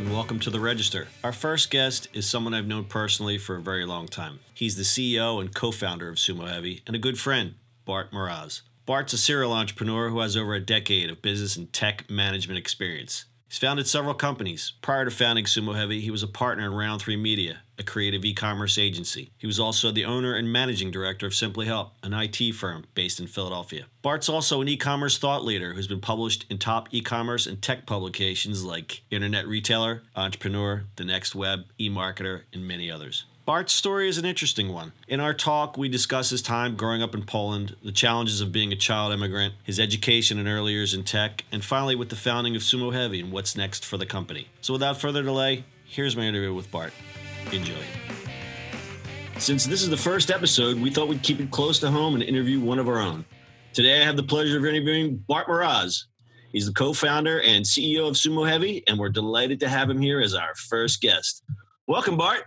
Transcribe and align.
and 0.00 0.10
welcome 0.10 0.40
to 0.40 0.48
The 0.48 0.60
Register. 0.60 1.08
Our 1.22 1.32
first 1.32 1.70
guest 1.70 2.08
is 2.14 2.26
someone 2.26 2.54
I've 2.54 2.66
known 2.66 2.84
personally 2.84 3.36
for 3.36 3.56
a 3.56 3.60
very 3.60 3.84
long 3.84 4.08
time. 4.08 4.40
He's 4.54 4.76
the 4.76 4.82
CEO 4.82 5.42
and 5.42 5.54
co 5.54 5.70
founder 5.70 6.08
of 6.08 6.14
Sumo 6.14 6.48
Heavy 6.48 6.82
and 6.86 6.96
a 6.96 6.98
good 6.98 7.18
friend, 7.18 7.56
Bart 7.84 8.10
Mroz. 8.10 8.62
Bart's 8.86 9.12
a 9.12 9.18
serial 9.18 9.52
entrepreneur 9.52 10.08
who 10.08 10.20
has 10.20 10.38
over 10.38 10.54
a 10.54 10.60
decade 10.60 11.10
of 11.10 11.20
business 11.20 11.54
and 11.54 11.70
tech 11.70 12.08
management 12.08 12.56
experience. 12.56 13.26
He's 13.46 13.58
founded 13.58 13.86
several 13.86 14.14
companies. 14.14 14.72
Prior 14.80 15.04
to 15.04 15.10
founding 15.10 15.44
Sumo 15.44 15.76
Heavy, 15.76 16.00
he 16.00 16.10
was 16.10 16.22
a 16.22 16.28
partner 16.28 16.64
in 16.64 16.72
Round 16.72 17.02
3 17.02 17.16
Media, 17.16 17.58
a 17.80 17.82
creative 17.82 18.24
e 18.24 18.34
commerce 18.34 18.78
agency. 18.78 19.30
He 19.38 19.46
was 19.46 19.58
also 19.58 19.90
the 19.90 20.04
owner 20.04 20.36
and 20.36 20.52
managing 20.52 20.90
director 20.90 21.26
of 21.26 21.34
Simply 21.34 21.66
Help, 21.66 21.92
an 22.02 22.12
IT 22.12 22.54
firm 22.54 22.84
based 22.94 23.18
in 23.18 23.26
Philadelphia. 23.26 23.86
Bart's 24.02 24.28
also 24.28 24.60
an 24.60 24.68
e 24.68 24.76
commerce 24.76 25.18
thought 25.18 25.44
leader 25.44 25.72
who's 25.72 25.88
been 25.88 26.00
published 26.00 26.44
in 26.50 26.58
top 26.58 26.88
e 26.92 27.00
commerce 27.00 27.46
and 27.46 27.60
tech 27.60 27.86
publications 27.86 28.64
like 28.64 29.00
Internet 29.10 29.48
Retailer, 29.48 30.02
Entrepreneur, 30.14 30.84
The 30.96 31.04
Next 31.04 31.34
Web, 31.34 31.64
eMarketer, 31.80 32.42
and 32.52 32.68
many 32.68 32.90
others. 32.90 33.24
Bart's 33.46 33.72
story 33.72 34.08
is 34.08 34.18
an 34.18 34.24
interesting 34.24 34.72
one. 34.72 34.92
In 35.08 35.18
our 35.18 35.34
talk, 35.34 35.76
we 35.76 35.88
discuss 35.88 36.30
his 36.30 36.42
time 36.42 36.76
growing 36.76 37.02
up 37.02 37.14
in 37.14 37.24
Poland, 37.24 37.74
the 37.82 37.90
challenges 37.90 38.40
of 38.40 38.52
being 38.52 38.72
a 38.72 38.76
child 38.76 39.12
immigrant, 39.12 39.54
his 39.64 39.80
education 39.80 40.38
and 40.38 40.46
early 40.46 40.72
years 40.72 40.94
in 40.94 41.02
tech, 41.02 41.44
and 41.50 41.64
finally 41.64 41.96
with 41.96 42.10
the 42.10 42.16
founding 42.16 42.54
of 42.54 42.62
Sumo 42.62 42.92
Heavy 42.92 43.20
and 43.20 43.32
what's 43.32 43.56
next 43.56 43.84
for 43.84 43.96
the 43.96 44.06
company. 44.06 44.48
So 44.60 44.74
without 44.74 45.00
further 45.00 45.22
delay, 45.22 45.64
here's 45.84 46.16
my 46.16 46.24
interview 46.24 46.54
with 46.54 46.70
Bart. 46.70 46.92
Enjoy. 47.52 47.82
Since 49.38 49.66
this 49.66 49.82
is 49.82 49.88
the 49.88 49.96
first 49.96 50.30
episode, 50.30 50.78
we 50.78 50.90
thought 50.90 51.08
we'd 51.08 51.22
keep 51.22 51.40
it 51.40 51.50
close 51.50 51.78
to 51.80 51.90
home 51.90 52.14
and 52.14 52.22
interview 52.22 52.60
one 52.60 52.78
of 52.78 52.88
our 52.88 53.00
own. 53.00 53.24
Today, 53.72 54.02
I 54.02 54.04
have 54.04 54.16
the 54.16 54.22
pleasure 54.22 54.58
of 54.58 54.64
interviewing 54.66 55.16
Bart 55.28 55.46
Mroz. 55.46 56.04
He's 56.52 56.66
the 56.66 56.72
co 56.72 56.92
founder 56.92 57.40
and 57.40 57.64
CEO 57.64 58.08
of 58.08 58.16
Sumo 58.16 58.48
Heavy, 58.48 58.82
and 58.86 58.98
we're 58.98 59.08
delighted 59.08 59.60
to 59.60 59.68
have 59.68 59.88
him 59.88 60.00
here 60.00 60.20
as 60.20 60.34
our 60.34 60.54
first 60.54 61.00
guest. 61.00 61.42
Welcome, 61.90 62.16
Bart. 62.16 62.44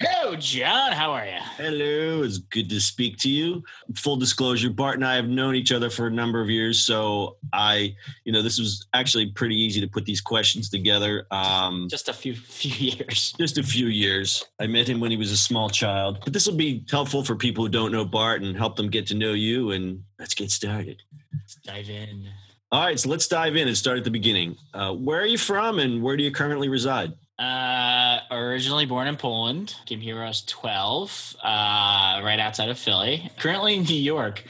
Hello, 0.00 0.34
John. 0.36 0.92
How 0.92 1.10
are 1.10 1.26
you? 1.26 1.38
Hello. 1.58 2.22
It's 2.22 2.38
good 2.38 2.70
to 2.70 2.80
speak 2.80 3.18
to 3.18 3.28
you. 3.28 3.62
Full 3.94 4.16
disclosure, 4.16 4.70
Bart 4.70 4.94
and 4.94 5.04
I 5.04 5.16
have 5.16 5.28
known 5.28 5.54
each 5.54 5.70
other 5.70 5.90
for 5.90 6.06
a 6.06 6.10
number 6.10 6.40
of 6.40 6.48
years. 6.48 6.78
So 6.78 7.36
I, 7.52 7.94
you 8.24 8.32
know, 8.32 8.40
this 8.40 8.58
was 8.58 8.86
actually 8.94 9.32
pretty 9.32 9.54
easy 9.54 9.82
to 9.82 9.86
put 9.86 10.06
these 10.06 10.22
questions 10.22 10.70
together. 10.70 11.26
Um, 11.30 11.88
just 11.90 12.08
a 12.08 12.14
few 12.14 12.34
few 12.34 12.70
years. 12.70 13.34
Just 13.38 13.58
a 13.58 13.62
few 13.62 13.88
years. 13.88 14.42
I 14.60 14.66
met 14.66 14.88
him 14.88 14.98
when 14.98 15.10
he 15.10 15.18
was 15.18 15.30
a 15.30 15.36
small 15.36 15.68
child. 15.68 16.20
But 16.24 16.32
this 16.32 16.46
will 16.46 16.56
be 16.56 16.82
helpful 16.90 17.22
for 17.22 17.36
people 17.36 17.64
who 17.64 17.70
don't 17.70 17.92
know 17.92 18.06
Bart 18.06 18.40
and 18.40 18.56
help 18.56 18.76
them 18.76 18.88
get 18.88 19.06
to 19.08 19.14
know 19.14 19.34
you. 19.34 19.72
And 19.72 20.02
let's 20.18 20.32
get 20.32 20.50
started. 20.50 21.02
Let's 21.34 21.56
dive 21.56 21.90
in. 21.90 22.28
All 22.72 22.80
right. 22.82 22.98
So 22.98 23.10
let's 23.10 23.28
dive 23.28 23.56
in 23.56 23.68
and 23.68 23.76
start 23.76 23.98
at 23.98 24.04
the 24.04 24.10
beginning. 24.10 24.56
Uh, 24.72 24.94
where 24.94 25.20
are 25.20 25.26
you 25.26 25.36
from 25.36 25.80
and 25.80 26.02
where 26.02 26.16
do 26.16 26.24
you 26.24 26.30
currently 26.30 26.70
reside? 26.70 27.12
Uh, 27.38 28.20
originally 28.30 28.86
born 28.86 29.08
in 29.08 29.16
Poland, 29.16 29.74
came 29.84 30.00
here 30.00 30.14
when 30.14 30.24
I 30.24 30.28
was 30.28 30.42
12, 30.42 31.36
uh, 31.42 32.20
right 32.24 32.38
outside 32.38 32.70
of 32.70 32.78
Philly. 32.78 33.30
Currently 33.38 33.76
in 33.76 33.82
New 33.84 34.00
York. 34.00 34.44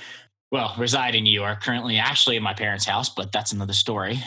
Well, 0.53 0.73
reside 0.79 1.17
in 1.17 1.25
New 1.25 1.33
York. 1.33 1.63
Currently, 1.63 1.99
actually, 1.99 2.37
in 2.37 2.45
my 2.45 2.55
parents' 2.55 2.85
house, 2.85 3.09
but 3.09 3.33
that's 3.33 3.53
another 3.53 3.73
story. 3.73 4.21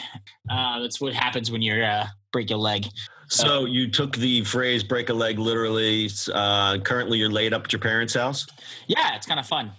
Uh, 0.50 0.80
that's 0.80 1.00
what 1.00 1.14
happens 1.14 1.50
when 1.50 1.62
you 1.62 1.82
uh, 1.82 2.06
break 2.32 2.50
your 2.50 2.58
leg. 2.58 2.86
So 3.28 3.64
you 3.64 3.88
took 3.90 4.16
the 4.16 4.42
phrase 4.42 4.82
"break 4.82 5.08
a 5.08 5.14
leg" 5.14 5.38
literally. 5.38 6.10
Uh, 6.32 6.78
currently, 6.78 7.18
you're 7.18 7.30
laid 7.30 7.54
up 7.54 7.64
at 7.64 7.72
your 7.72 7.80
parents' 7.80 8.14
house. 8.14 8.46
Yeah, 8.88 9.14
it's 9.14 9.26
kind 9.26 9.40
of 9.40 9.46
fun. 9.46 9.70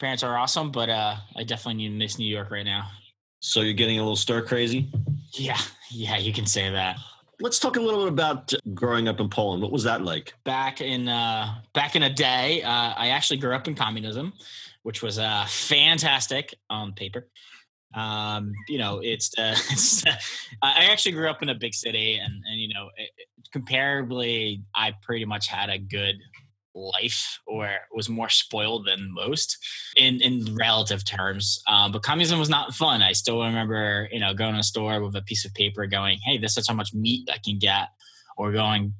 Parents 0.00 0.22
are 0.22 0.36
awesome, 0.36 0.70
but 0.70 0.90
uh, 0.90 1.16
I 1.36 1.44
definitely 1.44 1.74
need 1.74 1.88
to 1.90 1.94
miss 1.94 2.18
New 2.18 2.28
York 2.28 2.50
right 2.50 2.64
now. 2.64 2.88
So 3.40 3.60
you're 3.60 3.72
getting 3.72 3.98
a 3.98 4.02
little 4.02 4.16
stir 4.16 4.42
crazy. 4.42 4.90
Yeah, 5.32 5.58
yeah, 5.90 6.18
you 6.18 6.32
can 6.32 6.44
say 6.44 6.68
that 6.70 6.98
let's 7.40 7.58
talk 7.58 7.76
a 7.76 7.80
little 7.80 8.04
bit 8.04 8.12
about 8.12 8.52
growing 8.74 9.08
up 9.08 9.20
in 9.20 9.28
Poland. 9.28 9.62
What 9.62 9.72
was 9.72 9.84
that 9.84 10.02
like? 10.02 10.34
Back 10.44 10.80
in 10.80 11.08
uh, 11.08 11.56
back 11.74 11.96
in 11.96 12.02
a 12.02 12.12
day, 12.12 12.62
uh, 12.62 12.94
I 12.96 13.08
actually 13.08 13.38
grew 13.38 13.54
up 13.54 13.68
in 13.68 13.74
communism, 13.74 14.32
which 14.82 15.02
was 15.02 15.18
uh, 15.18 15.46
fantastic 15.48 16.54
on 16.70 16.92
paper. 16.92 17.28
Um, 17.94 18.52
you 18.68 18.78
know, 18.78 19.00
it's, 19.02 19.30
uh, 19.38 19.56
it's 19.70 20.04
I 20.62 20.84
actually 20.84 21.12
grew 21.12 21.28
up 21.28 21.42
in 21.42 21.48
a 21.48 21.54
big 21.54 21.74
city, 21.74 22.18
and 22.18 22.32
and 22.50 22.60
you 22.60 22.72
know, 22.72 22.90
it, 22.96 23.10
comparably, 23.54 24.62
I 24.74 24.94
pretty 25.02 25.24
much 25.24 25.48
had 25.48 25.70
a 25.70 25.78
good 25.78 26.16
life 26.76 27.40
or 27.46 27.68
was 27.92 28.08
more 28.08 28.28
spoiled 28.28 28.86
than 28.86 29.12
most 29.12 29.56
in 29.96 30.20
in 30.20 30.54
relative 30.54 31.04
terms. 31.04 31.62
Um, 31.66 31.92
but 31.92 32.02
communism 32.02 32.38
was 32.38 32.50
not 32.50 32.74
fun. 32.74 33.02
I 33.02 33.12
still 33.12 33.42
remember 33.42 34.08
you 34.12 34.20
know 34.20 34.34
going 34.34 34.54
to 34.54 34.60
a 34.60 34.62
store 34.62 35.02
with 35.02 35.16
a 35.16 35.22
piece 35.22 35.44
of 35.44 35.54
paper 35.54 35.86
going 35.86 36.18
hey 36.24 36.38
this 36.38 36.56
is 36.56 36.68
how 36.68 36.74
much 36.74 36.92
meat 36.94 37.28
i 37.32 37.38
can 37.44 37.58
get 37.58 37.88
or 38.36 38.52
going 38.52 38.92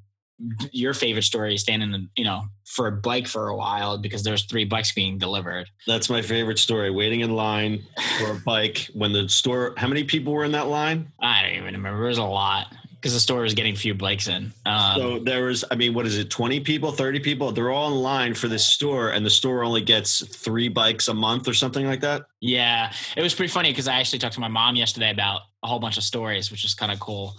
your 0.71 0.93
favorite 0.93 1.23
story 1.23 1.55
is 1.55 1.61
standing 1.61 1.91
the 1.91 2.07
you 2.15 2.23
know 2.23 2.43
for 2.63 2.87
a 2.87 2.91
bike 2.91 3.27
for 3.27 3.47
a 3.47 3.55
while 3.55 3.97
because 3.97 4.21
there's 4.21 4.43
three 4.43 4.65
bikes 4.65 4.93
being 4.93 5.17
delivered. 5.17 5.67
That's 5.87 6.11
my 6.11 6.21
favorite 6.21 6.59
story 6.59 6.91
waiting 6.91 7.21
in 7.21 7.31
line 7.31 7.81
for 8.19 8.31
a 8.33 8.35
bike 8.35 8.87
when 8.93 9.13
the 9.13 9.27
store 9.29 9.73
how 9.77 9.87
many 9.87 10.03
people 10.03 10.33
were 10.33 10.43
in 10.43 10.51
that 10.51 10.67
line? 10.67 11.11
I 11.19 11.41
don't 11.41 11.53
even 11.53 11.73
remember. 11.73 12.05
It 12.05 12.09
was 12.09 12.17
a 12.19 12.23
lot 12.23 12.67
because 13.07 13.13
the 13.13 13.21
store 13.21 13.43
was 13.43 13.53
getting 13.53 13.73
few 13.73 13.93
bikes 13.93 14.27
in. 14.27 14.51
Um, 14.65 14.95
so 14.97 15.19
there 15.19 15.45
was, 15.45 15.63
I 15.71 15.75
mean, 15.75 15.93
what 15.93 16.05
is 16.05 16.17
it, 16.17 16.29
20 16.29 16.59
people, 16.59 16.91
30 16.91 17.21
people? 17.21 17.53
They're 17.53 17.71
all 17.71 17.87
in 17.87 17.95
line 17.95 18.33
for 18.33 18.49
this 18.49 18.65
store, 18.65 19.11
and 19.11 19.25
the 19.25 19.29
store 19.29 19.63
only 19.63 19.79
gets 19.79 20.27
three 20.27 20.67
bikes 20.67 21.07
a 21.07 21.13
month 21.13 21.47
or 21.47 21.53
something 21.53 21.85
like 21.85 22.01
that. 22.01 22.23
Yeah, 22.41 22.91
it 23.15 23.21
was 23.21 23.33
pretty 23.33 23.49
funny 23.49 23.71
because 23.71 23.87
I 23.87 23.93
actually 24.01 24.19
talked 24.19 24.33
to 24.33 24.41
my 24.41 24.49
mom 24.49 24.75
yesterday 24.75 25.09
about 25.09 25.43
a 25.63 25.67
whole 25.67 25.79
bunch 25.79 25.95
of 25.95 26.03
stories, 26.03 26.51
which 26.51 26.63
was 26.63 26.73
kind 26.73 26.91
of 26.91 26.99
cool. 26.99 27.33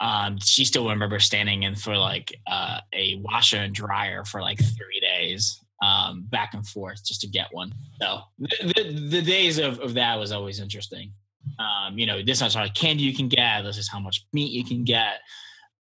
Um, 0.00 0.38
she 0.42 0.64
still 0.64 0.88
remember 0.88 1.18
standing 1.20 1.64
in 1.64 1.74
for 1.74 1.98
like 1.98 2.34
uh, 2.46 2.80
a 2.94 3.16
washer 3.16 3.58
and 3.58 3.74
dryer 3.74 4.24
for 4.24 4.40
like 4.40 4.56
three 4.58 5.00
days 5.02 5.60
um, 5.82 6.22
back 6.30 6.54
and 6.54 6.66
forth 6.66 7.04
just 7.04 7.20
to 7.20 7.26
get 7.26 7.48
one. 7.50 7.74
So 8.00 8.20
the, 8.38 8.72
the, 8.74 9.08
the 9.08 9.22
days 9.22 9.58
of, 9.58 9.80
of 9.80 9.92
that 9.94 10.18
was 10.18 10.32
always 10.32 10.60
interesting. 10.60 11.12
Um, 11.58 11.98
you 11.98 12.06
know, 12.06 12.22
this 12.22 12.42
is 12.42 12.54
how 12.54 12.60
much 12.60 12.74
candy 12.74 13.02
you 13.02 13.14
can 13.14 13.28
get. 13.28 13.62
This 13.62 13.78
is 13.78 13.88
how 13.88 14.00
much 14.00 14.26
meat 14.32 14.52
you 14.52 14.64
can 14.64 14.84
get. 14.84 15.20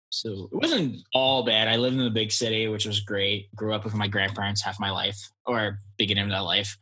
So 0.09 0.49
it 0.51 0.55
wasn't 0.55 0.97
all 1.13 1.43
bad. 1.43 1.67
I 1.67 1.75
lived 1.75 1.97
in 1.97 2.03
the 2.03 2.09
big 2.11 2.31
city, 2.31 2.67
which 2.67 2.85
was 2.85 2.99
great. 2.99 3.53
Grew 3.55 3.73
up 3.73 3.83
with 3.83 3.95
my 3.95 4.07
grandparents 4.07 4.61
half 4.61 4.79
my 4.79 4.91
life, 4.91 5.17
or 5.47 5.79
beginning 5.97 6.25
of 6.25 6.29
that 6.29 6.43
life. 6.43 6.77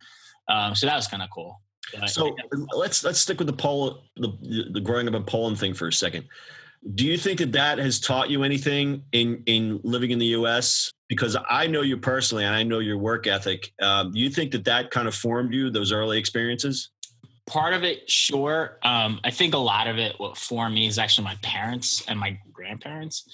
Um, 0.49 0.75
so 0.75 0.85
that 0.85 0.95
was 0.95 1.07
kind 1.07 1.23
of 1.23 1.29
cool. 1.33 1.61
But 1.97 2.09
so 2.09 2.35
let's 2.73 3.03
let's 3.03 3.19
stick 3.19 3.37
with 3.37 3.47
the 3.47 3.53
Pol 3.53 4.03
the, 4.17 4.67
the 4.73 4.81
growing 4.81 5.07
up 5.07 5.13
in 5.13 5.23
Poland 5.23 5.59
thing 5.59 5.73
for 5.73 5.87
a 5.87 5.93
second. 5.93 6.27
Do 6.95 7.05
you 7.05 7.17
think 7.17 7.39
that 7.39 7.51
that 7.53 7.77
has 7.77 7.99
taught 7.99 8.29
you 8.29 8.43
anything 8.43 9.03
in 9.11 9.43
in 9.45 9.79
living 9.83 10.11
in 10.11 10.19
the 10.19 10.27
U.S. 10.27 10.91
Because 11.07 11.35
I 11.49 11.67
know 11.67 11.81
you 11.81 11.97
personally, 11.97 12.45
and 12.45 12.55
I 12.55 12.63
know 12.63 12.79
your 12.79 12.97
work 12.97 13.27
ethic. 13.27 13.73
Um, 13.81 14.11
you 14.13 14.29
think 14.29 14.51
that 14.51 14.63
that 14.65 14.91
kind 14.91 15.07
of 15.07 15.15
formed 15.15 15.53
you 15.53 15.69
those 15.69 15.91
early 15.91 16.17
experiences? 16.17 16.89
Part 17.51 17.73
of 17.73 17.83
it, 17.83 18.09
sure. 18.09 18.77
Um, 18.81 19.19
I 19.25 19.29
think 19.29 19.53
a 19.53 19.57
lot 19.57 19.87
of 19.87 19.97
it, 19.97 20.17
what 20.19 20.37
for 20.37 20.69
me 20.69 20.87
is 20.87 20.97
actually 20.97 21.25
my 21.25 21.37
parents 21.43 22.03
and 22.07 22.17
my 22.17 22.39
grandparents. 22.53 23.29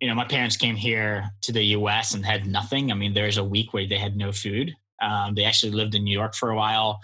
You 0.00 0.08
know, 0.08 0.14
my 0.16 0.24
parents 0.24 0.56
came 0.56 0.74
here 0.74 1.30
to 1.42 1.52
the 1.52 1.62
U.S. 1.78 2.14
and 2.14 2.26
had 2.26 2.46
nothing. 2.46 2.90
I 2.90 2.94
mean, 2.94 3.14
there's 3.14 3.38
a 3.38 3.44
week 3.44 3.72
where 3.72 3.86
they 3.86 3.98
had 3.98 4.16
no 4.16 4.32
food. 4.32 4.74
Um, 5.00 5.34
they 5.36 5.44
actually 5.44 5.72
lived 5.72 5.94
in 5.94 6.02
New 6.02 6.12
York 6.12 6.34
for 6.34 6.50
a 6.50 6.56
while. 6.56 6.98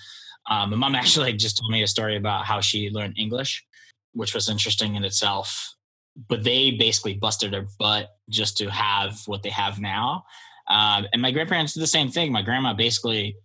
Um, 0.50 0.70
my 0.70 0.76
mom 0.76 0.94
actually 0.97 1.32
just 1.34 1.58
told 1.58 1.70
me 1.70 1.82
a 1.82 1.86
story 1.86 2.16
about 2.16 2.44
how 2.44 2.60
she 2.60 2.91
learned 2.91 3.16
English, 3.16 3.64
which 4.12 4.34
was 4.34 4.48
interesting 4.48 4.97
in 4.97 5.04
itself. 5.04 5.74
But 6.28 6.42
they 6.42 6.72
basically 6.72 7.14
busted 7.14 7.52
their 7.52 7.68
butt 7.78 8.08
just 8.28 8.56
to 8.58 8.68
have 8.68 9.20
what 9.26 9.44
they 9.44 9.50
have 9.50 9.80
now. 9.80 10.24
Um, 10.68 11.06
and 11.12 11.22
my 11.22 11.30
grandparents 11.30 11.74
did 11.74 11.82
the 11.82 11.86
same 11.86 12.10
thing. 12.10 12.32
My 12.32 12.42
grandma 12.42 12.74
basically 12.74 13.36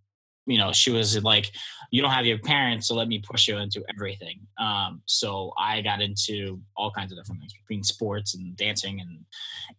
you 0.46 0.58
know, 0.58 0.72
she 0.72 0.92
was 0.92 1.22
like, 1.24 1.52
you 1.92 2.02
don't 2.02 2.12
have 2.12 2.26
your 2.26 2.40
parents, 2.40 2.88
so 2.88 2.96
let 2.96 3.08
me 3.08 3.20
push 3.20 3.48
you 3.48 3.58
into 3.58 3.84
everything. 3.94 4.40
Um, 4.58 5.02
so 5.06 5.54
I 5.58 5.82
got 5.82 6.02
into 6.02 6.60
all 6.76 6.92
kinds 6.92 7.12
of 7.12 7.18
different 7.18 7.42
things 7.42 7.54
between 7.54 7.84
sports 7.84 8.36
and 8.36 8.56
dancing 8.58 9.00
and 9.00 9.20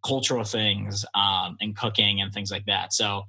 cultural 0.06 0.44
things 0.44 1.05
um, 1.15 1.56
and 1.61 1.77
cooking 1.77 2.21
and 2.21 2.33
things 2.33 2.50
like 2.50 2.65
that. 2.67 2.93
So 2.93 3.25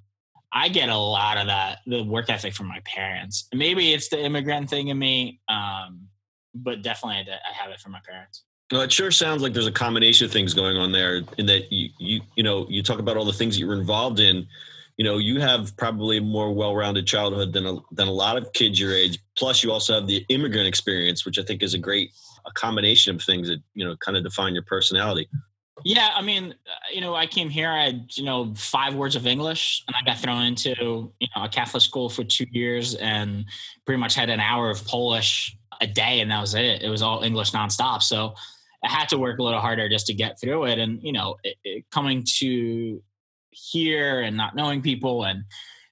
I 0.51 0.69
get 0.69 0.89
a 0.89 0.97
lot 0.97 1.37
of 1.37 1.47
that, 1.47 1.79
the 1.85 2.03
work 2.03 2.29
ethic 2.29 2.53
from 2.53 2.67
my 2.67 2.79
parents. 2.85 3.47
Maybe 3.53 3.93
it's 3.93 4.07
the 4.07 4.23
immigrant 4.23 4.69
thing 4.69 4.87
in 4.87 4.99
me, 4.99 5.41
um, 5.49 6.07
but 6.53 6.81
definitely 6.81 7.31
I 7.31 7.53
have 7.53 7.71
it 7.71 7.79
from 7.79 7.91
my 7.91 8.01
parents. 8.07 8.43
Well, 8.71 8.81
it 8.81 8.91
sure 8.91 9.11
sounds 9.11 9.41
like 9.41 9.53
there's 9.53 9.67
a 9.67 9.71
combination 9.71 10.25
of 10.25 10.31
things 10.31 10.53
going 10.53 10.77
on 10.77 10.91
there. 10.91 11.21
In 11.37 11.45
that 11.47 11.71
you, 11.71 11.89
you, 11.99 12.21
you 12.35 12.43
know, 12.43 12.65
you 12.69 12.81
talk 12.81 12.99
about 12.99 13.17
all 13.17 13.25
the 13.25 13.33
things 13.33 13.55
that 13.55 13.59
you 13.59 13.67
were 13.67 13.75
involved 13.75 14.19
in 14.19 14.47
you 14.97 15.03
know 15.03 15.17
you 15.17 15.39
have 15.39 15.75
probably 15.77 16.17
a 16.17 16.21
more 16.21 16.53
well-rounded 16.53 17.05
childhood 17.05 17.53
than 17.53 17.65
a, 17.65 17.75
than 17.91 18.07
a 18.07 18.11
lot 18.11 18.37
of 18.37 18.51
kids 18.53 18.79
your 18.79 18.93
age. 18.93 19.19
Plus 19.37 19.63
you 19.63 19.71
also 19.71 19.93
have 19.93 20.07
the 20.07 20.25
immigrant 20.29 20.67
experience 20.67 21.25
which 21.25 21.37
i 21.37 21.43
think 21.43 21.61
is 21.61 21.73
a 21.73 21.77
great 21.77 22.11
a 22.45 22.51
combination 22.51 23.15
of 23.15 23.21
things 23.21 23.47
that 23.47 23.61
you 23.73 23.85
know 23.85 23.95
kind 23.97 24.17
of 24.17 24.23
define 24.23 24.53
your 24.53 24.63
personality. 24.63 25.27
Yeah 25.83 26.09
i 26.15 26.21
mean 26.21 26.55
you 26.93 27.01
know 27.01 27.13
i 27.13 27.27
came 27.27 27.49
here 27.49 27.69
i 27.69 27.83
had 27.83 28.07
you 28.13 28.23
know 28.23 28.53
five 28.55 28.95
words 28.95 29.15
of 29.15 29.27
english 29.27 29.83
and 29.87 29.95
i 29.95 30.05
got 30.05 30.19
thrown 30.19 30.43
into 30.43 31.11
you 31.19 31.27
know 31.35 31.43
a 31.43 31.49
catholic 31.49 31.83
school 31.83 32.07
for 32.07 32.23
two 32.23 32.45
years 32.49 32.95
and 32.95 33.45
pretty 33.85 33.99
much 33.99 34.15
had 34.15 34.29
an 34.29 34.39
hour 34.39 34.69
of 34.69 34.85
polish 34.85 35.57
a 35.81 35.87
day 35.87 36.21
and 36.21 36.31
that 36.31 36.39
was 36.39 36.55
it. 36.55 36.81
It 36.81 36.89
was 36.89 37.01
all 37.01 37.23
english 37.23 37.51
nonstop. 37.51 38.01
So 38.01 38.35
I 38.83 38.89
had 38.89 39.09
to 39.09 39.17
work 39.17 39.39
a 39.39 39.43
little 39.43 39.59
harder 39.59 39.89
just 39.89 40.07
to 40.07 40.13
get 40.13 40.39
through 40.39 40.65
it. 40.65 40.77
And, 40.77 41.01
you 41.01 41.11
know, 41.11 41.37
it, 41.43 41.57
it, 41.63 41.85
coming 41.91 42.23
to 42.37 43.01
here 43.55 44.21
and 44.21 44.35
not 44.35 44.55
knowing 44.55 44.81
people 44.81 45.23
and, 45.23 45.43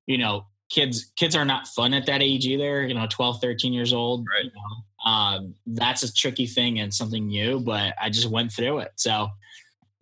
you 0.06 0.18
know, 0.18 0.45
kids, 0.69 1.12
kids 1.15 1.36
are 1.36 1.45
not 1.45 1.68
fun 1.68 1.94
at 1.94 2.06
that 2.07 2.21
age 2.21 2.45
either, 2.45 2.86
you 2.86 2.94
know, 2.94 3.07
12, 3.10 3.39
13 3.42 3.74
years 3.74 3.94
old. 3.94 4.25
Right. 4.31 4.45
You 4.45 4.51
know, 4.51 5.12
um, 5.12 5.56
that's 5.65 6.04
a 6.04 6.13
tricky 6.13 6.48
thing 6.48 6.80
and 6.80 6.94
something 6.94 7.27
new, 7.27 7.60
but 7.60 7.94
I 8.01 8.10
just 8.10 8.30
went 8.30 8.51
through 8.51 8.80
it. 8.80 8.92
So 8.95 9.30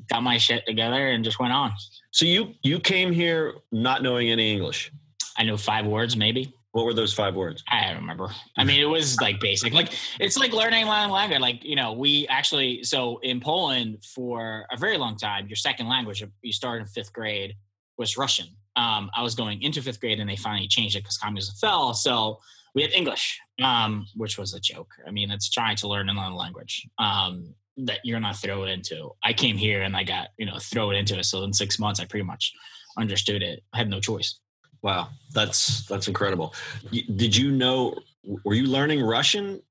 got 0.09 0.23
my 0.23 0.37
shit 0.37 0.65
together 0.65 1.09
and 1.09 1.23
just 1.23 1.39
went 1.39 1.53
on. 1.53 1.73
So 2.11 2.25
you, 2.25 2.53
you 2.63 2.79
came 2.79 3.11
here 3.11 3.55
not 3.71 4.03
knowing 4.03 4.29
any 4.31 4.53
English. 4.53 4.91
I 5.37 5.43
know 5.43 5.57
five 5.57 5.85
words, 5.85 6.15
maybe. 6.15 6.53
What 6.73 6.85
were 6.85 6.93
those 6.93 7.13
five 7.13 7.35
words? 7.35 7.63
I 7.69 7.87
don't 7.87 8.01
remember. 8.01 8.29
I 8.57 8.63
mean, 8.63 8.79
it 8.79 8.85
was 8.85 9.19
like 9.19 9.41
basic. 9.41 9.73
Like 9.73 9.91
it's 10.19 10.37
like 10.37 10.53
learning 10.53 10.85
a 10.85 10.87
language. 10.87 11.41
Like 11.41 11.63
you 11.63 11.75
know, 11.75 11.91
we 11.91 12.27
actually 12.29 12.83
so 12.83 13.19
in 13.23 13.41
Poland 13.41 14.05
for 14.05 14.65
a 14.71 14.77
very 14.77 14.97
long 14.97 15.17
time, 15.17 15.47
your 15.47 15.57
second 15.57 15.89
language 15.89 16.23
you 16.41 16.53
start 16.53 16.81
in 16.81 16.87
fifth 16.87 17.11
grade 17.11 17.55
was 17.97 18.15
Russian. 18.17 18.47
Um, 18.77 19.11
I 19.15 19.21
was 19.21 19.35
going 19.35 19.61
into 19.61 19.81
fifth 19.81 19.99
grade, 19.99 20.19
and 20.19 20.29
they 20.29 20.37
finally 20.37 20.67
changed 20.67 20.95
it 20.95 20.99
because 20.99 21.17
communism 21.17 21.55
fell. 21.59 21.93
So 21.93 22.39
we 22.73 22.83
had 22.83 22.93
English, 22.93 23.39
um, 23.61 24.05
which 24.15 24.37
was 24.37 24.53
a 24.53 24.59
joke. 24.59 24.93
I 25.05 25.11
mean, 25.11 25.29
it's 25.29 25.49
trying 25.49 25.75
to 25.77 25.89
learn 25.89 26.07
another 26.07 26.33
language 26.35 26.87
um, 26.97 27.53
that 27.77 27.99
you're 28.05 28.19
not 28.21 28.37
thrown 28.37 28.69
into. 28.69 29.11
I 29.23 29.33
came 29.33 29.57
here 29.57 29.81
and 29.81 29.95
I 29.95 30.03
got 30.03 30.29
you 30.37 30.45
know 30.45 30.57
thrown 30.59 30.95
into 30.95 31.19
it. 31.19 31.25
So 31.25 31.43
in 31.43 31.51
six 31.51 31.79
months, 31.79 31.99
I 31.99 32.05
pretty 32.05 32.25
much 32.25 32.53
understood 32.97 33.41
it. 33.43 33.63
I 33.73 33.79
had 33.79 33.89
no 33.89 33.99
choice. 33.99 34.39
Wow, 34.81 35.09
that's 35.33 35.85
that's 35.87 36.07
incredible. 36.07 36.53
Did 36.91 37.35
you 37.35 37.51
know? 37.51 37.95
Were 38.43 38.53
you 38.53 38.67
learning 38.67 39.01
Russian? 39.01 39.61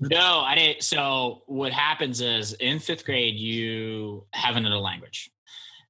No, 0.00 0.40
I 0.40 0.54
didn't. 0.54 0.82
So 0.82 1.42
what 1.46 1.72
happens 1.72 2.20
is 2.20 2.54
in 2.54 2.78
fifth 2.78 3.04
grade 3.04 3.36
you 3.36 4.24
have 4.32 4.56
another 4.56 4.78
language, 4.78 5.30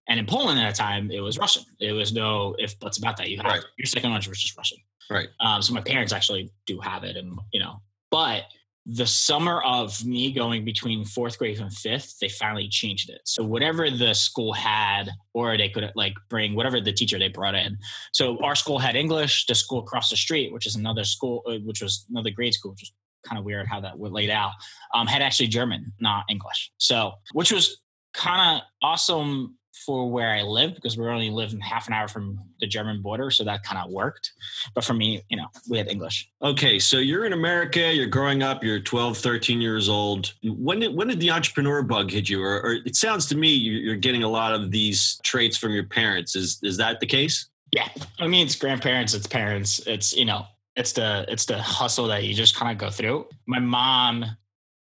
and 0.08 0.18
in 0.18 0.26
Poland 0.26 0.58
at 0.60 0.74
the 0.74 0.76
time 0.76 1.10
it 1.10 1.20
was 1.20 1.38
Russian. 1.38 1.64
It 1.78 1.92
was 1.92 2.12
no 2.12 2.54
if 2.58 2.78
buts 2.78 2.98
about 2.98 3.16
that. 3.18 3.30
You 3.30 3.38
have 3.38 3.46
right. 3.46 3.64
your 3.78 3.86
second 3.86 4.10
language 4.10 4.28
was 4.28 4.40
just 4.40 4.56
Russian. 4.56 4.78
Right. 5.08 5.28
Um, 5.40 5.62
so 5.62 5.72
my 5.72 5.80
parents 5.80 6.12
actually 6.12 6.50
do 6.66 6.80
have 6.80 7.04
it, 7.04 7.16
and 7.16 7.38
you 7.52 7.60
know, 7.60 7.80
but 8.10 8.44
the 8.86 9.06
summer 9.06 9.62
of 9.62 10.04
me 10.04 10.32
going 10.32 10.64
between 10.64 11.04
fourth 11.04 11.38
grade 11.38 11.60
and 11.60 11.72
fifth, 11.72 12.18
they 12.18 12.28
finally 12.28 12.68
changed 12.68 13.10
it. 13.10 13.20
So 13.24 13.44
whatever 13.44 13.90
the 13.90 14.14
school 14.14 14.52
had, 14.52 15.10
or 15.34 15.56
they 15.56 15.68
could 15.68 15.92
like 15.94 16.14
bring 16.28 16.54
whatever 16.54 16.80
the 16.80 16.92
teacher 16.92 17.18
they 17.18 17.28
brought 17.28 17.54
in. 17.54 17.78
So 18.12 18.42
our 18.42 18.54
school 18.54 18.78
had 18.78 18.96
English. 18.96 19.46
The 19.46 19.54
school 19.54 19.80
across 19.80 20.10
the 20.10 20.16
street, 20.16 20.52
which 20.52 20.66
is 20.66 20.76
another 20.76 21.04
school, 21.04 21.42
uh, 21.46 21.58
which 21.64 21.82
was 21.82 22.06
another 22.10 22.30
grade 22.30 22.54
school, 22.54 22.72
which 22.72 22.82
was 22.82 22.92
kind 23.26 23.38
of 23.38 23.44
weird 23.44 23.66
how 23.66 23.80
that 23.80 23.98
was 23.98 24.12
laid 24.12 24.30
out, 24.30 24.52
um, 24.94 25.06
had 25.06 25.20
actually 25.20 25.48
German, 25.48 25.92
not 26.00 26.24
English. 26.30 26.72
So 26.78 27.12
which 27.32 27.52
was 27.52 27.82
kind 28.14 28.56
of 28.56 28.66
awesome 28.82 29.56
for 29.84 30.10
where 30.10 30.30
I 30.30 30.42
live 30.42 30.74
because 30.74 30.96
we're 30.96 31.10
only 31.10 31.30
living 31.30 31.60
half 31.60 31.86
an 31.86 31.94
hour 31.94 32.08
from 32.08 32.38
the 32.60 32.66
German 32.66 33.02
border, 33.02 33.30
so 33.30 33.44
that 33.44 33.62
kind 33.62 33.82
of 33.82 33.90
worked. 33.90 34.32
But 34.74 34.84
for 34.84 34.94
me, 34.94 35.22
you 35.28 35.36
know, 35.36 35.46
we 35.68 35.78
had 35.78 35.88
English. 35.88 36.30
Okay, 36.42 36.78
so 36.78 36.98
you're 36.98 37.24
in 37.24 37.32
America, 37.32 37.92
you're 37.92 38.06
growing 38.06 38.42
up, 38.42 38.62
you're 38.62 38.80
12, 38.80 39.18
13 39.18 39.60
years 39.60 39.88
old. 39.88 40.34
When 40.42 40.80
did, 40.80 40.94
when 40.94 41.08
did 41.08 41.20
the 41.20 41.30
entrepreneur 41.30 41.82
bug 41.82 42.10
hit 42.10 42.28
you? 42.28 42.42
Or, 42.42 42.60
or 42.62 42.72
it 42.84 42.96
sounds 42.96 43.26
to 43.26 43.36
me 43.36 43.48
you're 43.48 43.96
getting 43.96 44.22
a 44.22 44.28
lot 44.28 44.54
of 44.54 44.70
these 44.70 45.20
traits 45.24 45.56
from 45.56 45.72
your 45.72 45.84
parents. 45.84 46.36
Is 46.36 46.58
is 46.62 46.76
that 46.76 47.00
the 47.00 47.06
case? 47.06 47.48
Yeah, 47.72 47.88
I 48.18 48.26
mean, 48.26 48.46
it's 48.46 48.56
grandparents, 48.56 49.14
it's 49.14 49.26
parents, 49.26 49.80
it's 49.86 50.14
you 50.14 50.24
know, 50.24 50.46
it's 50.76 50.92
the 50.92 51.24
it's 51.28 51.46
the 51.46 51.58
hustle 51.58 52.08
that 52.08 52.24
you 52.24 52.34
just 52.34 52.56
kind 52.56 52.72
of 52.72 52.78
go 52.78 52.90
through. 52.90 53.26
My 53.46 53.60
mom, 53.60 54.24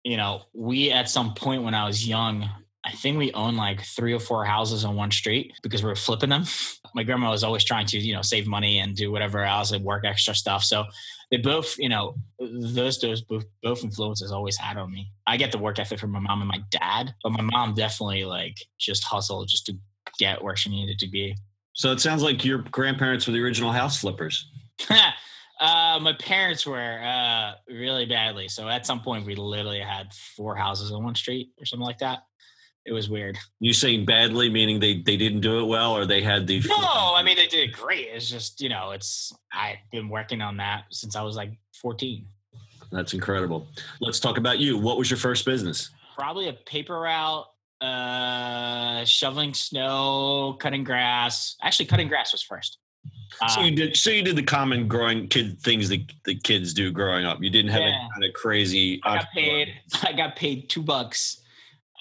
you 0.04 0.18
know, 0.18 0.44
we 0.54 0.92
at 0.92 1.10
some 1.10 1.34
point 1.34 1.64
when 1.64 1.74
I 1.74 1.86
was 1.86 2.08
young 2.08 2.50
I 2.88 2.92
think 2.92 3.18
we 3.18 3.34
own 3.34 3.58
like 3.58 3.82
three 3.82 4.14
or 4.14 4.20
four 4.20 4.46
houses 4.46 4.86
on 4.86 4.96
one 4.96 5.12
street 5.12 5.54
because 5.62 5.84
we 5.84 5.92
are 5.92 5.96
flipping 5.96 6.30
them. 6.30 6.46
My 6.96 7.04
grandma 7.04 7.32
was 7.32 7.44
always 7.44 7.66
trying 7.66 7.86
to, 7.88 8.00
you 8.00 8.14
know, 8.14 8.22
save 8.22 8.48
money 8.48 8.80
and 8.80 8.96
do 8.96 9.12
whatever 9.12 9.44
else 9.44 9.72
and 9.72 9.84
work 9.84 10.06
extra 10.06 10.34
stuff. 10.34 10.64
So 10.64 10.86
they 11.30 11.38
both, 11.38 11.78
you 11.78 11.90
know, 11.90 12.16
those 12.40 13.00
those 13.00 13.22
both, 13.22 13.44
both 13.62 13.84
influences 13.84 14.32
always 14.32 14.58
had 14.58 14.78
on 14.78 14.92
me. 14.92 15.12
I 15.28 15.36
get 15.36 15.52
the 15.52 15.58
work 15.58 15.80
ethic 15.80 16.00
from 16.00 16.12
my 16.12 16.20
mom 16.20 16.42
and 16.42 16.48
my 16.48 16.62
dad, 16.72 17.14
but 17.24 17.32
my 17.32 17.42
mom 17.42 17.74
definitely 17.74 18.24
like 18.24 18.56
just 18.80 19.04
hustled 19.04 19.50
just 19.50 19.66
to 19.66 19.74
get 20.18 20.42
where 20.42 20.56
she 20.56 20.70
needed 20.70 20.98
to 21.00 21.10
be. 21.10 21.36
So 21.74 21.92
it 21.92 22.00
sounds 22.00 22.24
like 22.24 22.46
your 22.46 22.60
grandparents 22.60 23.28
were 23.28 23.34
the 23.34 23.42
original 23.42 23.72
house 23.72 24.00
flippers. 24.00 24.50
Uh, 25.60 25.98
my 26.00 26.14
parents 26.14 26.68
were 26.68 27.02
uh, 27.02 27.54
really 27.68 28.06
badly. 28.06 28.48
So 28.48 28.70
at 28.70 28.86
some 28.86 29.02
point, 29.02 29.26
we 29.26 29.34
literally 29.34 29.80
had 29.80 30.14
four 30.14 30.56
houses 30.56 30.92
on 30.92 31.04
one 31.04 31.16
street 31.16 31.50
or 31.60 31.66
something 31.66 31.84
like 31.84 31.98
that 31.98 32.20
it 32.88 32.94
was 32.94 33.10
weird. 33.10 33.38
You 33.60 33.74
saying 33.74 34.06
badly, 34.06 34.50
meaning 34.50 34.80
they 34.80 35.02
they 35.02 35.18
didn't 35.18 35.42
do 35.42 35.60
it 35.60 35.66
well, 35.66 35.96
or 35.96 36.06
they 36.06 36.22
had 36.22 36.48
the? 36.48 36.62
No, 36.68 37.14
I 37.16 37.22
mean 37.22 37.36
they 37.36 37.48
did 37.48 37.74
great. 37.74 38.08
It's 38.12 38.30
just 38.30 38.62
you 38.62 38.70
know, 38.70 38.92
it's 38.92 39.34
I've 39.52 39.78
been 39.92 40.08
working 40.08 40.42
on 40.42 40.58
that 40.58 40.86
since 40.90 41.16
I 41.16 41.22
was 41.22 41.36
like 41.36 41.52
fourteen. 41.80 42.28
That's 42.92 43.14
incredible. 43.14 43.68
Let's 44.00 44.22
talk 44.22 44.38
about 44.38 44.60
you. 44.60 44.78
What 44.78 44.98
was 44.98 45.12
your 45.12 45.18
first 45.18 45.46
business? 45.46 45.90
Probably 46.16 46.48
a 46.48 46.54
paper 46.54 46.98
route, 47.02 47.46
uh, 47.82 49.04
shoveling 49.04 49.54
snow, 49.54 50.56
cutting 50.58 50.86
grass. 50.86 51.58
Actually, 51.62 51.88
cutting 51.88 52.08
grass 52.08 52.32
was 52.32 52.42
first. 52.42 52.78
So 53.50 53.60
you 53.60 53.68
um, 53.68 53.76
did. 53.76 53.98
So 53.98 54.12
you 54.12 54.24
did 54.24 54.38
the 54.38 54.44
common 54.44 54.88
growing 54.88 55.28
kid 55.28 55.60
things 55.60 55.90
that 55.90 56.10
the 56.24 56.36
kids 56.36 56.74
do 56.74 56.94
growing 56.94 57.26
up. 57.26 57.44
You 57.44 57.50
didn't 57.50 57.72
have 57.72 57.82
yeah. 57.82 57.88
any 57.90 58.10
kind 58.14 58.24
of 58.24 58.34
crazy. 58.34 59.02
I 59.04 59.18
got 59.18 59.32
paid. 59.34 59.74
I 60.04 60.14
got 60.14 60.36
paid 60.38 60.70
two 60.70 60.82
bucks 60.82 61.42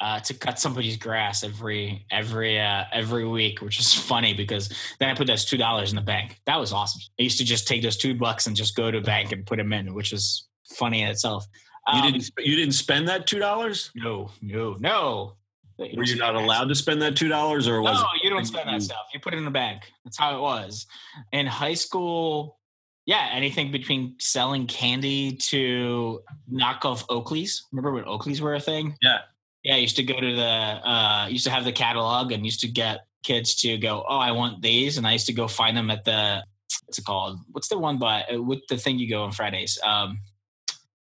uh, 0.01 0.21
to 0.21 0.35
cut 0.35 0.59
somebody's 0.59 0.97
grass 0.97 1.43
every 1.43 2.05
every 2.11 2.61
uh, 2.61 2.85
every 2.93 3.27
week, 3.27 3.61
which 3.61 3.79
is 3.79 3.95
funny 3.95 4.35
because 4.35 4.73
then 5.01 5.09
I 5.09 5.15
put 5.15 5.27
those 5.27 5.45
two 5.45 5.57
dollars 5.57 5.91
in 5.91 5.97
the 5.97 6.03
bank. 6.03 6.41
That 6.47 6.59
was 6.61 6.73
awesome. 6.73 7.01
I 7.19 7.23
used 7.23 7.39
to 7.39 7.45
just 7.45 7.67
take 7.67 7.83
those 7.83 7.97
two 7.97 8.15
bucks 8.15 8.47
and 8.47 8.55
just 8.55 8.77
go 8.77 8.91
to 8.91 8.99
a 8.99 9.03
bank 9.03 9.33
and 9.33 9.47
put 9.47 9.57
them 9.57 9.73
in, 9.73 9.95
which 9.95 10.13
was 10.13 10.47
funny 10.75 11.03
in 11.03 11.09
itself. 11.09 11.47
Um, 11.87 12.05
you 12.05 12.13
didn't 12.13 12.31
you 12.39 12.57
didn't 12.57 12.75
spend 12.75 13.09
that 13.09 13.27
two 13.27 13.39
dollars? 13.39 13.91
No, 13.95 14.31
no, 14.43 14.77
no. 14.79 15.37
Were 15.79 16.05
you 16.05 16.17
not 16.17 16.35
allowed 16.35 16.69
to 16.69 16.75
spend 16.75 17.03
that 17.03 17.17
two 17.17 17.29
dollars, 17.29 17.69
or 17.69 17.83
was? 17.83 18.01
No, 18.01 18.07
you 18.23 18.31
don't 18.31 18.47
spend 18.47 18.69
that 18.69 18.83
stuff. 18.83 19.07
You 19.13 19.21
put 19.21 19.35
it 19.35 19.39
in 19.39 19.45
the 19.45 19.51
bank. 19.51 19.83
That's 20.05 20.17
how 20.17 20.37
it 20.37 20.41
was. 20.41 20.87
In 21.33 21.47
high 21.47 21.75
school, 21.75 22.59
yeah, 23.05 23.29
anything 23.33 23.71
between 23.71 24.17
selling 24.19 24.67
candy 24.67 25.37
to 25.37 26.23
knockoff 26.51 27.07
Oakleys. 27.09 27.61
Remember 27.73 27.93
when 27.93 28.05
Oakleys 28.05 28.41
were 28.41 28.55
a 28.55 28.61
thing? 28.61 28.97
Yeah. 29.03 29.19
Yeah, 29.67 29.75
I 29.75 29.79
used 29.79 29.97
to 29.97 30.05
go 30.05 30.15
to 30.21 30.37
the 30.37 30.43
uh 30.45 31.27
used 31.29 31.43
to 31.45 31.51
have 31.51 31.65
the 31.65 31.73
catalog 31.73 32.31
and 32.31 32.45
used 32.45 32.61
to 32.61 32.69
get 32.69 33.01
kids 33.25 33.57
to 33.63 33.77
go, 33.79 34.05
Oh, 34.09 34.17
I 34.17 34.31
want 34.31 34.63
these 34.63 34.97
and 34.97 35.05
I 35.05 35.13
used 35.15 35.27
to 35.27 35.33
go 35.33 35.49
find 35.49 35.77
them 35.77 35.91
at 35.91 36.05
the 36.05 36.45
what's 36.85 37.01
it 37.01 37.05
called? 37.05 37.41
What's 37.51 37.67
the 37.67 37.77
one 37.77 37.99
by 37.99 38.23
uh, 38.33 38.41
with 38.41 38.61
the 38.69 38.77
thing 38.77 39.01
you 39.01 39.11
go 39.11 39.25
on 39.25 39.33
Fridays? 39.33 39.77
Um 39.83 40.21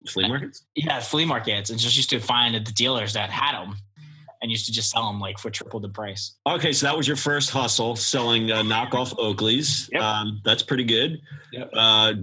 flea 0.07 0.27
markets? 0.27 0.65
Yeah, 0.73 0.99
flea 1.01 1.25
markets 1.25 1.69
and 1.69 1.77
just 1.77 1.95
used 1.97 2.09
to 2.09 2.19
find 2.19 2.55
the 2.55 2.71
dealers 2.71 3.13
that 3.13 3.29
had 3.29 3.53
them 3.53 3.75
and 4.41 4.51
used 4.51 4.65
to 4.65 4.71
just 4.71 4.89
sell 4.89 5.07
them 5.07 5.19
like 5.19 5.37
for 5.37 5.49
triple 5.49 5.79
the 5.79 5.89
price. 5.89 6.35
Okay, 6.47 6.73
so 6.73 6.85
that 6.85 6.95
was 6.95 7.07
your 7.07 7.17
first 7.17 7.49
hustle, 7.49 7.95
selling 7.95 8.51
uh, 8.51 8.61
knockoff 8.61 9.15
Oakleys. 9.17 9.89
Yep. 9.91 10.01
Um, 10.01 10.41
that's 10.43 10.63
pretty 10.63 10.83
good. 10.83 11.19
Yep. 11.53 11.69
Uh, 11.73 12.13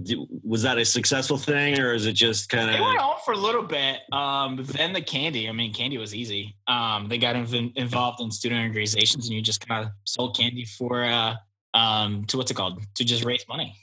was 0.43 0.61
that 0.63 0.77
a 0.77 0.85
successful 0.85 1.37
thing, 1.37 1.79
or 1.79 1.93
is 1.93 2.05
it 2.05 2.13
just 2.13 2.49
kind 2.49 2.69
of? 2.69 2.75
It 2.75 2.81
went 2.81 2.99
on 2.99 3.15
for 3.23 3.33
a 3.33 3.37
little 3.37 3.63
bit. 3.63 4.01
Um, 4.11 4.59
then 4.63 4.93
the 4.93 5.01
candy. 5.01 5.49
I 5.49 5.51
mean, 5.51 5.73
candy 5.73 5.97
was 5.97 6.13
easy. 6.13 6.55
Um, 6.67 7.07
they 7.09 7.17
got 7.17 7.35
inv- 7.35 7.75
involved 7.75 8.21
in 8.21 8.31
student 8.31 8.61
organizations, 8.61 9.27
and 9.27 9.35
you 9.35 9.41
just 9.41 9.65
kind 9.67 9.85
of 9.85 9.91
sold 10.03 10.37
candy 10.37 10.65
for 10.65 11.03
uh, 11.03 11.35
um, 11.73 12.25
to 12.25 12.37
what's 12.37 12.51
it 12.51 12.55
called? 12.55 12.81
To 12.95 13.03
just 13.05 13.23
raise 13.23 13.45
money. 13.47 13.75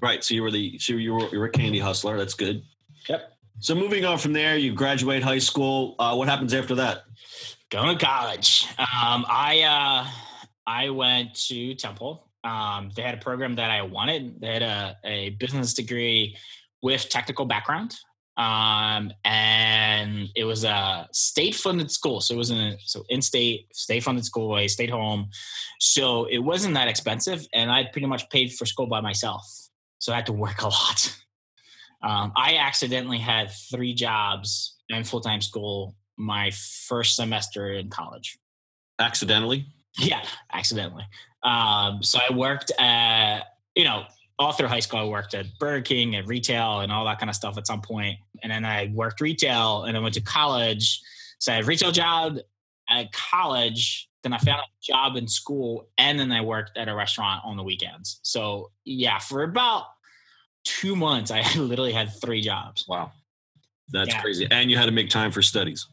Right. 0.00 0.22
So 0.22 0.34
you 0.34 0.42
were 0.42 0.50
the 0.50 0.78
so 0.78 0.92
you 0.94 1.14
were 1.14 1.28
you 1.30 1.38
were 1.38 1.46
a 1.46 1.50
candy 1.50 1.78
hustler. 1.78 2.16
That's 2.16 2.34
good. 2.34 2.62
Yep. 3.08 3.32
So 3.60 3.74
moving 3.74 4.04
on 4.04 4.18
from 4.18 4.32
there, 4.32 4.56
you 4.56 4.72
graduate 4.72 5.22
high 5.22 5.38
school. 5.38 5.94
Uh, 5.98 6.14
what 6.14 6.28
happens 6.28 6.52
after 6.54 6.74
that? 6.76 7.04
Going 7.74 7.98
to 7.98 8.06
college. 8.06 8.68
Um, 8.78 9.26
I 9.28 9.62
uh, 9.62 10.08
I 10.64 10.90
went 10.90 11.34
to 11.48 11.74
Temple. 11.74 12.30
Um, 12.44 12.92
they 12.94 13.02
had 13.02 13.14
a 13.14 13.20
program 13.20 13.56
that 13.56 13.68
I 13.68 13.82
wanted. 13.82 14.40
They 14.40 14.46
had 14.46 14.62
a, 14.62 14.96
a 15.02 15.30
business 15.30 15.74
degree 15.74 16.36
with 16.82 17.08
technical 17.08 17.46
background, 17.46 17.96
um, 18.36 19.10
and 19.24 20.28
it 20.36 20.44
was 20.44 20.62
a 20.62 21.08
state 21.12 21.56
funded 21.56 21.90
school. 21.90 22.20
So 22.20 22.34
it 22.34 22.38
was 22.38 22.52
in 22.52 22.76
so 22.78 23.02
in 23.08 23.20
state 23.20 23.66
state 23.74 24.04
funded 24.04 24.24
school, 24.24 24.56
a 24.56 24.68
state 24.68 24.90
home. 24.90 25.30
So 25.80 26.26
it 26.26 26.38
wasn't 26.38 26.74
that 26.74 26.86
expensive, 26.86 27.44
and 27.52 27.72
I 27.72 27.88
pretty 27.90 28.06
much 28.06 28.30
paid 28.30 28.52
for 28.52 28.66
school 28.66 28.86
by 28.86 29.00
myself. 29.00 29.42
So 29.98 30.12
I 30.12 30.14
had 30.14 30.26
to 30.26 30.32
work 30.32 30.62
a 30.62 30.68
lot. 30.68 31.16
Um, 32.04 32.32
I 32.36 32.56
accidentally 32.56 33.16
had 33.16 33.50
three 33.70 33.94
jobs 33.94 34.76
and 34.90 35.08
full 35.08 35.22
time 35.22 35.40
school 35.40 35.96
my 36.16 36.50
first 36.52 37.16
semester 37.16 37.72
in 37.72 37.90
college. 37.90 38.38
Accidentally? 38.98 39.66
Yeah, 39.98 40.24
accidentally. 40.52 41.04
Um, 41.42 42.02
so 42.02 42.18
I 42.28 42.32
worked 42.32 42.72
at, 42.78 43.40
you 43.74 43.84
know, 43.84 44.04
all 44.38 44.52
through 44.52 44.68
high 44.68 44.80
school, 44.80 44.98
I 45.00 45.04
worked 45.04 45.34
at 45.34 45.46
Burger 45.60 45.82
King 45.82 46.16
and 46.16 46.26
retail 46.28 46.80
and 46.80 46.90
all 46.90 47.04
that 47.04 47.18
kind 47.20 47.30
of 47.30 47.36
stuff 47.36 47.56
at 47.56 47.66
some 47.66 47.80
point. 47.80 48.18
And 48.42 48.50
then 48.50 48.64
I 48.64 48.90
worked 48.92 49.20
retail 49.20 49.84
and 49.84 49.96
I 49.96 50.00
went 50.00 50.14
to 50.14 50.20
college. 50.20 51.00
So 51.38 51.52
I 51.52 51.56
had 51.56 51.64
a 51.64 51.66
retail 51.66 51.92
job 51.92 52.38
at 52.90 53.12
college, 53.12 54.08
then 54.22 54.32
I 54.32 54.38
found 54.38 54.60
a 54.60 54.64
job 54.82 55.16
in 55.16 55.28
school, 55.28 55.88
and 55.98 56.18
then 56.18 56.32
I 56.32 56.40
worked 56.40 56.76
at 56.76 56.88
a 56.88 56.94
restaurant 56.94 57.42
on 57.44 57.56
the 57.56 57.62
weekends. 57.62 58.18
So 58.22 58.70
yeah, 58.84 59.18
for 59.18 59.42
about 59.44 59.84
two 60.64 60.96
months, 60.96 61.30
I 61.30 61.42
literally 61.56 61.92
had 61.92 62.10
three 62.20 62.40
jobs. 62.40 62.86
Wow. 62.88 63.12
That's 63.90 64.08
Yeah. 64.08 64.20
crazy. 64.20 64.48
And 64.50 64.70
you 64.70 64.76
had 64.76 64.86
to 64.86 64.92
make 64.92 65.10
time 65.10 65.30
for 65.30 65.42
studies. 65.42 65.86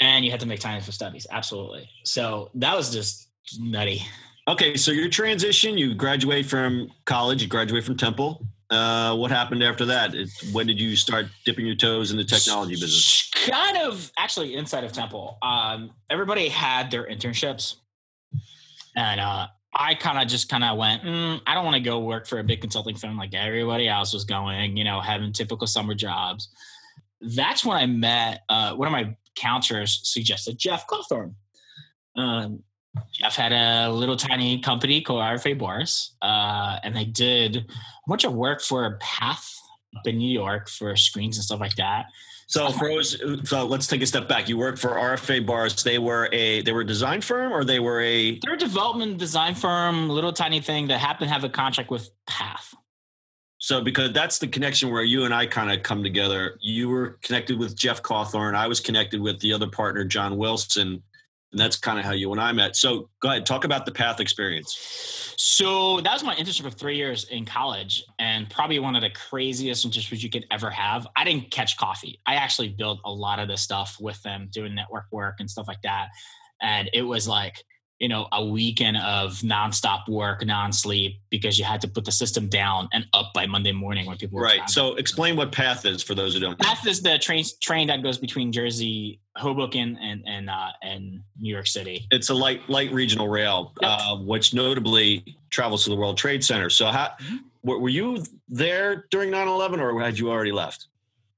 And 0.00 0.24
you 0.24 0.30
had 0.30 0.40
to 0.40 0.46
make 0.46 0.60
time 0.60 0.82
for 0.82 0.92
studies. 0.92 1.26
Absolutely. 1.30 1.88
So 2.04 2.50
that 2.54 2.76
was 2.76 2.92
just 2.92 3.28
nutty. 3.58 4.02
Okay, 4.46 4.76
so 4.76 4.90
your 4.90 5.08
transition, 5.08 5.78
you 5.78 5.94
graduate 5.94 6.46
from 6.46 6.90
college, 7.06 7.42
you 7.42 7.48
graduate 7.48 7.84
from 7.84 7.96
Temple. 7.96 8.46
Uh, 8.70 9.14
what 9.16 9.30
happened 9.30 9.62
after 9.62 9.86
that? 9.86 10.14
It, 10.14 10.28
when 10.52 10.66
did 10.66 10.80
you 10.80 10.96
start 10.96 11.26
dipping 11.44 11.64
your 11.64 11.76
toes 11.76 12.10
in 12.10 12.16
the 12.16 12.24
technology 12.24 12.74
business? 12.74 13.30
Kind 13.46 13.78
of 13.78 14.10
actually 14.18 14.56
inside 14.56 14.84
of 14.84 14.92
Temple. 14.92 15.38
Um, 15.42 15.92
everybody 16.10 16.48
had 16.48 16.90
their 16.90 17.06
internships. 17.06 17.76
And 18.96 19.20
uh, 19.20 19.46
I 19.74 19.94
kind 19.94 20.18
of 20.18 20.28
just 20.28 20.48
kind 20.48 20.64
of 20.64 20.76
went, 20.76 21.02
mm, 21.02 21.40
I 21.46 21.54
don't 21.54 21.64
want 21.64 21.76
to 21.76 21.80
go 21.82 22.00
work 22.00 22.26
for 22.26 22.38
a 22.38 22.44
big 22.44 22.60
consulting 22.60 22.96
firm 22.96 23.16
like 23.16 23.34
everybody 23.34 23.88
else 23.88 24.12
was 24.12 24.24
going, 24.24 24.76
you 24.76 24.84
know, 24.84 25.00
having 25.00 25.32
typical 25.32 25.66
summer 25.66 25.94
jobs. 25.94 26.48
That's 27.20 27.64
when 27.64 27.76
I 27.76 27.86
met 27.86 28.42
uh, 28.48 28.74
one 28.74 28.88
of 28.88 28.92
my 28.92 29.16
counselors 29.34 30.00
suggested 30.04 30.58
Jeff 30.58 30.86
Cawthorn. 30.86 31.34
Um, 32.16 32.62
Jeff 33.12 33.36
had 33.36 33.52
a 33.52 33.90
little 33.90 34.16
tiny 34.16 34.60
company 34.60 35.00
called 35.00 35.20
RFA 35.20 35.58
Boris, 35.58 36.14
uh, 36.22 36.78
and 36.82 36.94
they 36.94 37.04
did 37.04 37.56
a 37.56 37.62
bunch 38.08 38.24
of 38.24 38.32
work 38.32 38.62
for 38.62 38.96
Path 39.00 39.58
up 39.96 40.06
in 40.06 40.18
New 40.18 40.30
York 40.30 40.68
for 40.68 40.94
screens 40.96 41.36
and 41.36 41.44
stuff 41.44 41.60
like 41.60 41.76
that. 41.76 42.06
So, 42.46 42.70
for 42.70 42.88
those, 42.88 43.16
so 43.48 43.64
let's 43.64 43.86
take 43.86 44.02
a 44.02 44.06
step 44.06 44.28
back. 44.28 44.48
You 44.48 44.58
worked 44.58 44.78
for 44.78 44.90
RFA 44.90 45.44
Bars. 45.44 45.82
They 45.82 45.98
were 45.98 46.28
a 46.30 46.60
they 46.62 46.72
were 46.72 46.82
a 46.82 46.86
design 46.86 47.20
firm, 47.20 47.52
or 47.52 47.64
they 47.64 47.80
were 47.80 48.00
a 48.02 48.38
They're 48.40 48.54
a 48.54 48.58
development 48.58 49.18
design 49.18 49.54
firm, 49.54 50.08
little 50.08 50.32
tiny 50.32 50.60
thing 50.60 50.88
that 50.88 50.98
happened 50.98 51.28
to 51.28 51.32
have 51.32 51.44
a 51.44 51.48
contract 51.48 51.90
with 51.90 52.10
Path. 52.26 52.74
So 53.64 53.80
because 53.80 54.12
that's 54.12 54.38
the 54.38 54.46
connection 54.46 54.90
where 54.90 55.04
you 55.04 55.24
and 55.24 55.32
I 55.32 55.46
kind 55.46 55.72
of 55.72 55.82
come 55.82 56.02
together. 56.02 56.58
You 56.60 56.90
were 56.90 57.18
connected 57.22 57.58
with 57.58 57.74
Jeff 57.74 58.02
Cawthorn. 58.02 58.54
I 58.54 58.66
was 58.66 58.78
connected 58.78 59.22
with 59.22 59.40
the 59.40 59.54
other 59.54 59.66
partner, 59.66 60.04
John 60.04 60.36
Wilson, 60.36 61.02
and 61.50 61.58
that's 61.58 61.78
kind 61.78 61.98
of 61.98 62.04
how 62.04 62.10
you 62.10 62.30
and 62.30 62.38
I 62.38 62.52
met. 62.52 62.76
So, 62.76 63.08
go 63.20 63.30
ahead, 63.30 63.46
talk 63.46 63.64
about 63.64 63.86
the 63.86 63.92
Path 63.92 64.20
experience. 64.20 65.34
So 65.38 66.02
that 66.02 66.12
was 66.12 66.22
my 66.22 66.34
internship 66.34 66.66
of 66.66 66.74
three 66.74 66.98
years 66.98 67.24
in 67.30 67.46
college, 67.46 68.04
and 68.18 68.50
probably 68.50 68.80
one 68.80 68.96
of 68.96 69.00
the 69.00 69.08
craziest 69.08 69.88
internships 69.88 70.22
you 70.22 70.28
could 70.28 70.44
ever 70.50 70.68
have. 70.68 71.06
I 71.16 71.24
didn't 71.24 71.50
catch 71.50 71.78
coffee. 71.78 72.20
I 72.26 72.34
actually 72.34 72.68
built 72.68 73.00
a 73.06 73.10
lot 73.10 73.38
of 73.38 73.48
the 73.48 73.56
stuff 73.56 73.96
with 73.98 74.22
them, 74.22 74.50
doing 74.52 74.74
network 74.74 75.06
work 75.10 75.36
and 75.38 75.48
stuff 75.50 75.68
like 75.68 75.80
that. 75.84 76.08
And 76.60 76.90
it 76.92 77.00
was 77.00 77.26
like, 77.26 77.64
you 78.00 78.08
know, 78.08 78.26
a 78.32 78.44
weekend 78.44 78.96
of 78.96 79.34
nonstop 79.40 80.08
work, 80.08 80.44
non-sleep, 80.44 81.20
because 81.30 81.58
you 81.58 81.64
had 81.64 81.80
to 81.80 81.88
put 81.88 82.04
the 82.04 82.10
system 82.12 82.48
down 82.48 82.88
and 82.92 83.06
up 83.12 83.32
by 83.32 83.46
Monday 83.46 83.70
morning 83.72 84.04
when 84.06 84.16
people 84.16 84.36
were 84.36 84.42
Right. 84.44 84.68
So, 84.68 84.94
explain 84.96 85.36
what 85.36 85.52
Path 85.52 85.86
is 85.86 86.02
for 86.02 86.14
those 86.14 86.34
who 86.34 86.40
don't. 86.40 86.60
know. 86.60 86.66
Path 86.68 86.86
is 86.86 87.02
the 87.02 87.18
train 87.18 87.44
train 87.62 87.86
that 87.86 88.02
goes 88.02 88.18
between 88.18 88.50
Jersey, 88.52 89.20
Hoboken, 89.36 89.96
and 90.02 90.22
and 90.26 90.50
uh, 90.50 90.68
and 90.82 91.20
New 91.40 91.52
York 91.52 91.66
City. 91.68 92.06
It's 92.10 92.30
a 92.30 92.34
light 92.34 92.68
light 92.68 92.92
regional 92.92 93.28
rail, 93.28 93.72
Yep. 93.80 93.90
uh, 93.90 94.16
which 94.16 94.52
notably 94.54 95.36
travels 95.50 95.84
to 95.84 95.90
the 95.90 95.96
World 95.96 96.18
Trade 96.18 96.44
Center. 96.44 96.70
So, 96.70 96.86
how 96.86 97.12
Mhm. 97.22 97.38
were, 97.62 97.78
were 97.78 97.88
you 97.88 98.24
there 98.48 99.06
during 99.10 99.30
9/11, 99.30 99.80
or 99.80 100.00
had 100.02 100.18
you 100.18 100.30
already 100.30 100.52
left? 100.52 100.88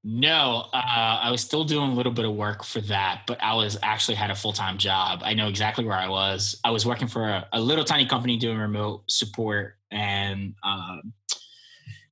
No, 0.09 0.69
uh, 0.73 1.19
I 1.21 1.33
was 1.33 1.41
still 1.41 1.65
doing 1.65 1.91
a 1.91 1.93
little 1.93 2.13
bit 2.13 2.25
of 2.25 2.33
work 2.33 2.63
for 2.63 2.81
that, 2.83 3.23
but 3.27 3.43
I 3.43 3.55
was 3.55 3.77
actually 3.83 4.15
had 4.15 4.31
a 4.31 4.37
full 4.37 4.53
time 4.53 4.79
job. 4.79 5.23
I 5.25 5.35
know 5.35 5.49
exactly 5.49 5.85
where 5.85 5.97
I 5.97 6.09
was. 6.09 6.61
I 6.63 6.71
was 6.71 6.87
working 6.87 7.09
for 7.09 7.29
a, 7.29 7.49
a 7.53 7.61
little 7.61 7.85
tiny 7.85 8.07
company 8.07 8.37
doing 8.37 8.57
remote 8.57 9.03
support, 9.09 9.79
and 9.91 10.55
um, 10.63 11.13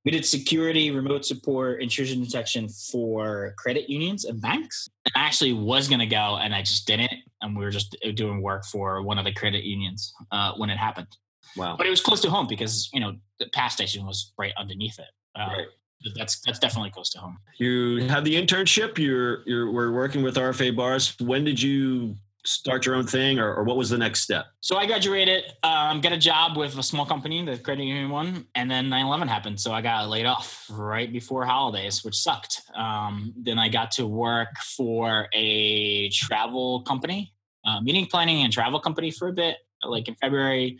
we 0.05 0.11
did 0.11 0.27
security, 0.27 0.91
remote 0.91 1.25
support, 1.25 1.83
intrusion 1.83 2.21
detection 2.21 2.69
for 2.69 3.55
credit 3.59 3.89
unions 3.89 4.25
and 4.25 4.41
banks. 4.41 4.91
And 5.05 5.13
I 5.15 5.21
actually 5.21 5.53
was 5.53 5.87
going 5.87 6.01
to 6.01 6.07
go, 6.07 6.39
and 6.39 6.53
I 6.53 6.63
just 6.63 6.89
didn't. 6.89 7.15
And 7.43 7.57
we 7.57 7.63
were 7.63 7.71
just 7.71 7.97
doing 8.15 8.43
work 8.43 8.65
for 8.65 9.03
one 9.03 9.19
of 9.19 9.25
the 9.25 9.33
credit 9.33 9.63
unions 9.63 10.13
uh, 10.33 10.55
when 10.57 10.69
it 10.69 10.79
happened. 10.79 11.17
Wow. 11.57 11.77
But 11.77 11.87
it 11.87 11.91
was 11.91 12.01
close 12.01 12.21
to 12.23 12.31
home 12.31 12.49
because 12.49 12.91
you 12.93 12.99
know 12.99 13.15
the 13.39 13.47
Path 13.51 13.71
station 13.71 14.05
was 14.05 14.33
right 14.37 14.53
underneath 14.59 14.99
it. 14.99 15.07
Uh, 15.39 15.49
Right. 15.59 15.67
That's 16.17 16.41
that's 16.41 16.59
definitely 16.59 16.91
close 16.91 17.11
to 17.11 17.19
home. 17.19 17.39
You 17.57 18.07
had 18.09 18.25
the 18.25 18.35
internship. 18.35 18.99
You're 18.99 19.43
you're 19.47 19.71
we're 19.71 19.93
working 19.93 20.23
with 20.23 20.37
RFA 20.37 20.77
Bars. 20.77 21.17
When 21.21 21.45
did 21.45 21.61
you 21.61 22.17
start 22.47 22.85
your 22.85 22.95
own 22.95 23.07
thing, 23.07 23.39
or, 23.39 23.55
or 23.55 23.65
what 23.65 23.77
was 23.77 23.91
the 23.91 23.99
next 23.99 24.21
step? 24.21 24.47
So 24.61 24.77
I 24.77 24.87
graduated, 24.87 25.45
um, 25.63 26.01
got 26.01 26.13
a 26.13 26.19
job 26.19 26.57
with 26.57 26.77
a 26.79 26.83
small 26.83 27.07
company, 27.07 27.45
the 27.45 27.59
credit 27.59 27.85
union 27.85 28.11
one, 28.11 28.47
and 28.55 28.71
then 28.71 28.89
9/11 28.89 29.29
happened. 29.29 29.59
So 29.59 29.73
I 29.73 29.81
got 29.81 30.09
laid 30.09 30.27
off 30.27 30.67
right 30.71 31.11
before 31.11 31.45
holidays, 31.47 32.05
which 32.05 32.15
sucked. 32.15 32.61
Um, 32.75 33.33
then 33.37 33.59
I 33.59 33.69
got 33.69 33.91
to 33.93 34.07
work 34.07 34.57
for 34.77 35.29
a 35.33 36.11
travel 36.11 36.83
company, 36.83 37.33
uh, 37.65 37.81
meeting 37.81 38.07
planning 38.07 38.43
and 38.45 38.53
travel 38.53 38.79
company 38.79 39.11
for 39.11 39.29
a 39.29 39.33
bit, 39.33 39.57
like 39.83 40.09
in 40.09 40.15
February. 40.17 40.79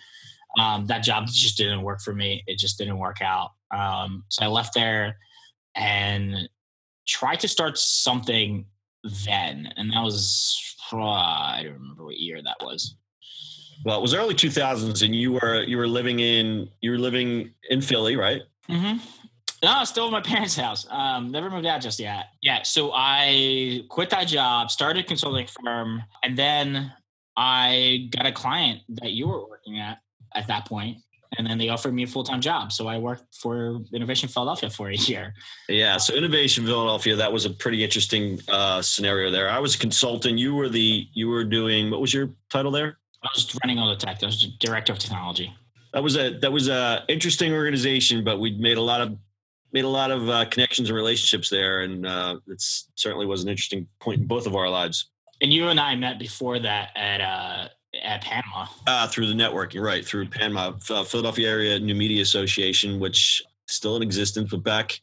Um, 0.59 0.87
that 0.87 1.03
job 1.03 1.27
just 1.27 1.57
didn't 1.57 1.83
work 1.83 2.01
for 2.01 2.15
me. 2.15 2.45
It 2.47 2.59
just 2.59 2.79
didn't 2.79 2.99
work 2.99 3.21
out. 3.21 3.53
Um, 3.75 4.25
so 4.29 4.45
I 4.45 4.49
left 4.49 4.75
there 4.75 5.17
and 5.75 6.49
tried 7.07 7.41
to 7.41 7.49
start 7.49 7.79
something 7.79 8.67
then, 9.27 9.73
and 9.77 9.91
that 9.93 10.03
was 10.03 10.61
uh, 10.93 10.99
I 10.99 11.63
don't 11.65 11.75
remember 11.75 12.05
what 12.05 12.17
year 12.17 12.41
that 12.43 12.57
was. 12.61 12.97
Well, 13.85 13.99
it 13.99 14.03
was 14.03 14.15
early 14.15 14.35
2000s, 14.35 15.05
and 15.05 15.15
you 15.15 15.33
were 15.33 15.63
you 15.65 15.77
were 15.77 15.89
living 15.89 16.21
in 16.21 16.69
you 16.81 16.93
were 16.93 16.99
living 16.99 17.53
in 17.69 17.81
Philly, 17.81 18.17
right? 18.17 18.43
Mm-hmm. 18.69 18.99
No, 19.63 19.85
still 19.85 20.07
at 20.07 20.13
my 20.13 20.21
parents' 20.35 20.57
house. 20.57 20.87
Um, 20.91 21.31
never 21.31 21.51
moved 21.51 21.67
out 21.67 21.81
just 21.81 21.99
yet. 21.99 22.27
Yeah, 22.43 22.63
so 22.63 22.93
I 22.95 23.83
quit 23.89 24.11
that 24.11 24.25
job, 24.25 24.71
started 24.71 25.05
a 25.05 25.09
consulting 25.09 25.47
firm, 25.65 26.03
and 26.23 26.37
then 26.37 26.93
I 27.37 28.09
got 28.11 28.27
a 28.27 28.33
client 28.33 28.83
that 28.89 29.11
you 29.11 29.27
were 29.29 29.49
working 29.49 29.79
at 29.79 29.99
at 30.35 30.47
that 30.49 30.67
point, 30.67 30.99
and 31.39 31.47
then 31.47 31.59
they 31.59 31.69
offered 31.69 31.95
me 31.95 32.03
a 32.03 32.07
full 32.07 32.25
time 32.25 32.41
job. 32.41 32.73
So 32.73 32.87
I 32.87 32.99
worked 32.99 33.35
for 33.35 33.81
Innovation 33.93 34.29
Philadelphia 34.29 34.71
for 34.71 34.91
a 34.91 34.95
year. 34.95 35.35
Yeah. 35.69 35.97
So 35.97 36.15
Innovation 36.15 36.65
Philadelphia, 36.65 37.17
that 37.17 37.33
was 37.33 37.45
a 37.45 37.51
pretty 37.51 37.83
interesting 37.83 38.41
uh, 38.49 38.83
scenario 38.83 39.31
there. 39.31 39.49
I 39.49 39.59
was 39.59 39.75
a 39.75 39.79
consultant. 39.79 40.39
You 40.39 40.55
were 40.55 40.69
the 40.69 41.07
you 41.13 41.29
were 41.29 41.45
doing 41.45 41.91
what 41.91 42.01
was 42.01 42.13
your 42.13 42.31
title 42.51 42.71
there? 42.71 42.99
I 43.23 43.29
was 43.35 43.57
running 43.65 43.79
all 43.79 43.89
the 43.89 43.97
tech. 43.97 44.23
I 44.23 44.27
was 44.27 44.45
director 44.61 44.93
of 44.93 44.99
technology. 44.99 45.53
That 45.93 46.03
was 46.03 46.17
a 46.17 46.39
that 46.39 46.53
was 46.53 46.69
a 46.69 47.05
interesting 47.09 47.53
organization, 47.53 48.25
but 48.25 48.39
we 48.39 48.57
made 48.59 48.77
a 48.77 48.83
lot 48.83 49.01
of 49.01 49.17
made 49.73 49.85
a 49.85 49.89
lot 49.89 50.11
of 50.11 50.29
uh, 50.29 50.45
connections 50.47 50.89
and 50.89 50.97
relationships 50.97 51.51
there, 51.51 51.83
and 51.83 52.07
uh, 52.07 52.37
it 52.49 52.63
certainly 52.95 53.27
was 53.27 53.43
an 53.43 53.49
interesting 53.49 53.87
point 54.01 54.21
in 54.21 54.27
both 54.27 54.47
of 54.47 54.55
our 54.55 54.69
lives. 54.69 55.11
And 55.41 55.53
you 55.53 55.69
and 55.69 55.81
I 55.81 55.97
met 55.97 56.19
before 56.19 56.59
that 56.61 56.91
at 56.97 57.21
uh, 57.21 57.69
at 58.05 58.23
Panama. 58.23 58.67
Uh, 58.87 59.07
through 59.09 59.27
the 59.27 59.33
networking, 59.35 59.81
right? 59.83 60.05
Through 60.05 60.29
Panama, 60.29 60.73
uh, 60.91 61.05
Philadelphia 61.05 61.49
Area 61.49 61.79
New 61.81 61.95
Media 61.95 62.23
Association, 62.23 63.01
which 63.01 63.43
is 63.69 63.75
still 63.75 63.97
in 63.97 64.03
existence, 64.03 64.51
but 64.51 64.63
back 64.63 65.01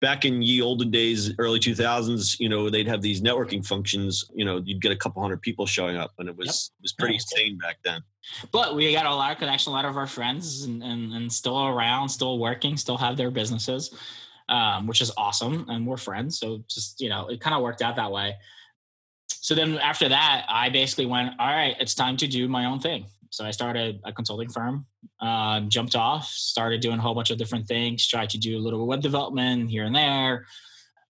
back 0.00 0.24
in 0.24 0.40
ye 0.40 0.62
olden 0.62 0.92
days, 0.92 1.32
early 1.38 1.58
two 1.58 1.74
thousands, 1.74 2.38
you 2.38 2.48
know, 2.48 2.70
they'd 2.70 2.86
have 2.86 3.02
these 3.02 3.20
networking 3.20 3.66
functions. 3.66 4.30
You 4.32 4.44
know, 4.44 4.62
you'd 4.64 4.80
get 4.80 4.92
a 4.92 4.96
couple 4.96 5.20
hundred 5.20 5.42
people 5.42 5.66
showing 5.66 5.96
up, 5.96 6.12
and 6.18 6.28
it 6.28 6.36
was 6.36 6.46
Yep. 6.46 6.78
it 6.78 6.82
was 6.82 6.92
pretty 6.92 7.14
Yeah. 7.14 7.20
insane 7.20 7.58
back 7.58 7.78
then. 7.84 8.02
But 8.52 8.76
we 8.76 8.92
got 8.92 9.06
a 9.06 9.14
lot 9.14 9.32
of 9.32 9.38
connection, 9.38 9.72
a 9.72 9.74
lot 9.74 9.84
of 9.86 9.96
our 9.96 10.06
friends 10.06 10.62
and, 10.62 10.82
and, 10.84 11.12
and 11.14 11.32
still 11.32 11.58
around, 11.66 12.10
still 12.10 12.38
working, 12.38 12.76
still 12.76 12.98
have 12.98 13.16
their 13.16 13.30
businesses, 13.32 13.92
um, 14.48 14.86
which 14.86 15.00
is 15.00 15.10
awesome. 15.16 15.66
And 15.68 15.84
we're 15.86 15.96
friends. 15.96 16.38
So 16.38 16.62
just, 16.68 17.00
you 17.00 17.08
know, 17.08 17.26
it 17.28 17.40
kind 17.40 17.56
of 17.56 17.62
worked 17.62 17.80
out 17.82 17.96
that 17.96 18.12
way. 18.12 18.36
So 19.40 19.54
then 19.54 19.78
after 19.78 20.08
that, 20.08 20.44
I 20.48 20.68
basically 20.68 21.06
went, 21.06 21.30
all 21.38 21.46
right, 21.46 21.74
it's 21.80 21.94
time 21.94 22.16
to 22.18 22.26
do 22.26 22.48
my 22.48 22.64
own 22.66 22.80
thing. 22.80 23.06
So 23.30 23.44
I 23.44 23.50
started 23.50 24.00
a 24.04 24.12
consulting 24.12 24.48
firm, 24.48 24.86
um, 25.20 25.68
jumped 25.68 25.94
off, 25.94 26.26
started 26.28 26.80
doing 26.80 26.98
a 26.98 27.02
whole 27.02 27.14
bunch 27.14 27.30
of 27.30 27.38
different 27.38 27.66
things, 27.66 28.06
tried 28.06 28.30
to 28.30 28.38
do 28.38 28.56
a 28.56 28.60
little 28.60 28.86
web 28.86 29.00
development 29.02 29.70
here 29.70 29.84
and 29.84 29.94
there. 29.94 30.46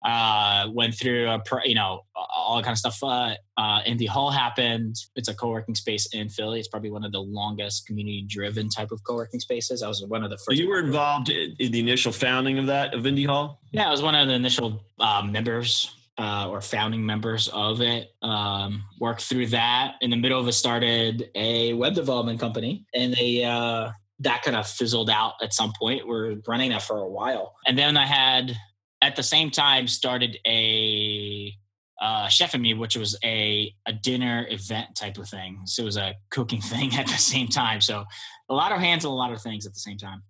Uh, 0.04 0.68
went 0.72 0.94
through 0.94 1.26
a, 1.28 1.42
you 1.64 1.74
know, 1.74 2.02
all 2.14 2.56
that 2.56 2.62
kind 2.64 2.72
of 2.72 2.78
stuff. 2.78 3.02
Uh, 3.02 3.34
uh, 3.56 3.80
Indy 3.84 4.06
Hall 4.06 4.30
happened. 4.30 4.94
It's 5.16 5.26
a 5.28 5.34
co-working 5.34 5.74
space 5.74 6.06
in 6.14 6.28
Philly. 6.28 6.60
It's 6.60 6.68
probably 6.68 6.90
one 6.90 7.04
of 7.04 7.10
the 7.10 7.20
longest 7.20 7.84
community-driven 7.88 8.68
type 8.68 8.92
of 8.92 9.02
co-working 9.02 9.40
spaces. 9.40 9.82
I 9.82 9.88
was 9.88 10.04
one 10.06 10.22
of 10.22 10.30
the 10.30 10.38
So 10.38 10.44
first. 10.52 10.60
you 10.60 10.68
were 10.68 10.78
involved 10.78 11.30
in 11.30 11.56
in 11.58 11.72
the 11.72 11.80
initial 11.80 12.12
founding 12.12 12.60
of 12.60 12.66
that 12.66 12.94
of 12.94 13.06
Indy 13.06 13.24
Hall. 13.24 13.60
Yeah, 13.72 13.88
I 13.88 13.90
was 13.90 14.00
one 14.00 14.14
of 14.14 14.28
the 14.28 14.34
initial 14.34 14.84
uh, 15.00 15.22
members 15.28 15.92
uh, 16.18 16.48
or 16.50 16.60
founding 16.60 17.06
members 17.06 17.48
of 17.48 17.80
it. 17.80 18.08
Um, 18.22 18.84
worked 19.00 19.22
through 19.22 19.46
that. 19.48 19.94
In 20.00 20.10
the 20.10 20.16
middle 20.16 20.40
of 20.40 20.48
it, 20.48 20.52
started 20.52 21.30
a 21.34 21.72
web 21.74 21.94
development 21.94 22.40
company, 22.40 22.84
and 22.94 23.14
they 23.14 23.44
uh, 23.44 23.90
that 24.20 24.42
kind 24.42 24.56
of 24.56 24.66
fizzled 24.66 25.10
out 25.10 25.34
at 25.42 25.54
some 25.54 25.72
point. 25.78 26.06
We're 26.06 26.36
running 26.46 26.70
that 26.70 26.82
for 26.82 26.98
a 26.98 27.08
while, 27.08 27.54
and 27.66 27.78
then 27.78 27.96
I 27.96 28.06
had 28.06 28.56
at 29.00 29.14
the 29.14 29.22
same 29.22 29.50
time 29.50 29.86
started 29.86 30.38
a 30.46 31.54
uh, 32.00 32.28
Chef 32.28 32.54
and 32.54 32.62
Me, 32.62 32.74
which 32.74 32.96
was 32.96 33.16
a 33.24 33.72
a 33.86 33.92
dinner 33.92 34.46
event 34.50 34.96
type 34.96 35.18
of 35.18 35.28
thing. 35.28 35.60
So 35.66 35.82
it 35.82 35.86
was 35.86 35.96
a 35.96 36.16
cooking 36.30 36.60
thing 36.72 36.94
at 36.96 37.06
the 37.06 37.12
same 37.12 37.48
time. 37.48 37.80
So 37.80 38.04
a 38.48 38.54
lot 38.54 38.72
of 38.72 38.80
hands 38.80 39.04
on 39.04 39.12
a 39.12 39.14
lot 39.14 39.32
of 39.32 39.40
things 39.40 39.66
at 39.66 39.72
the 39.72 39.80
same 39.80 39.98
time. 39.98 40.22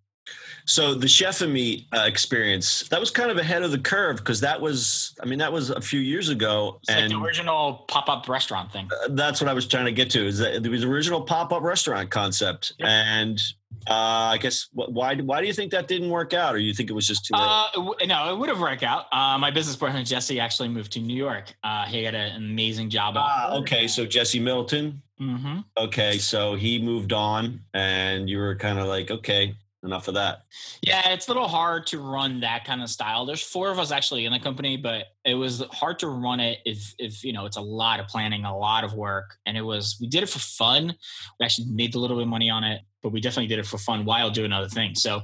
So 0.69 0.93
the 0.93 1.09
chef 1.09 1.41
and 1.41 1.51
me 1.51 1.89
uh, 1.97 2.05
experience 2.07 2.87
that 2.91 3.01
was 3.01 3.11
kind 3.11 3.31
of 3.31 3.39
ahead 3.39 3.63
of 3.63 3.71
the 3.71 3.79
curve 3.79 4.19
because 4.19 4.41
that 4.41 4.61
was, 4.61 5.15
I 5.23 5.25
mean, 5.25 5.39
that 5.39 5.51
was 5.51 5.71
a 5.71 5.81
few 5.81 5.99
years 5.99 6.29
ago, 6.29 6.79
it's 6.83 6.91
and 6.91 7.11
like 7.11 7.19
the 7.19 7.27
original 7.27 7.87
pop 7.89 8.11
up 8.11 8.29
restaurant 8.29 8.71
thing. 8.71 8.87
Uh, 8.93 9.09
that's 9.13 9.41
what 9.41 9.49
I 9.49 9.55
was 9.55 9.67
trying 9.67 9.87
to 9.87 9.93
get 9.93 10.11
to. 10.11 10.27
Is 10.27 10.39
that 10.41 10.57
it 10.57 10.69
was 10.69 10.85
original 10.85 11.23
pop 11.23 11.55
up 11.55 11.63
restaurant 11.63 12.11
concept, 12.11 12.75
and 12.81 13.41
uh, 13.89 14.35
I 14.35 14.37
guess 14.37 14.69
why 14.75 15.17
why 15.17 15.41
do 15.41 15.47
you 15.47 15.55
think 15.55 15.73
that 15.73 15.89
didn't 15.89 16.11
work 16.11 16.35
out, 16.35 16.55
or 16.55 16.59
you 16.59 16.75
think 16.75 16.91
it 16.91 16.93
was 16.93 17.07
just 17.07 17.25
too? 17.25 17.35
Uh, 17.35 17.69
no, 18.05 18.35
it 18.35 18.39
would 18.39 18.51
have 18.51 18.61
worked 18.61 18.83
out. 18.83 19.07
Uh, 19.11 19.39
my 19.39 19.51
business 19.51 19.75
partner 19.75 20.05
Jesse 20.05 20.39
actually 20.39 20.69
moved 20.69 20.93
to 20.93 21.01
New 21.01 21.17
York. 21.17 21.55
Uh, 21.65 21.87
he 21.87 22.03
got 22.03 22.15
an 22.15 22.37
amazing 22.37 22.91
job. 22.91 23.15
Ah, 23.17 23.57
okay, 23.57 23.89
so 23.89 24.05
Jesse 24.05 24.39
Middleton. 24.39 25.01
Mm-hmm. 25.19 25.61
Okay, 25.79 26.19
so 26.19 26.57
he 26.57 26.79
moved 26.79 27.15
on, 27.15 27.63
and 27.73 28.29
you 28.29 28.37
were 28.37 28.55
kind 28.55 28.79
of 28.79 28.87
like, 28.87 29.11
okay, 29.11 29.57
enough 29.85 30.09
of 30.09 30.15
that. 30.15 30.43
Yeah, 30.83 31.11
it's 31.11 31.29
a 31.29 31.31
little 31.31 31.49
hard 31.49 31.87
to 31.89 32.01
run 32.01 32.41
that 32.41 32.65
kind 32.65 32.83
of 32.83 32.89
style. 32.89 33.27
There's 33.27 33.43
four 33.43 33.71
of 33.71 33.79
us 33.79 33.91
actually 33.91 34.25
in 34.25 34.33
the 34.33 34.41
company, 34.41 34.77
but 34.77 35.07
it 35.25 35.35
was 35.35 35.63
hard 35.71 35.99
to 36.01 36.09
run 36.09 36.41
it 36.41 36.59
if 36.65 36.95
if 36.99 37.25
you 37.25 37.33
know 37.33 37.47
it's 37.47 37.57
a 37.57 37.63
lot 37.63 38.01
of 38.01 38.09
planning, 38.09 38.45
a 38.45 38.57
lot 38.57 38.85
of 38.85 38.95
work, 38.95 39.37
and 39.47 39.57
it 39.57 39.63
was 39.63 39.97
we 40.01 40.09
did 40.09 40.23
it 40.23 40.29
for 40.29 40.41
fun. 40.41 40.95
We 41.39 41.45
actually 41.45 41.69
made 41.71 41.95
a 41.95 41.99
little 41.99 42.17
bit 42.17 42.23
of 42.23 42.29
money 42.29 42.51
on 42.51 42.65
it, 42.65 42.83
but 43.03 43.13
we 43.13 43.21
definitely 43.21 43.49
did 43.49 43.59
it 43.59 43.67
for 43.67 43.79
fun 43.79 44.05
while 44.05 44.31
doing 44.31 44.53
other 44.53 44.69
things. 44.69 45.03
So 45.03 45.23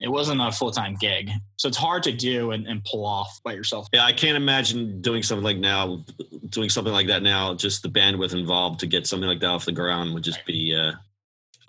it 0.00 0.08
wasn't 0.08 0.40
a 0.40 0.52
full 0.52 0.70
time 0.70 0.96
gig. 0.96 1.30
So 1.56 1.68
it's 1.68 1.76
hard 1.76 2.02
to 2.04 2.12
do 2.12 2.50
and, 2.50 2.66
and, 2.66 2.84
pull 2.84 3.06
off 3.06 3.40
by 3.44 3.52
yourself. 3.52 3.88
Yeah, 3.92 4.04
I 4.04 4.12
can't 4.12 4.36
imagine 4.36 5.00
doing 5.00 5.22
something 5.22 5.44
like 5.44 5.56
now, 5.56 6.04
doing 6.50 6.68
something 6.68 6.92
like 6.92 7.06
that 7.06 7.22
now. 7.22 7.54
Just 7.54 7.82
the 7.82 7.88
bandwidth 7.88 8.34
involved 8.34 8.80
to 8.80 8.86
get 8.86 9.06
something 9.06 9.28
like 9.28 9.40
that 9.40 9.46
off 9.46 9.64
the 9.64 9.72
ground 9.72 10.12
would 10.12 10.24
just 10.24 10.44
be 10.44 10.74
uh, 10.74 10.92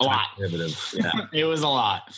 a 0.00 0.04
lot. 0.04 0.26
Yeah, 0.38 1.12
it 1.32 1.44
was 1.44 1.62
a 1.62 1.68
lot. 1.68 2.14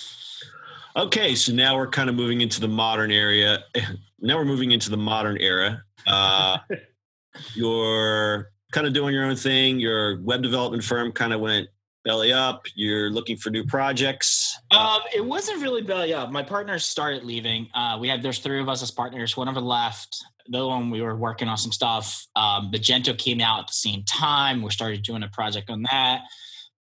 Okay, 0.96 1.34
so 1.34 1.52
now 1.52 1.76
we're 1.76 1.88
kind 1.88 2.08
of 2.08 2.16
moving 2.16 2.40
into 2.40 2.60
the 2.60 2.68
modern 2.68 3.10
area. 3.10 3.64
Now 4.20 4.36
we're 4.36 4.44
moving 4.44 4.72
into 4.72 4.90
the 4.90 4.96
modern 4.96 5.36
era. 5.38 5.84
Uh, 6.04 6.58
you're 7.54 8.50
kind 8.72 8.84
of 8.84 8.92
doing 8.92 9.14
your 9.14 9.26
own 9.26 9.36
thing. 9.36 9.78
Your 9.78 10.20
web 10.22 10.42
development 10.42 10.82
firm 10.82 11.12
kind 11.12 11.32
of 11.32 11.40
went 11.40 11.68
belly 12.04 12.32
up. 12.32 12.66
You're 12.74 13.10
looking 13.10 13.36
for 13.36 13.50
new 13.50 13.62
projects. 13.62 14.58
Um, 14.72 15.02
it 15.14 15.24
wasn't 15.24 15.62
really 15.62 15.82
belly 15.82 16.14
up. 16.14 16.32
My 16.32 16.42
partners 16.42 16.84
started 16.84 17.22
leaving. 17.22 17.68
Uh, 17.76 17.98
we 18.00 18.08
had 18.08 18.20
there's 18.20 18.40
three 18.40 18.60
of 18.60 18.68
us 18.68 18.82
as 18.82 18.90
partners. 18.90 19.36
One 19.36 19.46
of 19.46 19.54
them 19.54 19.66
left. 19.66 20.16
The 20.48 20.66
one 20.66 20.90
we 20.90 21.00
were 21.00 21.14
working 21.14 21.46
on 21.46 21.56
some 21.56 21.70
stuff. 21.70 22.26
Um, 22.34 22.72
Magento 22.72 23.16
came 23.16 23.40
out 23.40 23.60
at 23.60 23.66
the 23.68 23.72
same 23.72 24.02
time. 24.02 24.62
We 24.62 24.70
started 24.72 25.04
doing 25.04 25.22
a 25.22 25.28
project 25.28 25.70
on 25.70 25.82
that 25.82 26.22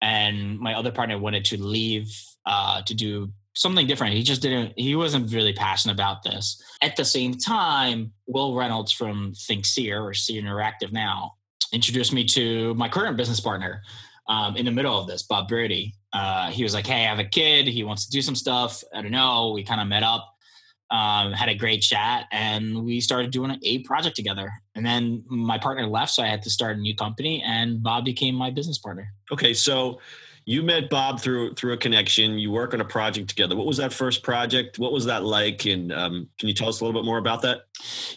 and 0.01 0.59
my 0.59 0.73
other 0.73 0.91
partner 0.91 1.17
wanted 1.17 1.45
to 1.45 1.61
leave 1.61 2.11
uh, 2.45 2.81
to 2.83 2.93
do 2.93 3.31
something 3.53 3.87
different. 3.87 4.13
He 4.13 4.23
just 4.23 4.41
didn't. 4.41 4.73
He 4.77 4.95
wasn't 4.95 5.31
really 5.33 5.53
passionate 5.53 5.93
about 5.93 6.23
this. 6.23 6.61
At 6.81 6.95
the 6.95 7.05
same 7.05 7.33
time, 7.33 8.13
Wil 8.27 8.55
Reynolds 8.55 8.91
from 8.91 9.33
ThinkSeer 9.33 10.01
or 10.01 10.13
Seer 10.13 10.41
Interactive 10.41 10.91
now 10.91 11.33
introduced 11.73 12.13
me 12.13 12.25
to 12.25 12.73
my 12.75 12.89
current 12.89 13.17
business 13.17 13.39
partner. 13.39 13.81
Um, 14.27 14.55
in 14.57 14.65
the 14.65 14.71
middle 14.71 14.99
of 14.99 15.07
this, 15.07 15.23
Bob 15.23 15.47
Brody, 15.47 15.95
uh, 16.13 16.51
he 16.51 16.63
was 16.63 16.73
like, 16.73 16.85
"Hey, 16.85 17.05
I 17.05 17.09
have 17.09 17.19
a 17.19 17.23
kid. 17.23 17.67
He 17.67 17.83
wants 17.83 18.05
to 18.05 18.11
do 18.11 18.21
some 18.21 18.35
stuff. 18.35 18.83
I 18.93 19.01
don't 19.01 19.11
know." 19.11 19.51
We 19.53 19.63
kind 19.63 19.81
of 19.81 19.87
met 19.87 20.03
up 20.03 20.35
um, 20.91 21.31
had 21.33 21.49
a 21.49 21.55
great 21.55 21.81
chat 21.81 22.25
and 22.31 22.83
we 22.83 22.99
started 22.99 23.31
doing 23.31 23.57
a 23.63 23.79
project 23.79 24.15
together. 24.15 24.51
And 24.75 24.85
then 24.85 25.23
my 25.27 25.57
partner 25.57 25.85
left 25.87 26.11
so 26.11 26.23
i 26.23 26.27
had 26.27 26.41
to 26.43 26.49
start 26.49 26.77
a 26.77 26.79
new 26.79 26.95
company 26.95 27.43
and 27.45 27.83
bob 27.83 28.05
became 28.05 28.35
my 28.35 28.49
business 28.49 28.77
partner. 28.77 29.13
Okay 29.31 29.53
so 29.53 29.99
you 30.45 30.63
met 30.63 30.89
bob 30.89 31.19
through 31.19 31.53
through 31.53 31.73
a 31.73 31.77
connection. 31.77 32.39
You 32.39 32.49
work 32.49 32.73
on 32.73 32.81
a 32.81 32.85
project 32.85 33.29
together. 33.29 33.55
What 33.55 33.67
was 33.67 33.77
that 33.77 33.93
first 33.93 34.23
project? 34.23 34.79
What 34.79 34.91
was 34.91 35.05
that 35.05 35.23
like? 35.23 35.65
And 35.65 35.91
um, 35.91 36.27
can 36.39 36.47
you 36.47 36.55
tell 36.55 36.69
us 36.69 36.81
a 36.81 36.85
little 36.85 36.99
bit 36.99 37.05
more 37.05 37.19
about 37.19 37.43
that? 37.43 37.65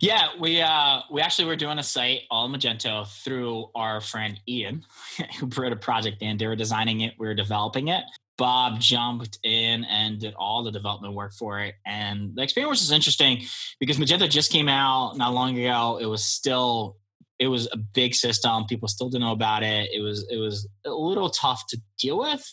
Yeah 0.01 0.29
we 0.41 0.61
uh, 0.61 1.01
we 1.11 1.21
actually 1.21 1.47
were 1.47 1.57
doing 1.57 1.79
a 1.79 1.83
site 1.83 2.21
all 2.31 2.49
magento 2.49 3.07
through 3.23 3.71
our 3.75 4.01
friend 4.01 4.41
ian 4.49 4.85
who 5.39 5.47
brought 5.47 5.73
a 5.73 5.77
project 5.77 6.23
in 6.23 6.39
they 6.39 6.47
were 6.47 6.57
designing 6.57 7.03
it. 7.03 7.15
We 7.19 7.27
were 7.27 7.35
developing 7.35 7.89
it 7.89 8.05
Bob 8.43 8.81
jumped 8.81 9.39
in 9.45 9.85
and 9.85 10.19
did 10.19 10.35
all 10.35 10.65
the 10.65 10.73
development 10.73 11.15
work 11.15 11.33
for 11.33 11.61
it. 11.61 11.77
And 11.87 12.35
the 12.35 12.43
experience 12.43 12.81
was 12.81 12.91
interesting 12.91 13.45
because 13.79 13.99
Magento 13.99 14.29
just 14.29 14.51
came 14.51 14.69
out 14.69 15.17
not 15.17 15.33
long 15.33 15.57
ago. 15.57 16.01
It 16.03 16.07
was 16.07 16.25
still 16.25 16.97
it 17.39 17.47
was 17.47 17.69
a 17.71 17.77
big 17.77 18.17
system. 18.17 18.65
People 18.67 18.89
still 18.89 19.09
didn't 19.09 19.21
know 19.21 19.31
about 19.31 19.63
it. 19.63 19.91
It 19.95 20.01
was 20.01 20.27
it 20.29 20.39
was 20.39 20.67
a 20.85 20.91
little 20.91 21.31
tough 21.31 21.69
to 21.69 21.81
deal 22.01 22.19
with. 22.19 22.53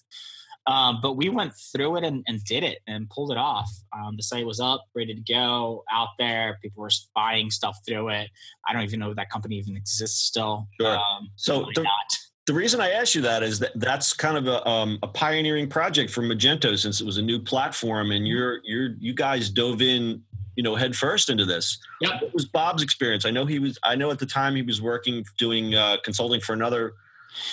Um, 0.68 1.00
but 1.02 1.14
we 1.14 1.30
went 1.30 1.54
through 1.74 1.98
it 1.98 2.04
and, 2.04 2.24
and 2.28 2.44
did 2.44 2.64
it 2.64 2.78
and 2.86 3.10
pulled 3.10 3.32
it 3.32 3.40
off. 3.40 3.72
Um, 3.92 4.16
the 4.16 4.22
site 4.22 4.46
was 4.46 4.60
up, 4.60 4.86
ready 4.94 5.16
to 5.16 5.22
go, 5.22 5.84
out 5.92 6.10
there. 6.20 6.60
People 6.62 6.84
were 6.84 6.92
buying 7.16 7.50
stuff 7.50 7.80
through 7.88 8.10
it. 8.10 8.30
I 8.68 8.74
don't 8.74 8.84
even 8.84 9.00
know 9.00 9.10
if 9.10 9.16
that 9.16 9.32
company 9.32 9.56
even 9.56 9.76
exists 9.76 10.22
still. 10.24 10.68
Sure. 10.80 10.98
Um, 10.98 11.32
so 11.36 11.66
the, 11.74 11.82
not 11.82 12.19
the 12.50 12.56
reason 12.56 12.82
I 12.82 12.90
asked 12.90 13.14
you 13.14 13.22
that 13.22 13.44
is 13.44 13.60
that 13.60 13.74
that's 13.76 14.12
kind 14.12 14.36
of 14.36 14.48
a, 14.48 14.68
um, 14.68 14.98
a 15.04 15.08
pioneering 15.08 15.70
project 15.70 16.10
for 16.10 16.24
Magento 16.24 16.76
since 16.76 17.00
it 17.00 17.06
was 17.06 17.18
a 17.18 17.22
new 17.22 17.38
platform, 17.38 18.10
and 18.10 18.28
you're 18.28 18.60
you're 18.64 18.96
you 18.98 19.14
guys 19.14 19.52
dove 19.52 19.84
in, 19.84 20.24
you 20.56 20.64
know, 20.64 20.74
head 20.74 20.96
first 20.96 21.30
into 21.30 21.46
this. 21.46 21.78
Yep. 22.02 22.24
What 22.24 22.34
was 22.34 22.46
Bob's 22.46 22.82
experience? 22.82 23.24
I 23.24 23.30
know 23.30 23.46
he 23.46 23.60
was. 23.60 23.78
I 23.84 23.96
know 23.96 24.10
at 24.10 24.18
the 24.18 24.26
time 24.26 24.56
he 24.56 24.64
was 24.64 24.82
working 24.82 25.24
doing 25.38 25.76
uh, 25.76 25.98
consulting 26.04 26.42
for 26.42 26.54
another. 26.54 26.96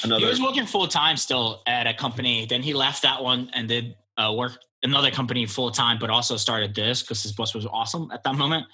Another. 0.02 0.20
He 0.20 0.30
was 0.30 0.40
working 0.40 0.64
full 0.64 0.88
time 0.88 1.18
still 1.18 1.60
at 1.66 1.86
a 1.86 1.92
company. 1.92 2.46
Then 2.46 2.62
he 2.62 2.72
left 2.72 3.02
that 3.02 3.22
one 3.22 3.50
and 3.52 3.68
did 3.68 3.96
uh, 4.16 4.32
work 4.34 4.52
another 4.82 5.10
company 5.10 5.44
full 5.44 5.70
time, 5.70 5.98
but 6.00 6.08
also 6.08 6.38
started 6.38 6.74
this 6.74 7.02
because 7.02 7.22
his 7.22 7.32
boss 7.32 7.54
was 7.54 7.66
awesome 7.66 8.10
at 8.12 8.24
that 8.24 8.34
moment 8.34 8.64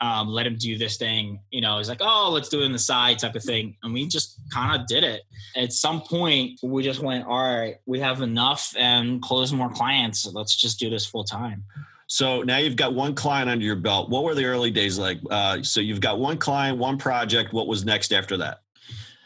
um, 0.00 0.28
let 0.28 0.46
him 0.46 0.56
do 0.56 0.76
this 0.76 0.96
thing. 0.96 1.40
You 1.50 1.60
know, 1.60 1.78
he's 1.78 1.88
like, 1.88 2.00
oh, 2.00 2.30
let's 2.32 2.48
do 2.48 2.62
it 2.62 2.66
in 2.66 2.72
the 2.72 2.78
side 2.78 3.18
type 3.18 3.34
of 3.34 3.42
thing. 3.42 3.76
And 3.82 3.94
we 3.94 4.06
just 4.06 4.40
kind 4.52 4.80
of 4.80 4.86
did 4.86 5.04
it. 5.04 5.22
At 5.56 5.72
some 5.72 6.02
point, 6.02 6.58
we 6.62 6.82
just 6.82 7.00
went, 7.00 7.26
all 7.26 7.42
right, 7.42 7.76
we 7.86 8.00
have 8.00 8.20
enough 8.20 8.74
and 8.76 9.22
close 9.22 9.52
more 9.52 9.70
clients. 9.70 10.26
let's 10.26 10.56
just 10.56 10.78
do 10.78 10.90
this 10.90 11.06
full 11.06 11.24
time. 11.24 11.64
So 12.06 12.42
now 12.42 12.58
you've 12.58 12.76
got 12.76 12.94
one 12.94 13.14
client 13.14 13.48
under 13.48 13.64
your 13.64 13.76
belt. 13.76 14.10
What 14.10 14.24
were 14.24 14.34
the 14.34 14.44
early 14.44 14.70
days 14.70 14.98
like? 14.98 15.18
Uh, 15.30 15.62
so 15.62 15.80
you've 15.80 16.00
got 16.00 16.18
one 16.18 16.38
client, 16.38 16.78
one 16.78 16.98
project. 16.98 17.52
What 17.52 17.66
was 17.66 17.84
next 17.84 18.12
after 18.12 18.36
that? 18.38 18.60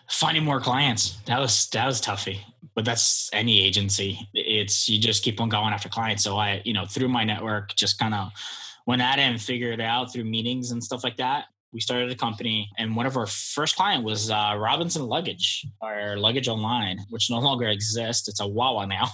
Finding 0.08 0.44
more 0.44 0.60
clients. 0.60 1.18
That 1.26 1.38
was 1.38 1.68
that 1.70 1.84
was 1.84 2.00
toughy, 2.00 2.40
but 2.74 2.84
that's 2.84 3.28
any 3.32 3.60
agency. 3.60 4.18
It's 4.32 4.88
you 4.88 4.98
just 4.98 5.22
keep 5.22 5.40
on 5.40 5.50
going 5.50 5.74
after 5.74 5.88
clients. 5.90 6.24
So 6.24 6.36
I, 6.36 6.62
you 6.64 6.72
know, 6.72 6.86
through 6.86 7.08
my 7.08 7.24
network, 7.24 7.74
just 7.74 7.98
kind 7.98 8.14
of 8.14 8.30
went 8.88 9.02
Adam 9.02 9.36
figured 9.36 9.78
it 9.78 9.82
out 9.82 10.10
through 10.10 10.24
meetings 10.24 10.70
and 10.70 10.82
stuff 10.82 11.04
like 11.04 11.18
that. 11.18 11.44
We 11.74 11.80
started 11.80 12.10
a 12.10 12.14
company, 12.14 12.70
and 12.78 12.96
one 12.96 13.04
of 13.04 13.18
our 13.18 13.26
first 13.26 13.76
client 13.76 14.02
was 14.02 14.30
uh, 14.30 14.56
Robinson 14.58 15.06
Luggage, 15.06 15.66
or 15.82 16.16
Luggage 16.16 16.48
Online, 16.48 16.98
which 17.10 17.30
no 17.30 17.38
longer 17.38 17.68
exists. 17.68 18.26
It's 18.26 18.40
a 18.40 18.48
Wawa 18.48 18.86
now. 18.86 19.08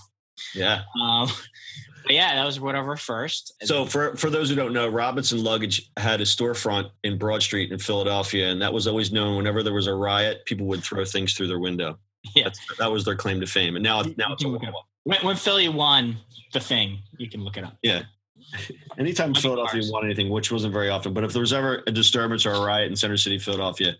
Yeah. 0.54 0.82
Um, 1.00 1.28
but 2.04 2.14
yeah, 2.14 2.34
that 2.36 2.44
was 2.44 2.60
one 2.60 2.76
of 2.76 2.86
our 2.86 2.96
first. 2.96 3.54
So 3.62 3.84
for 3.84 4.16
for 4.16 4.30
those 4.30 4.48
who 4.48 4.54
don't 4.54 4.72
know, 4.72 4.88
Robinson 4.88 5.42
Luggage 5.42 5.90
had 5.96 6.20
a 6.20 6.24
storefront 6.24 6.90
in 7.02 7.18
Broad 7.18 7.42
Street 7.42 7.72
in 7.72 7.78
Philadelphia, 7.78 8.50
and 8.50 8.62
that 8.62 8.72
was 8.72 8.86
always 8.86 9.12
known. 9.12 9.36
Whenever 9.36 9.62
there 9.62 9.72
was 9.72 9.88
a 9.88 9.94
riot, 9.94 10.44
people 10.44 10.66
would 10.66 10.84
throw 10.84 11.04
things 11.04 11.34
through 11.34 11.48
their 11.48 11.58
window. 11.58 11.98
Yeah, 12.34 12.44
That's, 12.44 12.60
that 12.78 12.90
was 12.90 13.04
their 13.04 13.16
claim 13.16 13.40
to 13.40 13.46
fame. 13.46 13.76
And 13.76 13.82
now, 13.82 14.02
now 14.16 14.32
it's 14.32 14.44
a 14.44 14.48
Wawa. 14.48 14.72
When, 15.02 15.18
when 15.22 15.36
Philly 15.36 15.68
won 15.68 16.16
the 16.52 16.60
thing, 16.60 17.00
you 17.18 17.28
can 17.28 17.44
look 17.44 17.56
it 17.56 17.64
up. 17.64 17.76
Yeah, 17.82 18.04
Anytime 18.98 19.34
Philadelphia 19.34 19.82
won 19.90 20.04
anything, 20.04 20.30
which 20.30 20.52
wasn't 20.52 20.72
very 20.72 20.88
often, 20.88 21.12
but 21.12 21.24
if 21.24 21.32
there 21.32 21.40
was 21.40 21.52
ever 21.52 21.82
a 21.86 21.90
disturbance 21.90 22.46
or 22.46 22.52
a 22.52 22.60
riot 22.60 22.90
in 22.90 22.96
Center 22.96 23.16
City, 23.16 23.38
Philadelphia, 23.38 23.94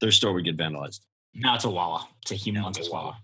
their 0.00 0.10
store 0.10 0.32
would 0.32 0.44
get 0.44 0.56
vandalized. 0.56 1.00
Now 1.34 1.54
it's 1.54 1.64
a 1.64 1.70
Wawa. 1.70 2.06
It's 2.22 2.32
a 2.32 2.34
humongous 2.34 2.90
Wawa. 2.90 3.16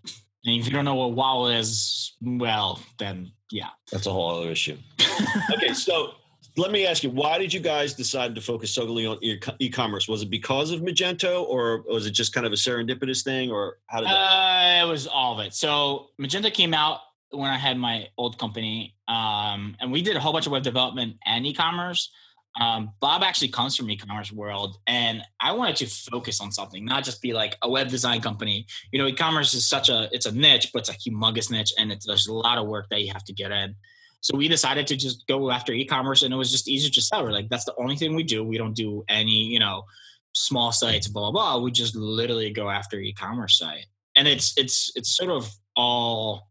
And 0.44 0.60
if 0.60 0.66
you 0.66 0.72
don't 0.72 0.84
know 0.84 0.94
what 0.94 1.12
Wawa 1.12 1.54
is, 1.54 2.14
well, 2.22 2.80
then 2.98 3.32
yeah. 3.50 3.70
That's 3.90 4.06
a 4.06 4.12
whole 4.12 4.40
other 4.40 4.50
issue. 4.50 4.76
okay, 5.52 5.72
so 5.72 6.12
let 6.56 6.70
me 6.70 6.86
ask 6.86 7.02
you, 7.02 7.10
why 7.10 7.38
did 7.38 7.52
you 7.52 7.60
guys 7.60 7.94
decide 7.94 8.34
to 8.34 8.40
focus 8.40 8.74
solely 8.74 9.06
on 9.06 9.18
e-commerce? 9.58 10.08
Was 10.08 10.22
it 10.22 10.30
because 10.30 10.70
of 10.70 10.80
Magento, 10.80 11.44
or 11.44 11.82
was 11.82 12.06
it 12.06 12.12
just 12.12 12.32
kind 12.32 12.46
of 12.46 12.52
a 12.52 12.56
serendipitous 12.56 13.22
thing, 13.22 13.50
or 13.50 13.78
how 13.86 14.00
did? 14.00 14.08
That- 14.08 14.82
uh, 14.82 14.86
it 14.86 14.88
was 14.88 15.06
all 15.06 15.38
of 15.38 15.44
it. 15.44 15.54
So 15.54 16.08
Magento 16.20 16.52
came 16.52 16.72
out 16.74 17.00
when 17.30 17.50
I 17.50 17.58
had 17.58 17.76
my 17.78 18.08
old 18.16 18.38
company, 18.38 18.94
um, 19.08 19.76
and 19.80 19.90
we 19.92 20.02
did 20.02 20.16
a 20.16 20.20
whole 20.20 20.32
bunch 20.32 20.46
of 20.46 20.52
web 20.52 20.62
development 20.62 21.16
and 21.24 21.46
e-commerce. 21.46 22.10
Um, 22.58 22.92
Bob 23.00 23.22
actually 23.22 23.48
comes 23.48 23.76
from 23.76 23.90
e-commerce 23.90 24.32
world, 24.32 24.78
and 24.86 25.22
I 25.40 25.52
wanted 25.52 25.76
to 25.76 25.86
focus 25.86 26.40
on 26.40 26.50
something, 26.52 26.84
not 26.84 27.04
just 27.04 27.20
be 27.20 27.34
like 27.34 27.56
a 27.62 27.68
web 27.68 27.88
design 27.88 28.22
company. 28.22 28.66
You 28.92 28.98
know, 28.98 29.06
e-commerce 29.06 29.52
is 29.52 29.68
such 29.68 29.88
a 29.90 30.08
it's 30.10 30.26
a 30.26 30.32
niche, 30.32 30.70
but 30.72 30.80
it's 30.80 30.88
a 30.88 30.94
humongous 30.94 31.50
niche, 31.50 31.72
and 31.78 31.92
it's, 31.92 32.06
there's 32.06 32.28
a 32.28 32.32
lot 32.32 32.56
of 32.56 32.66
work 32.66 32.86
that 32.90 33.02
you 33.02 33.12
have 33.12 33.24
to 33.24 33.34
get 33.34 33.50
in. 33.50 33.74
So 34.22 34.36
we 34.36 34.48
decided 34.48 34.86
to 34.86 34.96
just 34.96 35.26
go 35.26 35.50
after 35.50 35.72
e-commerce, 35.72 36.22
and 36.22 36.32
it 36.32 36.36
was 36.36 36.50
just 36.50 36.66
easier 36.66 36.90
to 36.90 37.02
sell. 37.02 37.24
We're 37.24 37.32
like, 37.32 37.50
that's 37.50 37.66
the 37.66 37.74
only 37.78 37.96
thing 37.96 38.14
we 38.14 38.22
do. 38.22 38.42
We 38.42 38.56
don't 38.56 38.74
do 38.74 39.04
any, 39.08 39.42
you 39.52 39.58
know, 39.58 39.84
small 40.34 40.72
sites, 40.72 41.08
blah 41.08 41.30
blah 41.30 41.58
blah. 41.58 41.62
We 41.62 41.70
just 41.72 41.94
literally 41.94 42.50
go 42.50 42.70
after 42.70 42.98
e-commerce 42.98 43.58
site, 43.58 43.86
and 44.16 44.26
it's 44.26 44.54
it's 44.56 44.92
it's 44.94 45.14
sort 45.14 45.30
of 45.30 45.50
all. 45.76 46.48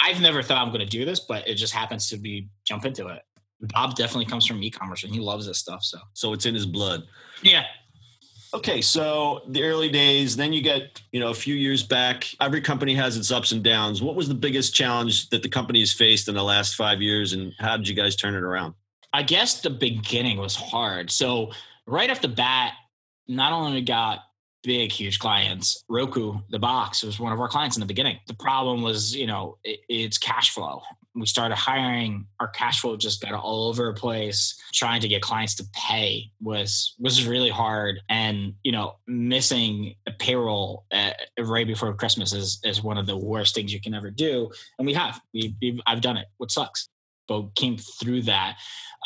I've 0.00 0.20
never 0.20 0.42
thought 0.42 0.58
I'm 0.58 0.68
going 0.68 0.80
to 0.80 0.86
do 0.86 1.04
this, 1.04 1.20
but 1.20 1.46
it 1.48 1.54
just 1.54 1.72
happens 1.72 2.08
to 2.10 2.16
be 2.16 2.48
jump 2.64 2.84
into 2.84 3.08
it. 3.08 3.22
Bob 3.60 3.96
definitely 3.96 4.26
comes 4.26 4.46
from 4.46 4.62
e-commerce, 4.62 5.02
and 5.04 5.12
he 5.12 5.18
loves 5.20 5.46
this 5.46 5.58
stuff. 5.58 5.82
So 5.82 5.98
So 6.14 6.32
it's 6.32 6.46
in 6.46 6.54
his 6.54 6.66
blood. 6.66 7.02
yeah, 7.42 7.64
Okay, 8.54 8.80
so 8.80 9.42
the 9.48 9.62
early 9.62 9.90
days, 9.90 10.34
then 10.34 10.54
you 10.54 10.62
get, 10.62 11.02
you 11.12 11.20
know, 11.20 11.28
a 11.28 11.34
few 11.34 11.54
years 11.54 11.82
back, 11.82 12.24
every 12.40 12.62
company 12.62 12.94
has 12.94 13.14
its 13.18 13.30
ups 13.30 13.52
and 13.52 13.62
downs. 13.62 14.00
What 14.00 14.14
was 14.14 14.26
the 14.26 14.34
biggest 14.34 14.74
challenge 14.74 15.28
that 15.28 15.42
the 15.42 15.50
company 15.50 15.80
has 15.80 15.92
faced 15.92 16.28
in 16.28 16.34
the 16.34 16.42
last 16.42 16.74
five 16.74 17.02
years, 17.02 17.34
and 17.34 17.52
how 17.58 17.76
did 17.76 17.86
you 17.86 17.94
guys 17.94 18.16
turn 18.16 18.34
it 18.34 18.42
around? 18.42 18.72
I 19.12 19.22
guess 19.22 19.60
the 19.60 19.68
beginning 19.70 20.38
was 20.38 20.56
hard. 20.56 21.10
So 21.10 21.50
right 21.86 22.08
off 22.08 22.22
the 22.22 22.28
bat, 22.28 22.72
not 23.26 23.52
only 23.52 23.82
got 23.82 24.20
big, 24.68 24.92
huge 24.92 25.18
clients, 25.18 25.82
Roku, 25.88 26.40
the 26.50 26.58
box 26.58 27.02
was 27.02 27.18
one 27.18 27.32
of 27.32 27.40
our 27.40 27.48
clients 27.48 27.76
in 27.76 27.80
the 27.80 27.86
beginning. 27.86 28.18
The 28.26 28.34
problem 28.34 28.82
was, 28.82 29.16
you 29.16 29.26
know, 29.26 29.56
it, 29.64 29.80
it's 29.88 30.18
cash 30.18 30.50
flow. 30.50 30.82
We 31.14 31.24
started 31.24 31.56
hiring, 31.56 32.26
our 32.38 32.48
cash 32.48 32.82
flow 32.82 32.94
just 32.98 33.22
got 33.22 33.32
all 33.32 33.68
over 33.68 33.86
the 33.86 33.98
place. 33.98 34.60
Trying 34.74 35.00
to 35.00 35.08
get 35.08 35.22
clients 35.22 35.54
to 35.54 35.64
pay 35.72 36.30
was 36.40 36.94
was 36.98 37.26
really 37.26 37.48
hard, 37.48 38.00
and 38.10 38.54
you 38.62 38.70
know, 38.70 38.96
missing 39.06 39.94
a 40.06 40.12
payroll 40.12 40.84
uh, 40.92 41.12
right 41.40 41.66
before 41.66 41.94
Christmas 41.94 42.34
is 42.34 42.60
is 42.62 42.82
one 42.82 42.98
of 42.98 43.06
the 43.06 43.16
worst 43.16 43.54
things 43.54 43.72
you 43.72 43.80
can 43.80 43.94
ever 43.94 44.10
do. 44.10 44.50
And 44.78 44.86
we 44.86 44.92
have, 44.92 45.18
we, 45.32 45.56
we've, 45.62 45.80
I've 45.86 46.02
done 46.02 46.18
it. 46.18 46.26
What 46.36 46.50
sucks, 46.50 46.90
but 47.26 47.54
came 47.54 47.78
through 47.78 48.22
that. 48.22 48.58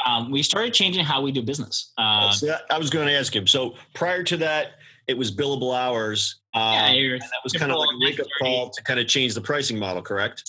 Um, 0.05 0.31
we 0.33 0.43
started 0.43 0.75
changing 0.75 1.05
how 1.05 1.23
we 1.23 1.31
do 1.33 1.43
business. 1.43 1.93
Uh, 1.97 2.33
So 2.33 2.57
I 2.69 2.79
was 2.79 2.91
going 2.91 3.07
to 3.07 3.15
ask 3.15 3.35
him. 3.35 3.47
So 3.47 3.75
prior 3.95 4.25
to 4.25 4.37
that, 4.39 4.73
it 5.13 5.19
was 5.19 5.31
billable 5.31 5.79
hours. 5.79 6.41
Um, 6.55 6.73
yeah, 6.73 6.87
and 6.89 7.21
that 7.21 7.41
was 7.45 7.53
kind 7.53 7.71
of 7.71 7.79
like 7.79 7.91
a 7.95 7.99
wake 8.01 8.21
up 8.21 8.27
call 8.41 8.71
to 8.71 8.83
kind 8.83 8.99
of 8.99 9.07
change 9.07 9.35
the 9.35 9.43
pricing 9.43 9.79
model, 9.79 10.03
correct? 10.03 10.43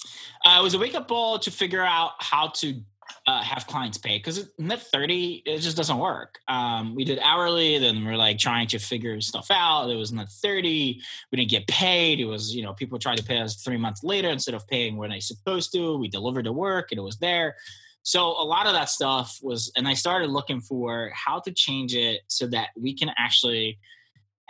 Uh, 0.45 0.57
it 0.57 0.63
was 0.63 0.73
a 0.73 0.79
wake 0.79 0.95
up 0.95 1.07
call 1.07 1.37
to 1.37 1.51
figure 1.51 1.83
out 1.83 2.11
how 2.19 2.47
to 2.47 2.81
uh, 3.27 3.43
have 3.43 3.67
clients 3.67 3.97
pay 3.97 4.17
because 4.17 4.49
net 4.57 4.81
30 4.81 5.43
it 5.45 5.59
just 5.59 5.77
doesn't 5.77 5.97
work 5.97 6.39
um, 6.47 6.95
we 6.95 7.03
did 7.03 7.19
hourly 7.19 7.77
then 7.77 8.03
we're 8.03 8.17
like 8.17 8.37
trying 8.37 8.67
to 8.67 8.79
figure 8.79 9.19
stuff 9.21 9.47
out 9.49 9.89
it 9.89 9.95
was 9.95 10.11
net 10.11 10.29
30 10.29 11.01
we 11.31 11.37
didn't 11.37 11.49
get 11.49 11.67
paid 11.67 12.19
it 12.19 12.25
was 12.25 12.55
you 12.55 12.63
know 12.63 12.73
people 12.73 12.97
tried 12.99 13.17
to 13.17 13.23
pay 13.23 13.39
us 13.39 13.61
three 13.61 13.77
months 13.77 14.03
later 14.03 14.29
instead 14.29 14.55
of 14.55 14.67
paying 14.67 14.97
when 14.97 15.09
they 15.09 15.19
supposed 15.19 15.71
to 15.71 15.97
we 15.97 16.07
delivered 16.07 16.45
the 16.45 16.51
work 16.51 16.91
and 16.91 16.99
it 16.99 17.03
was 17.03 17.17
there 17.17 17.55
so 18.03 18.27
a 18.41 18.43
lot 18.43 18.67
of 18.67 18.73
that 18.73 18.89
stuff 18.89 19.37
was 19.41 19.71
and 19.77 19.87
i 19.87 19.93
started 19.93 20.29
looking 20.29 20.59
for 20.59 21.11
how 21.13 21.39
to 21.39 21.51
change 21.51 21.95
it 21.95 22.21
so 22.27 22.45
that 22.47 22.69
we 22.75 22.93
can 22.93 23.09
actually 23.17 23.77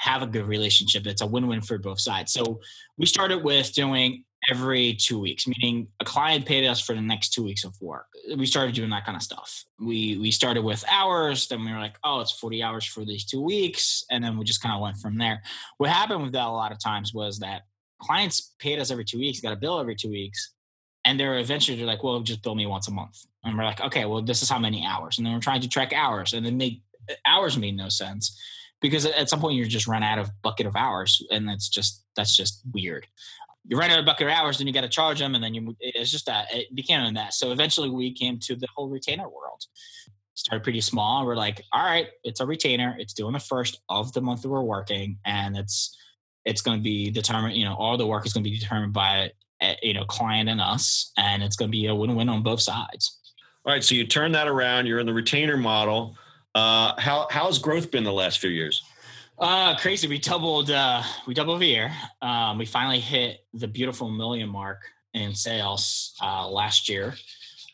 have 0.04 0.22
a 0.22 0.28
good 0.28 0.46
relationship 0.46 1.06
it's 1.08 1.22
a 1.22 1.26
win-win 1.26 1.62
for 1.62 1.78
both 1.78 2.00
sides 2.00 2.32
so 2.32 2.60
we 2.98 3.06
started 3.06 3.44
with 3.44 3.74
doing 3.74 4.24
every 4.50 4.94
two 4.94 5.20
weeks, 5.20 5.48
meaning 5.48 5.88
a 6.00 6.06
client 6.06 6.46
paid 6.46 6.66
us 6.68 6.80
for 6.80 6.94
the 6.94 7.02
next 7.02 7.30
two 7.30 7.44
weeks 7.44 7.63
of 7.63 7.76
work. 7.82 8.08
We 8.36 8.46
started 8.46 8.76
doing 8.76 8.89
that 8.89 9.06
kind 9.06 9.16
of 9.16 9.24
stuff. 9.24 9.63
We 9.80 10.18
we 10.18 10.32
started 10.32 10.63
with 10.63 10.84
hours, 10.89 11.48
then 11.48 11.63
we 11.63 11.72
were 11.72 11.80
like, 11.80 11.98
oh, 12.04 12.22
it's 12.22 12.32
40 12.32 12.63
hours 12.63 12.86
for 12.86 13.06
these 13.06 13.26
two 13.26 13.42
weeks. 13.42 14.06
And 14.12 14.24
then 14.24 14.38
we 14.38 14.44
just 14.44 14.62
kind 14.62 14.76
of 14.76 14.82
went 14.82 14.98
from 14.98 15.18
there. 15.18 15.42
What 15.78 15.89
happened 15.89 16.24
with 16.24 16.34
that 16.34 16.48
a 16.48 16.52
lot 16.52 16.72
of 16.72 16.80
times 16.80 17.13
was 17.13 17.39
that 17.39 17.63
clients 18.02 18.54
paid 18.60 18.80
us 18.80 18.92
every 18.92 19.06
two 19.06 19.20
weeks, 19.20 19.39
got 19.39 19.54
a 19.54 19.58
bill 19.58 19.80
every 19.80 19.96
two 19.96 20.10
weeks. 20.10 20.54
And 21.06 21.20
they're 21.20 21.38
eventually 21.38 21.78
they're 21.78 21.86
like, 21.86 22.04
well, 22.04 22.22
just 22.22 22.42
bill 22.42 22.56
me 22.56 22.66
once 22.66 22.88
a 22.88 22.92
month. 22.92 23.26
And 23.44 23.58
we're 23.58 23.66
like, 23.66 23.82
okay, 23.82 24.06
well, 24.06 24.22
this 24.22 24.42
is 24.42 24.50
how 24.50 24.60
many 24.60 24.86
hours. 24.86 25.18
And 25.18 25.26
then 25.26 25.34
we're 25.34 25.42
trying 25.42 25.62
to 25.62 25.70
track 25.70 25.92
hours. 25.94 26.34
And 26.34 26.46
then 26.46 26.58
make 26.58 26.82
hours 27.26 27.58
made 27.58 27.76
no 27.76 27.89
sense 27.89 28.39
because 28.84 29.08
at 29.08 29.30
some 29.30 29.39
point 29.39 29.56
you 29.56 29.65
just 29.65 29.88
run 29.88 30.04
out 30.04 30.19
of 30.19 30.30
bucket 30.43 30.67
of 30.67 30.76
hours. 30.76 31.26
And 31.32 31.50
that's 31.50 31.67
just 31.67 32.06
that's 32.15 32.38
just 32.38 32.62
weird 32.72 33.08
you 33.65 33.78
run 33.78 33.91
out 33.91 34.00
of 34.00 34.06
bucket 34.06 34.28
of 34.28 34.34
hours, 34.34 34.58
then 34.58 34.67
you 34.67 34.74
got 34.74 34.82
to 34.82 34.89
charge 34.89 35.19
them, 35.19 35.36
and 35.36 35.43
then 35.43 35.54
you. 35.54 35.76
It's 35.80 36.12
just 36.12 36.26
that 36.26 36.54
it 36.54 36.74
became 36.76 37.13
that. 37.13 37.34
So 37.34 37.52
eventually, 37.52 37.89
we 37.89 38.13
came 38.13 38.39
to 38.39 38.56
the 38.56 38.67
whole 38.76 38.89
retainer 38.89 39.24
world. 39.24 39.63
Started 40.36 40.63
pretty 40.63 40.82
small. 40.82 41.26
We're 41.26 41.36
like, 41.36 41.63
all 41.72 41.84
right, 41.84 42.08
it's 42.24 42.39
a 42.39 42.46
retainer. 42.46 42.96
It's 43.00 43.13
doing 43.13 43.34
the 43.34 43.39
first 43.39 43.80
of 43.88 44.12
the 44.13 44.22
month 44.22 44.41
that 44.41 44.50
we're 44.50 44.62
working, 44.62 45.17
and 45.26 45.56
it's 45.56 45.98
it's 46.43 46.62
going 46.62 46.78
to 46.78 46.84
be 46.84 47.10
determined. 47.10 47.56
You 47.56 47.65
know, 47.65 47.76
all 47.76 47.98
the 47.98 48.08
work 48.08 48.26
is 48.26 48.34
going 48.34 48.43
to 48.43 48.50
be 48.50 48.60
determined 48.60 48.93
by 48.93 49.32
eh, 49.62 49.76
you 49.82 49.93
know 49.93 50.04
client 50.06 50.50
and 50.50 50.60
us, 50.60 51.12
and 51.17 51.41
it's 51.41 51.56
going 51.56 51.69
to 51.69 51.72
be 51.72 51.88
a 51.88 51.96
win-win 51.96 52.30
on 52.30 52.43
both 52.43 52.62
sides. 52.62 53.19
All 53.65 53.72
right, 53.72 53.84
so 53.84 53.96
you 53.96 54.06
turn 54.06 54.34
that 54.34 54.50
around. 54.50 54.88
You're 54.88 55.00
in 55.00 55.06
the 55.06 55.13
retainer 55.13 55.56
model. 55.56 56.17
Uh, 56.56 56.94
how 57.00 57.28
how's 57.32 57.58
growth 57.58 57.92
been 57.92 58.04
the 58.04 58.13
last 58.13 58.39
few 58.39 58.50
years? 58.50 58.84
Uh, 59.39 59.76
crazy. 59.78 60.08
We 60.08 60.20
doubled. 60.20 60.70
Uh, 60.70 61.04
we 61.26 61.34
doubled 61.34 61.62
a 61.62 61.66
year. 61.66 61.92
Um, 62.22 62.58
we 62.58 62.66
finally 62.66 63.00
hit 63.00 63.46
the 63.54 63.68
beautiful 63.68 64.10
million 64.10 64.50
mark 64.50 64.82
in 65.13 65.34
sales 65.34 66.16
uh, 66.22 66.48
last 66.48 66.88
year. 66.88 67.16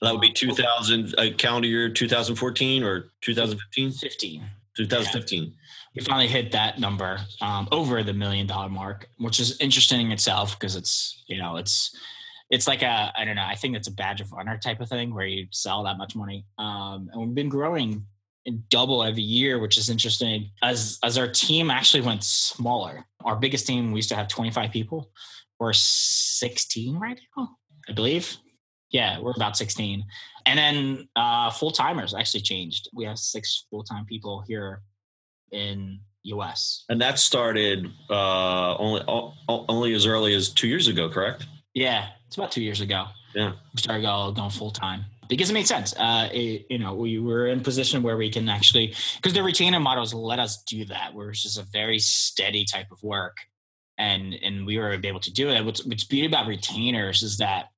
That 0.02 0.14
would 0.14 0.22
be 0.22 0.32
2000 0.32 1.16
uh, 1.18 1.26
calendar 1.38 1.68
year 1.68 1.90
2014 1.90 2.84
or 2.84 3.12
2015? 3.22 3.92
15. 3.92 4.44
2015. 4.78 5.54
We 5.96 6.02
finally 6.02 6.28
hit 6.28 6.54
that 6.54 6.80
number 6.80 7.20
um, 7.42 7.68
over 7.72 8.02
the 8.04 8.14
million 8.14 8.48
dollar 8.48 8.70
mark, 8.70 9.10
which 9.18 9.42
is 9.42 9.60
interesting 9.60 10.00
in 10.00 10.12
itself 10.12 10.58
because 10.58 10.76
it's 10.78 11.24
you 11.28 11.38
know 11.38 11.58
it's 11.58 11.96
it's 12.50 12.68
like 12.68 12.82
a 12.82 13.12
I 13.18 13.26
don't 13.26 13.36
know 13.36 13.46
I 13.46 13.56
think 13.56 13.76
it's 13.76 13.90
a 13.90 13.92
badge 13.92 14.22
of 14.22 14.34
honor 14.34 14.58
type 14.58 14.80
of 14.80 14.88
thing 14.88 15.14
where 15.14 15.26
you 15.26 15.48
sell 15.52 15.84
that 15.84 15.98
much 15.98 16.16
money. 16.16 16.46
Um, 16.58 17.10
and 17.12 17.22
we've 17.22 17.36
been 17.36 17.50
growing 17.50 17.92
in 17.92 18.06
double 18.52 19.04
every 19.04 19.24
year, 19.24 19.60
which 19.60 19.78
is 19.78 19.90
interesting. 19.90 20.50
As 20.64 21.00
as 21.04 21.18
our 21.18 21.28
team 21.28 21.70
actually 21.72 22.02
went 22.02 22.24
smaller, 22.24 23.06
our 23.24 23.36
biggest 23.36 23.68
team 23.68 23.92
we 23.92 23.98
used 23.98 24.10
to 24.10 24.16
have 24.16 24.28
25 24.28 24.72
people. 24.72 25.12
We're 25.60 25.74
16 25.74 26.98
right 26.98 27.20
now, 27.38 27.50
I 27.88 27.94
believe. 27.94 28.38
Yeah, 28.92 29.20
we're 29.20 29.34
about 29.36 29.58
16. 29.58 30.04
And 30.46 30.58
then 30.58 31.10
uh, 31.16 31.52
full 31.52 31.72
timers 31.72 32.16
actually 32.16 32.42
changed. 32.42 32.90
We 32.94 33.06
have 33.06 33.20
six 33.20 33.66
full 33.70 33.84
time 33.84 34.06
people 34.06 34.44
here 34.48 34.82
in 35.52 36.00
US. 36.24 36.86
And 36.90 37.02
that 37.02 37.20
started 37.20 37.88
uh, 38.10 38.76
only 38.78 39.04
only 39.48 39.94
as 39.94 40.06
early 40.06 40.34
as 40.34 40.50
two 40.50 40.68
years 40.68 40.88
ago, 40.88 41.10
correct? 41.10 41.46
Yeah, 41.74 42.08
it's 42.28 42.38
about 42.38 42.52
two 42.52 42.64
years 42.64 42.82
ago. 42.82 43.06
Yeah. 43.36 43.52
we 43.74 43.80
started 43.80 44.04
going 44.04 44.50
full 44.50 44.72
time 44.72 45.06
because 45.30 45.52
it 45.52 45.54
made 45.54 45.68
sense. 45.68 45.94
Uh, 45.96 46.28
it, 46.34 46.66
you 46.70 46.80
know, 46.80 46.96
we 46.96 47.20
were 47.20 47.48
in 47.48 47.60
a 47.60 47.64
position 47.64 48.02
where 48.04 48.18
we 48.18 48.30
can 48.30 48.50
actually 48.50 48.96
because 49.16 49.34
the 49.34 49.44
retainer 49.44 49.80
models 49.80 50.14
let 50.14 50.40
us 50.40 50.62
do 50.64 50.84
that, 50.86 51.14
where 51.14 51.30
it's 51.30 51.44
just 51.44 51.60
a 51.60 51.66
very 51.72 52.00
steady 52.00 52.66
type 52.66 52.92
of 52.92 53.02
work, 53.04 53.38
and 53.98 54.34
and 54.34 54.66
we 54.66 54.78
were 54.78 55.00
able 55.02 55.20
to 55.22 55.32
do 55.32 55.50
it. 55.50 55.64
What's 55.64 55.86
what's 55.86 56.04
beauty 56.04 56.28
about 56.28 56.48
retainers 56.48 57.22
is 57.22 57.38
that 57.38 57.70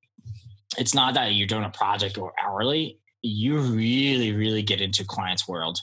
it's 0.78 0.96
not 0.96 1.14
that 1.16 1.34
you're 1.34 1.48
doing 1.48 1.66
a 1.66 1.70
project 1.70 2.18
or 2.18 2.34
hourly. 2.42 2.98
You 3.22 3.60
really, 3.60 4.32
really 4.32 4.64
get 4.64 4.82
into 4.82 5.04
clients' 5.04 5.48
world, 5.48 5.80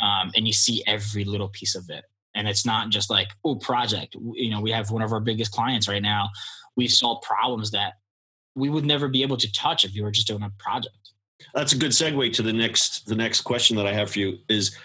um, 0.00 0.30
and 0.36 0.46
you 0.46 0.52
see 0.52 0.82
every 0.86 1.24
little 1.24 1.48
piece 1.48 1.74
of 1.74 1.90
it. 1.90 2.04
And 2.34 2.46
it's 2.46 2.64
not 2.64 2.90
just 2.90 3.10
like 3.10 3.28
oh, 3.44 3.56
project. 3.56 4.14
You 4.14 4.50
know, 4.50 4.60
we 4.60 4.70
have 4.70 4.90
one 4.92 5.02
of 5.02 5.12
our 5.12 5.20
biggest 5.20 5.50
clients 5.50 5.88
right 5.88 6.02
now. 6.02 6.28
We've 6.76 6.90
solved 6.90 7.24
problems 7.24 7.72
that 7.72 7.94
we 8.58 8.68
would 8.68 8.84
never 8.84 9.08
be 9.08 9.22
able 9.22 9.36
to 9.36 9.52
touch 9.52 9.84
if 9.84 9.94
you 9.94 10.02
were 10.02 10.10
just 10.10 10.26
doing 10.26 10.42
a 10.42 10.50
project. 10.58 10.94
That's 11.54 11.72
a 11.72 11.78
good 11.78 11.92
segue 11.92 12.32
to 12.34 12.42
the 12.42 12.52
next 12.52 13.06
the 13.06 13.14
next 13.14 13.42
question 13.42 13.76
that 13.76 13.86
I 13.86 13.92
have 13.92 14.10
for 14.10 14.18
you 14.18 14.38
is 14.48 14.76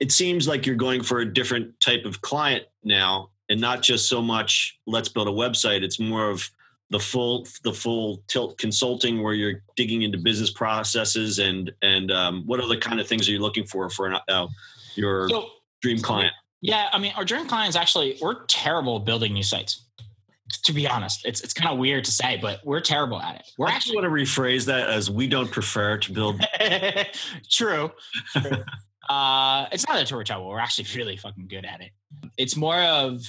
it 0.00 0.12
seems 0.12 0.46
like 0.46 0.66
you're 0.66 0.76
going 0.76 1.02
for 1.02 1.20
a 1.20 1.32
different 1.32 1.78
type 1.80 2.04
of 2.04 2.20
client 2.20 2.64
now 2.84 3.30
and 3.48 3.60
not 3.60 3.82
just 3.82 4.08
so 4.08 4.22
much 4.22 4.78
let's 4.86 5.08
build 5.08 5.28
a 5.28 5.32
website 5.32 5.82
it's 5.82 5.98
more 5.98 6.28
of 6.28 6.48
the 6.90 7.00
full 7.00 7.46
the 7.64 7.72
full 7.72 8.22
tilt 8.28 8.58
consulting 8.58 9.22
where 9.22 9.34
you're 9.34 9.62
digging 9.74 10.02
into 10.02 10.18
business 10.18 10.50
processes 10.50 11.38
and 11.38 11.72
and 11.82 12.12
um, 12.12 12.42
what 12.46 12.60
other 12.60 12.76
kind 12.76 13.00
of 13.00 13.08
things 13.08 13.28
are 13.28 13.32
you 13.32 13.40
looking 13.40 13.64
for 13.64 13.88
for 13.90 14.06
an, 14.06 14.18
uh, 14.28 14.46
your 14.94 15.28
So, 15.28 15.48
dream 15.80 15.98
client 15.98 16.34
yeah, 16.62 16.88
I 16.92 16.98
mean, 16.98 17.12
our 17.16 17.24
dream 17.24 17.46
clients 17.46 17.76
actually, 17.76 18.16
we're 18.22 18.44
terrible 18.46 18.96
at 18.96 19.04
building 19.04 19.34
new 19.34 19.42
sites. 19.42 19.84
To 20.64 20.72
be 20.72 20.86
honest, 20.88 21.24
it's 21.24 21.40
it's 21.40 21.52
kind 21.52 21.72
of 21.72 21.78
weird 21.78 22.04
to 22.04 22.10
say, 22.10 22.38
but 22.40 22.60
we're 22.64 22.80
terrible 22.80 23.20
at 23.20 23.36
it. 23.36 23.50
We're 23.58 23.68
I 23.68 23.72
actually 23.72 23.96
want 23.96 24.06
to 24.06 24.10
rephrase 24.10 24.66
that 24.66 24.88
as 24.88 25.10
we 25.10 25.26
don't 25.26 25.50
prefer 25.50 25.98
to 25.98 26.12
build 26.12 26.40
true. 27.50 27.90
true. 28.32 28.64
uh, 29.08 29.66
it's 29.72 29.86
not 29.88 29.96
that 29.96 30.12
we're 30.12 30.24
terrible. 30.24 30.48
We're 30.48 30.60
actually 30.60 30.88
really 30.96 31.16
fucking 31.16 31.48
good 31.48 31.64
at 31.64 31.80
it. 31.80 31.90
It's 32.36 32.56
more 32.56 32.80
of 32.80 33.22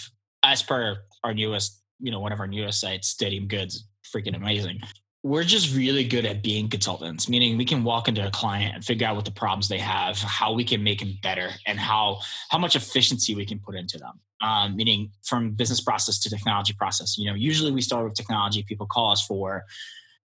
as 0.44 0.62
per 0.62 0.98
our 1.24 1.34
newest, 1.34 1.82
you 2.00 2.12
know, 2.12 2.20
one 2.20 2.32
of 2.32 2.40
our 2.40 2.48
newest 2.48 2.80
sites, 2.80 3.08
Stadium 3.08 3.48
Goods, 3.48 3.88
freaking 4.14 4.36
amazing. 4.36 4.80
We're 5.24 5.46
just 5.46 5.74
really 5.74 6.04
good 6.04 6.26
at 6.26 6.44
being 6.44 6.70
consultants, 6.70 7.30
meaning 7.30 7.58
we 7.58 7.64
can 7.64 7.84
walk 7.86 8.10
into 8.10 8.28
a 8.28 8.32
client 8.32 8.76
and 8.76 8.84
figure 8.84 9.08
out 9.08 9.16
what 9.16 9.24
the 9.24 9.32
problems 9.32 9.70
they 9.70 9.80
have, 9.80 10.18
how 10.20 10.52
we 10.52 10.66
can 10.66 10.84
make 10.84 11.00
them 11.00 11.18
better, 11.24 11.50
and 11.66 11.80
how 11.80 12.20
how 12.50 12.58
much 12.58 12.76
efficiency 12.76 13.34
we 13.34 13.46
can 13.46 13.60
put 13.60 13.76
into 13.76 13.98
them. 13.98 14.20
Um, 14.42 14.76
meaning 14.76 15.12
from 15.24 15.52
business 15.52 15.80
process 15.80 16.20
to 16.20 16.30
technology 16.30 16.74
process. 16.74 17.18
You 17.18 17.30
know, 17.30 17.36
usually 17.36 17.72
we 17.72 17.82
start 17.82 18.04
with 18.04 18.16
technology. 18.16 18.64
People 18.64 18.86
call 18.86 19.12
us 19.12 19.26
for 19.26 19.64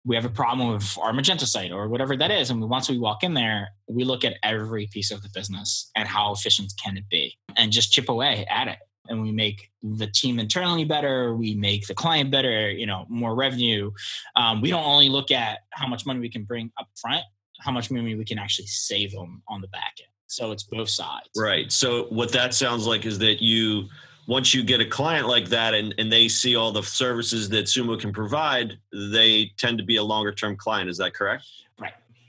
we 0.07 0.15
have 0.15 0.25
a 0.25 0.31
problem 0.31 0.73
with 0.73 0.97
our 1.03 1.13
Magento 1.13 1.45
site 1.45 1.73
or 1.73 1.89
whatever 1.89 2.17
that 2.17 2.31
is. 2.31 2.49
And 2.49 2.61
we, 2.61 2.67
once 2.67 2.89
we 2.89 2.97
walk 2.97 3.25
in 3.25 3.35
there, 3.35 3.71
we 3.89 4.05
look 4.05 4.25
at 4.25 4.37
every 4.43 4.87
piece 4.87 5.11
of 5.11 5.21
the 5.21 5.29
business 5.35 5.91
and 5.97 6.07
how 6.09 6.33
efficient 6.33 6.73
can 6.83 6.97
it 6.97 7.09
be. 7.11 7.37
and 7.57 7.73
just 7.73 7.91
chip 7.91 8.09
away 8.09 8.47
at 8.49 8.69
it 8.69 8.79
and 9.09 9.23
we 9.23 9.33
make 9.33 9.71
the 9.83 10.07
team 10.07 10.39
internally 10.39 10.85
better 10.85 11.35
we 11.35 11.55
make 11.55 11.87
the 11.87 11.95
client 11.95 12.31
better 12.31 12.71
you 12.71 12.87
know 12.87 13.07
more 13.09 13.35
revenue. 13.35 13.91
Um, 14.35 14.61
we 14.61 14.71
don't 14.71 14.85
only 14.85 15.09
look 15.09 15.31
at 15.31 15.61
how 15.71 15.87
much 15.87 16.07
money 16.07 16.21
we 16.21 16.31
can 16.31 16.45
bring 16.45 16.71
up 16.79 16.89
front 17.01 17.25
how 17.61 17.73
much 17.73 17.91
money 17.91 18.15
we 18.15 18.25
can 18.25 18.39
actually 18.39 18.67
save 18.67 19.13
them 19.13 19.43
on 19.49 19.61
the 19.61 19.69
back 19.69 19.95
end. 20.01 20.11
So 20.27 20.53
it's 20.53 20.65
both 20.65 20.89
sides. 20.89 21.29
Right. 21.37 21.71
So 21.71 22.05
what 22.05 22.33
that 22.33 22.55
sounds 22.55 22.87
like 22.87 23.07
is 23.07 23.19
that 23.21 23.43
you 23.43 23.89
once 24.27 24.53
you 24.53 24.65
get 24.65 24.81
a 24.81 24.85
client 24.85 25.29
like 25.29 25.49
that 25.51 25.73
and, 25.73 25.95
and 25.99 26.11
they 26.11 26.27
see 26.27 26.57
all 26.57 26.73
the 26.73 26.83
services 26.83 27.49
that 27.49 27.67
sumo 27.67 27.99
can 27.99 28.13
provide 28.13 28.77
they 28.93 29.53
tend 29.57 29.79
to 29.79 29.85
be 29.85 29.97
a 29.97 30.03
longer 30.03 30.33
term 30.33 30.57
client. 30.57 30.91
Is 30.91 30.99
that 30.99 31.15
correct 31.15 31.45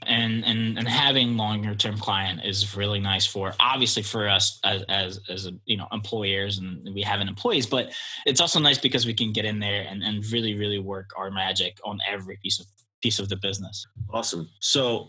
and 0.06 0.44
and 0.44 0.78
and 0.78 0.88
having 0.88 1.36
longer 1.36 1.74
term 1.74 1.98
client 1.98 2.40
is 2.44 2.76
really 2.76 3.00
nice 3.00 3.26
for 3.26 3.54
obviously 3.60 4.02
for 4.02 4.28
us 4.28 4.60
as 4.64 4.82
as 4.88 5.20
as 5.28 5.46
a, 5.46 5.52
you 5.64 5.76
know 5.76 5.86
employers 5.92 6.58
and 6.58 6.88
we 6.94 7.02
have 7.02 7.20
an 7.20 7.28
employees 7.28 7.66
but 7.66 7.92
it's 8.26 8.40
also 8.40 8.60
nice 8.60 8.78
because 8.78 9.06
we 9.06 9.14
can 9.14 9.32
get 9.32 9.44
in 9.44 9.58
there 9.58 9.86
and, 9.88 10.02
and 10.02 10.24
really 10.32 10.54
really 10.54 10.78
work 10.78 11.10
our 11.16 11.30
magic 11.30 11.78
on 11.84 11.98
every 12.08 12.38
piece 12.42 12.60
of 12.60 12.66
piece 13.02 13.18
of 13.18 13.28
the 13.28 13.36
business 13.36 13.86
awesome 14.12 14.48
so 14.60 15.08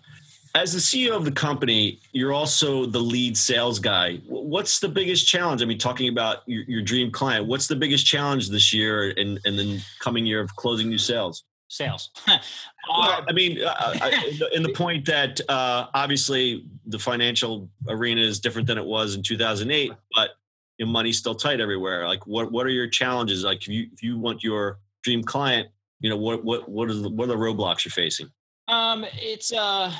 as 0.55 0.73
the 0.73 0.79
CEO 0.79 1.15
of 1.15 1.25
the 1.25 1.31
company, 1.31 1.99
you're 2.11 2.33
also 2.33 2.85
the 2.85 2.99
lead 2.99 3.37
sales 3.37 3.77
guy. 3.77 4.17
What's 4.27 4.79
the 4.79 4.89
biggest 4.89 5.27
challenge? 5.27 5.61
I 5.61 5.65
mean, 5.65 5.77
talking 5.77 6.09
about 6.09 6.39
your, 6.47 6.63
your 6.63 6.81
dream 6.81 7.11
client, 7.11 7.45
what's 7.45 7.67
the 7.67 7.75
biggest 7.75 8.05
challenge 8.05 8.49
this 8.49 8.73
year 8.73 9.13
and, 9.15 9.39
and 9.45 9.59
then 9.59 9.79
coming 9.99 10.25
year 10.25 10.41
of 10.41 10.55
closing 10.55 10.89
new 10.89 10.97
sales? 10.97 11.43
Sales. 11.69 12.09
well, 12.27 13.23
I 13.27 13.31
mean, 13.31 13.63
uh, 13.63 13.93
uh 14.01 14.11
in 14.53 14.63
the 14.63 14.73
point 14.73 15.05
that 15.05 15.39
uh, 15.47 15.87
obviously 15.93 16.65
the 16.85 16.99
financial 16.99 17.69
arena 17.87 18.21
is 18.21 18.39
different 18.39 18.67
than 18.67 18.77
it 18.77 18.85
was 18.85 19.15
in 19.15 19.23
2008, 19.23 19.93
but 20.13 20.31
your 20.77 20.87
money's 20.87 21.17
still 21.17 21.35
tight 21.35 21.61
everywhere. 21.61 22.05
Like, 22.05 22.27
what 22.27 22.51
what 22.51 22.65
are 22.65 22.71
your 22.71 22.87
challenges? 22.87 23.43
Like, 23.43 23.61
if 23.61 23.67
you 23.67 23.87
if 23.93 24.03
you 24.03 24.17
want 24.17 24.43
your 24.43 24.79
dream 25.03 25.23
client, 25.23 25.69
you 26.01 26.09
know, 26.09 26.17
what 26.17 26.43
what 26.43 26.67
what 26.67 26.89
is 26.89 27.01
the, 27.01 27.09
what 27.09 27.25
are 27.25 27.27
the 27.27 27.35
roadblocks 27.37 27.85
you're 27.85 27.91
facing? 27.91 28.29
Um, 28.67 29.05
it's 29.13 29.53
uh 29.53 29.93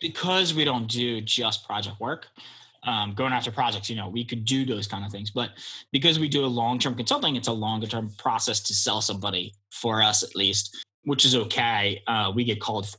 because 0.00 0.52
we 0.52 0.64
don't 0.64 0.86
do 0.86 1.20
just 1.22 1.66
project 1.66 1.98
work 1.98 2.26
um, 2.84 3.14
going 3.14 3.32
after 3.32 3.50
projects, 3.50 3.88
you 3.88 3.96
know, 3.96 4.08
we 4.08 4.24
could 4.24 4.44
do 4.44 4.64
those 4.64 4.86
kind 4.86 5.04
of 5.04 5.10
things. 5.10 5.30
But 5.30 5.50
because 5.92 6.18
we 6.18 6.28
do 6.28 6.44
a 6.44 6.46
long 6.46 6.78
term 6.78 6.94
consulting, 6.94 7.36
it's 7.36 7.48
a 7.48 7.52
longer 7.52 7.86
term 7.86 8.10
process 8.18 8.60
to 8.60 8.74
sell 8.74 9.00
somebody 9.00 9.54
for 9.70 10.02
us 10.02 10.22
at 10.22 10.36
least, 10.36 10.76
which 11.04 11.24
is 11.24 11.34
okay. 11.34 12.02
Uh, 12.06 12.32
we 12.34 12.44
get 12.44 12.60
called 12.60 12.94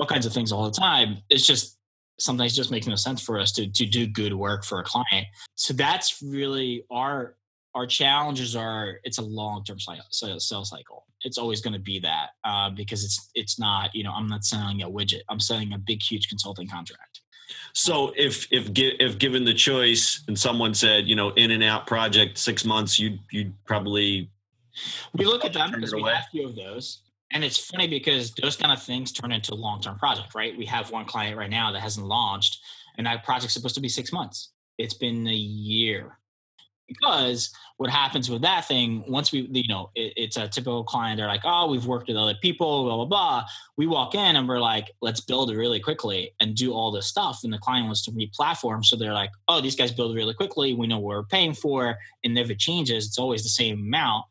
all 0.00 0.06
kinds 0.06 0.26
of 0.26 0.32
things 0.32 0.52
all 0.52 0.64
the 0.64 0.78
time. 0.78 1.18
It's 1.28 1.46
just 1.46 1.78
sometimes 2.18 2.52
it 2.52 2.56
just 2.56 2.70
makes 2.70 2.86
no 2.86 2.94
sense 2.94 3.20
for 3.22 3.38
us 3.38 3.52
to 3.52 3.68
to 3.68 3.86
do 3.86 4.06
good 4.06 4.34
work 4.34 4.64
for 4.64 4.80
a 4.80 4.84
client. 4.84 5.26
So 5.54 5.74
that's 5.74 6.22
really 6.22 6.84
our 6.90 7.36
our 7.74 7.86
challenges 7.86 8.54
are 8.54 8.98
it's 9.04 9.18
a 9.18 9.22
long 9.22 9.64
term 9.64 9.78
sales 9.80 10.68
cycle. 10.68 11.06
It's 11.24 11.38
always 11.38 11.60
going 11.60 11.74
to 11.74 11.78
be 11.78 12.00
that 12.00 12.30
uh, 12.44 12.70
because 12.70 13.04
it's 13.04 13.30
it's 13.34 13.58
not 13.58 13.94
you 13.94 14.04
know 14.04 14.12
I'm 14.12 14.28
not 14.28 14.44
selling 14.44 14.82
a 14.82 14.90
widget. 14.90 15.22
I'm 15.28 15.40
selling 15.40 15.72
a 15.72 15.78
big 15.78 16.02
huge 16.02 16.28
consulting 16.28 16.68
contract. 16.68 17.21
So 17.72 18.12
if 18.16 18.46
if 18.50 18.70
if 18.76 19.18
given 19.18 19.44
the 19.44 19.54
choice 19.54 20.22
and 20.28 20.38
someone 20.38 20.74
said, 20.74 21.06
you 21.06 21.16
know, 21.16 21.30
in 21.30 21.50
and 21.50 21.62
out 21.62 21.86
project 21.86 22.38
six 22.38 22.64
months, 22.64 22.98
you'd 22.98 23.18
you'd 23.30 23.52
probably 23.64 24.30
we 25.14 25.24
look 25.24 25.44
at 25.44 25.52
them 25.52 25.70
because 25.72 25.94
we 25.94 26.02
have 26.02 26.24
a 26.26 26.30
few 26.30 26.48
of 26.48 26.56
those. 26.56 27.02
And 27.34 27.42
it's 27.42 27.56
funny 27.56 27.88
because 27.88 28.32
those 28.32 28.56
kind 28.56 28.72
of 28.72 28.82
things 28.82 29.10
turn 29.10 29.32
into 29.32 29.54
long 29.54 29.80
term 29.80 29.98
project, 29.98 30.34
right? 30.34 30.56
We 30.56 30.66
have 30.66 30.90
one 30.90 31.06
client 31.06 31.36
right 31.36 31.50
now 31.50 31.72
that 31.72 31.80
hasn't 31.80 32.06
launched, 32.06 32.58
and 32.98 33.06
that 33.06 33.24
project's 33.24 33.54
supposed 33.54 33.74
to 33.76 33.80
be 33.80 33.88
six 33.88 34.12
months. 34.12 34.52
It's 34.78 34.94
been 34.94 35.26
a 35.26 35.34
year 35.34 36.18
because 36.92 37.50
what 37.76 37.90
happens 37.90 38.30
with 38.30 38.42
that 38.42 38.66
thing 38.66 39.04
once 39.08 39.32
we 39.32 39.48
you 39.50 39.68
know 39.68 39.90
it, 39.94 40.12
it's 40.16 40.36
a 40.36 40.46
typical 40.48 40.84
client 40.84 41.18
they're 41.18 41.26
like 41.26 41.42
oh 41.44 41.68
we've 41.70 41.86
worked 41.86 42.08
with 42.08 42.16
other 42.16 42.34
people 42.40 42.84
blah 42.84 42.96
blah 42.96 43.04
blah. 43.04 43.44
We 43.76 43.86
walk 43.86 44.14
in 44.14 44.36
and 44.36 44.48
we're 44.48 44.60
like 44.60 44.90
let's 45.00 45.20
build 45.20 45.50
it 45.50 45.56
really 45.56 45.80
quickly 45.80 46.32
and 46.40 46.54
do 46.54 46.72
all 46.72 46.92
this 46.92 47.06
stuff 47.06 47.40
and 47.44 47.52
the 47.52 47.58
client 47.58 47.86
wants 47.86 48.04
to 48.04 48.12
re-platform 48.12 48.84
so 48.84 48.96
they're 48.96 49.12
like 49.12 49.30
oh 49.48 49.60
these 49.60 49.76
guys 49.76 49.92
build 49.92 50.14
really 50.14 50.34
quickly. 50.34 50.74
We 50.74 50.86
know 50.86 50.98
what 50.98 51.16
we're 51.16 51.24
paying 51.24 51.54
for 51.54 51.96
and 52.24 52.38
if 52.38 52.50
it 52.50 52.58
changes 52.58 53.06
it's 53.06 53.18
always 53.18 53.42
the 53.42 53.48
same 53.48 53.80
amount. 53.80 54.26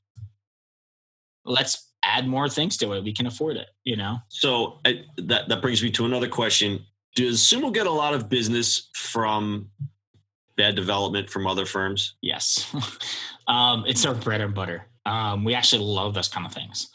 Let's 1.43 1.91
add 2.03 2.27
more 2.27 2.49
things 2.49 2.77
to 2.77 2.93
it. 2.93 3.03
We 3.03 3.13
can 3.13 3.27
afford 3.27 3.57
it 3.57 3.67
you 3.83 3.95
know? 3.97 4.17
So 4.29 4.79
I, 4.85 5.03
that 5.17 5.49
that 5.49 5.61
brings 5.61 5.83
me 5.83 5.91
to 5.91 6.05
another 6.05 6.29
question. 6.29 6.85
Does 7.15 7.41
sumo 7.41 7.73
get 7.73 7.87
a 7.87 7.91
lot 7.91 8.13
of 8.13 8.29
business 8.29 8.89
from 8.93 9.69
bad 10.61 10.75
development 10.75 11.27
from 11.27 11.47
other 11.47 11.65
firms? 11.65 12.15
Yes. 12.21 12.71
um, 13.47 13.83
it's 13.87 14.05
our 14.05 14.13
bread 14.13 14.41
and 14.41 14.53
butter. 14.53 14.85
Um, 15.07 15.43
we 15.43 15.55
actually 15.55 15.83
love 15.83 16.13
those 16.13 16.27
kind 16.27 16.45
of 16.45 16.53
things. 16.53 16.89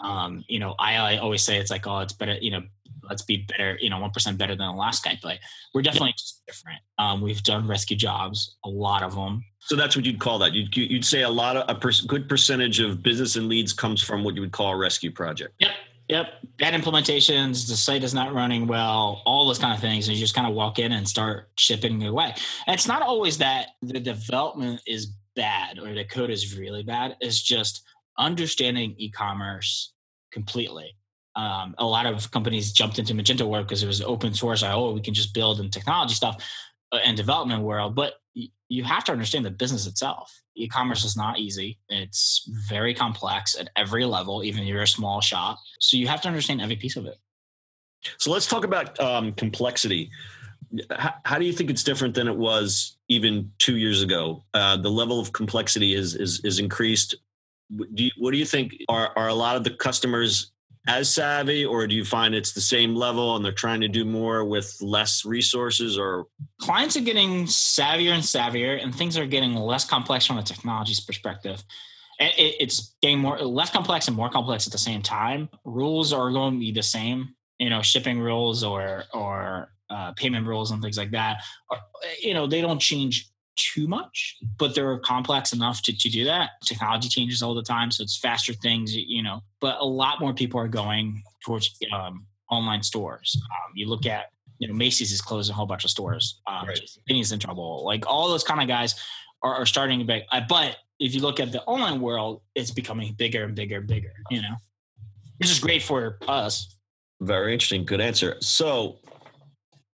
Um, 0.00 0.42
you 0.48 0.58
know, 0.58 0.74
I, 0.78 0.96
I, 0.96 1.16
always 1.18 1.42
say 1.42 1.58
it's 1.58 1.70
like, 1.70 1.86
oh, 1.86 1.98
it's 1.98 2.14
better, 2.14 2.38
you 2.40 2.50
know, 2.50 2.62
let's 3.10 3.20
be 3.20 3.44
better, 3.48 3.76
you 3.78 3.90
know, 3.90 3.98
1% 3.98 4.38
better 4.38 4.56
than 4.56 4.66
the 4.66 4.72
last 4.72 5.04
guy, 5.04 5.18
but 5.22 5.38
we're 5.74 5.82
definitely 5.82 6.12
just 6.12 6.40
different. 6.46 6.78
Um, 6.96 7.20
we've 7.20 7.42
done 7.42 7.68
rescue 7.68 7.98
jobs, 7.98 8.56
a 8.64 8.68
lot 8.70 9.02
of 9.02 9.14
them. 9.14 9.44
So 9.58 9.76
that's 9.76 9.96
what 9.96 10.06
you'd 10.06 10.18
call 10.18 10.38
that. 10.38 10.54
You'd, 10.54 10.74
you'd 10.74 11.04
say 11.04 11.20
a 11.20 11.28
lot 11.28 11.58
of 11.58 11.64
a 11.68 11.78
per, 11.78 11.90
good 12.06 12.26
percentage 12.30 12.80
of 12.80 13.02
business 13.02 13.36
and 13.36 13.46
leads 13.46 13.74
comes 13.74 14.02
from 14.02 14.24
what 14.24 14.34
you 14.34 14.40
would 14.40 14.52
call 14.52 14.72
a 14.72 14.76
rescue 14.76 15.10
project. 15.10 15.52
Yep. 15.58 15.72
Yep. 16.10 16.26
Bad 16.58 16.74
implementations, 16.74 17.68
the 17.68 17.76
site 17.76 18.02
is 18.02 18.12
not 18.12 18.34
running 18.34 18.66
well, 18.66 19.22
all 19.24 19.46
those 19.46 19.60
kind 19.60 19.72
of 19.72 19.80
things. 19.80 20.08
And 20.08 20.16
you 20.16 20.20
just 20.20 20.34
kind 20.34 20.46
of 20.46 20.54
walk 20.54 20.80
in 20.80 20.90
and 20.90 21.08
start 21.08 21.50
shipping 21.56 22.04
away. 22.04 22.34
And 22.66 22.74
it's 22.74 22.88
not 22.88 23.00
always 23.00 23.38
that 23.38 23.68
the 23.80 24.00
development 24.00 24.80
is 24.88 25.12
bad 25.36 25.78
or 25.78 25.94
the 25.94 26.04
code 26.04 26.30
is 26.30 26.58
really 26.58 26.82
bad. 26.82 27.16
It's 27.20 27.40
just 27.40 27.84
understanding 28.18 28.96
e 28.98 29.08
commerce 29.08 29.92
completely. 30.32 30.96
Um, 31.36 31.76
a 31.78 31.86
lot 31.86 32.06
of 32.06 32.28
companies 32.32 32.72
jumped 32.72 32.98
into 32.98 33.14
Magento 33.14 33.46
work 33.46 33.68
because 33.68 33.84
it 33.84 33.86
was 33.86 34.02
open 34.02 34.34
source. 34.34 34.62
Like, 34.62 34.74
oh, 34.74 34.92
we 34.92 35.00
can 35.00 35.14
just 35.14 35.32
build 35.32 35.60
and 35.60 35.72
technology 35.72 36.14
stuff 36.14 36.44
uh, 36.90 36.98
and 37.04 37.16
development 37.16 37.62
world. 37.62 37.94
But 37.94 38.14
you 38.34 38.84
have 38.84 39.04
to 39.04 39.12
understand 39.12 39.44
the 39.44 39.50
business 39.50 39.86
itself. 39.86 40.42
E-commerce 40.54 41.04
is 41.04 41.16
not 41.16 41.38
easy. 41.38 41.78
It's 41.88 42.48
very 42.68 42.94
complex 42.94 43.56
at 43.58 43.68
every 43.76 44.04
level, 44.04 44.44
even 44.44 44.62
if 44.62 44.68
you're 44.68 44.82
a 44.82 44.86
small 44.86 45.20
shop. 45.20 45.58
So 45.80 45.96
you 45.96 46.06
have 46.06 46.20
to 46.22 46.28
understand 46.28 46.60
every 46.60 46.76
piece 46.76 46.96
of 46.96 47.06
it. 47.06 47.16
So 48.18 48.30
let's 48.30 48.46
talk 48.46 48.64
about 48.64 48.98
um, 49.00 49.32
complexity. 49.32 50.10
How, 50.96 51.14
how, 51.24 51.38
do 51.38 51.44
you 51.44 51.52
think 51.52 51.68
it's 51.68 51.82
different 51.82 52.14
than 52.14 52.28
it 52.28 52.36
was 52.36 52.96
even 53.08 53.50
two 53.58 53.76
years 53.76 54.02
ago? 54.02 54.44
Uh, 54.54 54.76
the 54.76 54.90
level 54.90 55.18
of 55.18 55.32
complexity 55.32 55.94
is 55.94 56.14
is, 56.14 56.40
is 56.44 56.60
increased. 56.60 57.16
Do 57.76 58.04
you, 58.04 58.10
what 58.16 58.30
do 58.30 58.38
you 58.38 58.44
think? 58.44 58.76
Are 58.88 59.12
are 59.16 59.28
a 59.28 59.34
lot 59.34 59.56
of 59.56 59.64
the 59.64 59.70
customers 59.70 60.52
as 60.86 61.12
savvy 61.12 61.64
or 61.64 61.86
do 61.86 61.94
you 61.94 62.04
find 62.04 62.34
it's 62.34 62.52
the 62.52 62.60
same 62.60 62.94
level 62.94 63.36
and 63.36 63.44
they're 63.44 63.52
trying 63.52 63.80
to 63.82 63.88
do 63.88 64.04
more 64.04 64.44
with 64.44 64.76
less 64.80 65.24
resources 65.24 65.98
or? 65.98 66.26
Clients 66.60 66.96
are 66.96 67.02
getting 67.02 67.44
savvier 67.44 68.12
and 68.12 68.22
savvier 68.22 68.82
and 68.82 68.94
things 68.94 69.18
are 69.18 69.26
getting 69.26 69.54
less 69.54 69.84
complex 69.84 70.26
from 70.26 70.38
a 70.38 70.42
technology's 70.42 71.00
perspective. 71.00 71.62
It's 72.18 72.94
getting 73.00 73.18
more 73.18 73.38
less 73.38 73.70
complex 73.70 74.08
and 74.08 74.16
more 74.16 74.28
complex 74.28 74.66
at 74.66 74.72
the 74.72 74.78
same 74.78 75.00
time. 75.00 75.48
Rules 75.64 76.12
are 76.12 76.30
going 76.30 76.54
to 76.54 76.60
be 76.60 76.72
the 76.72 76.82
same 76.82 77.34
you 77.60 77.70
know 77.70 77.82
shipping 77.82 78.18
rules 78.18 78.64
or 78.64 79.04
or 79.14 79.70
uh, 79.90 80.12
payment 80.16 80.46
rules 80.46 80.72
and 80.72 80.82
things 80.82 80.96
like 80.98 81.12
that. 81.12 81.42
Or, 81.70 81.78
you 82.20 82.34
know 82.34 82.48
they 82.48 82.60
don't 82.60 82.80
change 82.80 83.29
too 83.60 83.86
much, 83.86 84.36
but 84.58 84.74
they're 84.74 84.98
complex 84.98 85.52
enough 85.52 85.82
to, 85.82 85.96
to 85.96 86.08
do 86.08 86.24
that. 86.24 86.50
Technology 86.64 87.08
changes 87.08 87.42
all 87.42 87.54
the 87.54 87.62
time, 87.62 87.90
so 87.90 88.02
it's 88.02 88.16
faster 88.16 88.52
things, 88.52 88.94
you 88.94 89.22
know. 89.22 89.42
But 89.60 89.78
a 89.80 89.84
lot 89.84 90.20
more 90.20 90.32
people 90.32 90.60
are 90.60 90.68
going 90.68 91.22
towards 91.44 91.76
um, 91.92 92.26
online 92.50 92.82
stores. 92.82 93.40
Um, 93.44 93.72
you 93.74 93.88
look 93.88 94.06
at, 94.06 94.26
you 94.58 94.68
know, 94.68 94.74
Macy's 94.74 95.12
is 95.12 95.20
closing 95.20 95.52
a 95.52 95.56
whole 95.56 95.66
bunch 95.66 95.84
of 95.84 95.90
stores. 95.90 96.40
Um, 96.46 96.66
right. 96.66 96.80
in 97.08 97.38
trouble. 97.38 97.84
Like 97.84 98.06
all 98.06 98.28
those 98.28 98.44
kind 98.44 98.60
of 98.60 98.68
guys 98.68 98.94
are, 99.42 99.54
are 99.54 99.66
starting 99.66 99.98
to 100.00 100.04
be. 100.04 100.24
Uh, 100.32 100.40
but 100.48 100.76
if 100.98 101.14
you 101.14 101.20
look 101.20 101.40
at 101.40 101.52
the 101.52 101.62
online 101.64 102.00
world, 102.00 102.42
it's 102.54 102.70
becoming 102.70 103.14
bigger 103.14 103.44
and 103.44 103.54
bigger 103.54 103.78
and 103.78 103.86
bigger. 103.86 104.12
You 104.30 104.42
know, 104.42 104.56
which 105.38 105.50
is 105.50 105.58
great 105.58 105.82
for 105.82 106.18
us. 106.28 106.76
Very 107.20 107.52
interesting. 107.52 107.84
Good 107.84 108.00
answer. 108.00 108.36
So 108.40 108.98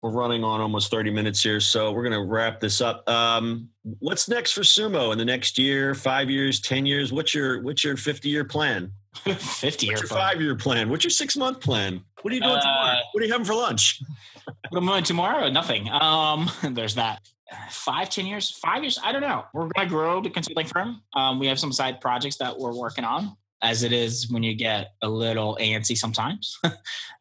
we're 0.04 0.10
running 0.10 0.44
on 0.44 0.60
almost 0.60 0.90
30 0.90 1.10
minutes 1.10 1.42
here, 1.42 1.60
so 1.60 1.90
we're 1.90 2.02
going 2.02 2.12
to 2.12 2.30
wrap 2.30 2.60
this 2.60 2.82
up. 2.82 3.08
Um, 3.08 3.70
what's 4.00 4.28
next 4.28 4.52
for 4.52 4.60
Sumo 4.60 5.12
in 5.12 5.18
the 5.18 5.24
next 5.24 5.56
year, 5.56 5.94
five 5.94 6.28
years, 6.28 6.60
10 6.60 6.84
years? 6.84 7.10
What's 7.10 7.34
your 7.34 7.62
what's 7.62 7.82
your 7.82 7.96
50 7.96 8.28
year 8.28 8.44
plan? 8.44 8.92
50 9.24 9.86
year 9.86 9.96
five 9.96 10.42
year 10.42 10.56
plan? 10.56 10.90
What's 10.90 11.04
your 11.04 11.10
six 11.10 11.38
month 11.38 11.60
plan? 11.60 12.02
What 12.20 12.32
are 12.32 12.34
you 12.34 12.42
doing 12.42 12.52
uh, 12.52 12.60
tomorrow? 12.60 12.98
What 13.12 13.22
are 13.22 13.26
you 13.26 13.32
having 13.32 13.46
for 13.46 13.54
lunch? 13.54 13.98
what 14.68 14.82
am 14.82 14.88
I 14.90 14.92
doing 14.92 15.04
tomorrow? 15.04 15.48
Nothing. 15.48 15.88
Um, 15.88 16.50
there's 16.74 16.96
that. 16.96 17.22
Five, 17.70 18.10
ten 18.10 18.26
years, 18.26 18.50
five 18.50 18.82
years. 18.82 18.98
I 19.02 19.10
don't 19.10 19.22
know. 19.22 19.44
We're 19.54 19.68
going 19.68 19.88
to 19.88 19.94
grow 19.94 20.20
the 20.20 20.28
consulting 20.28 20.66
firm. 20.66 21.00
Um, 21.14 21.38
we 21.38 21.46
have 21.46 21.58
some 21.58 21.72
side 21.72 22.02
projects 22.02 22.36
that 22.38 22.58
we're 22.58 22.76
working 22.76 23.04
on, 23.04 23.38
as 23.62 23.84
it 23.84 23.92
is 23.92 24.30
when 24.30 24.42
you 24.42 24.54
get 24.54 24.92
a 25.00 25.08
little 25.08 25.56
antsy 25.58 25.96
sometimes. 25.96 26.58
um, 26.62 26.72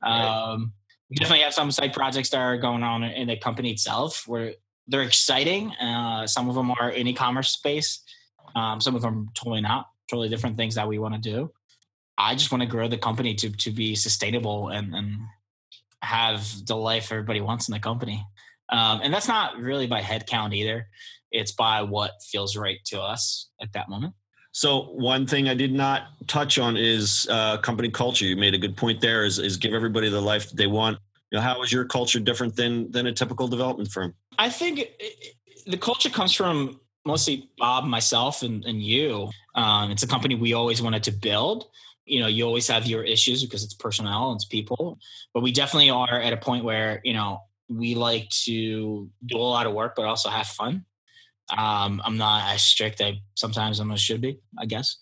right 0.02 0.60
definitely 1.15 1.43
have 1.43 1.54
some 1.54 1.71
side 1.71 1.93
projects 1.93 2.30
that 2.30 2.39
are 2.39 2.58
going 2.58 2.84
on 2.84 3.04
in 3.04 3.28
the 3.28 3.38
company 3.38 3.71
itself. 3.71 4.26
We're 4.28 4.54
they're 4.88 5.02
exciting. 5.02 5.71
Uh, 5.71 6.28
some 6.28 6.49
of 6.49 6.56
them 6.56 6.71
are 6.71 6.89
in 6.89 7.08
e-commerce 7.08 7.52
space. 7.52 8.02
Um, 8.56 8.82
some 8.82 8.95
of 8.95 9.02
them 9.02 9.30
totally 9.34 9.62
not. 9.62 9.88
Totally 10.10 10.30
different 10.30 10.58
things 10.58 10.76
that 10.76 10.88
we 10.88 10.99
want 10.99 11.15
to 11.15 11.21
do. 11.21 11.52
I 12.17 12.36
just 12.36 12.52
want 12.52 12.62
to 12.62 12.67
grow 12.67 12.88
the 12.88 12.97
company 12.97 13.34
to 13.36 13.49
to 13.49 13.71
be 13.71 13.95
sustainable 13.95 14.69
and 14.69 14.93
and 14.93 15.17
have 16.02 16.45
the 16.65 16.76
life 16.76 17.12
everybody 17.12 17.41
wants 17.41 17.67
in 17.67 17.73
the 17.73 17.80
company. 17.80 18.26
Um, 18.69 19.02
and 19.04 19.13
that's 19.13 19.28
not 19.28 19.58
really 19.58 19.88
by 19.88 20.02
head 20.02 20.28
count 20.28 20.54
either. 20.54 20.88
It's 21.32 21.52
by 21.52 21.82
what 21.82 22.12
feels 22.21 22.56
right 22.56 22.80
to 22.86 23.02
us 23.02 23.49
at 23.62 23.73
that 23.73 23.89
moment. 23.89 24.13
So 24.53 24.83
one 24.93 25.25
thing 25.25 25.49
I 25.49 25.55
did 25.55 25.73
not 25.73 26.09
touch 26.27 26.59
on 26.59 26.77
is 26.77 27.27
uh, 27.29 27.57
company 27.57 27.89
culture. 27.89 28.25
You 28.25 28.37
made 28.37 28.53
a 28.53 28.57
good 28.59 28.77
point 28.77 29.01
there. 29.01 29.25
Is 29.25 29.39
is 29.39 29.57
give 29.57 29.73
everybody 29.73 30.09
the 30.09 30.21
life 30.21 30.47
that 30.49 30.55
they 30.55 30.67
want. 30.67 30.99
You 31.31 31.37
know, 31.37 31.41
how 31.41 31.63
is 31.63 31.71
your 31.71 31.85
culture 31.85 32.19
different 32.19 32.55
than 32.55 32.91
than 32.91 33.07
a 33.07 33.11
typical 33.11 33.47
development 33.47 33.91
firm? 33.91 34.13
I 34.37 34.49
think 34.49 34.89
the 35.65 35.77
culture 35.77 36.11
comes 36.11 36.33
from 36.33 36.79
mostly 37.03 37.49
Bob, 37.57 37.85
myself, 37.85 38.43
and, 38.43 38.63
and 38.65 38.81
you. 38.81 39.29
Um, 39.55 39.89
it's 39.89 40.03
a 40.03 40.07
company 40.07 40.35
we 40.35 40.53
always 40.53 40.83
wanted 40.83 41.01
to 41.03 41.11
build. 41.11 41.65
You 42.05 42.19
know, 42.19 42.27
you 42.27 42.45
always 42.45 42.67
have 42.67 42.85
your 42.85 43.03
issues 43.03 43.43
because 43.43 43.63
it's 43.63 43.73
personnel 43.73 44.29
and 44.29 44.37
it's 44.37 44.45
people, 44.45 44.99
but 45.33 45.41
we 45.41 45.51
definitely 45.51 45.89
are 45.89 46.21
at 46.21 46.31
a 46.31 46.37
point 46.37 46.63
where 46.63 47.01
you 47.03 47.13
know 47.13 47.41
we 47.69 47.95
like 47.95 48.29
to 48.45 49.09
do 49.25 49.37
a 49.37 49.39
lot 49.39 49.65
of 49.65 49.73
work, 49.73 49.93
but 49.95 50.05
also 50.05 50.29
have 50.29 50.45
fun. 50.45 50.85
Um, 51.57 52.01
I'm 52.03 52.17
not 52.17 52.53
as 52.53 52.63
strict. 52.63 53.01
I 53.01 53.19
sometimes 53.35 53.79
I'm 53.79 53.91
a 53.91 53.97
should 53.97 54.21
be, 54.21 54.39
I 54.59 54.65
guess. 54.65 54.97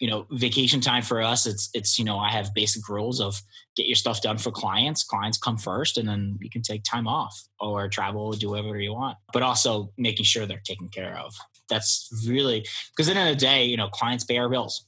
You 0.00 0.10
know, 0.10 0.26
vacation 0.32 0.80
time 0.80 1.02
for 1.02 1.22
us, 1.22 1.46
it's 1.46 1.70
it's 1.72 1.98
you 1.98 2.04
know 2.04 2.18
I 2.18 2.30
have 2.30 2.52
basic 2.52 2.88
rules 2.88 3.20
of 3.20 3.40
get 3.76 3.86
your 3.86 3.96
stuff 3.96 4.20
done 4.20 4.38
for 4.38 4.50
clients. 4.50 5.04
Clients 5.04 5.38
come 5.38 5.56
first, 5.56 5.96
and 5.96 6.08
then 6.08 6.36
you 6.40 6.50
can 6.50 6.62
take 6.62 6.82
time 6.84 7.06
off 7.06 7.40
or 7.60 7.88
travel, 7.88 8.26
or 8.26 8.34
do 8.34 8.50
whatever 8.50 8.78
you 8.78 8.92
want. 8.92 9.16
But 9.32 9.42
also 9.42 9.92
making 9.96 10.24
sure 10.24 10.46
they're 10.46 10.60
taken 10.64 10.88
care 10.88 11.18
of. 11.18 11.32
That's 11.70 12.08
really 12.26 12.66
because 12.90 13.08
at 13.08 13.14
the 13.14 13.20
end 13.20 13.30
of 13.30 13.36
the 13.36 13.46
day, 13.46 13.64
you 13.64 13.76
know, 13.76 13.88
clients 13.88 14.24
pay 14.24 14.36
our 14.36 14.48
bills. 14.48 14.86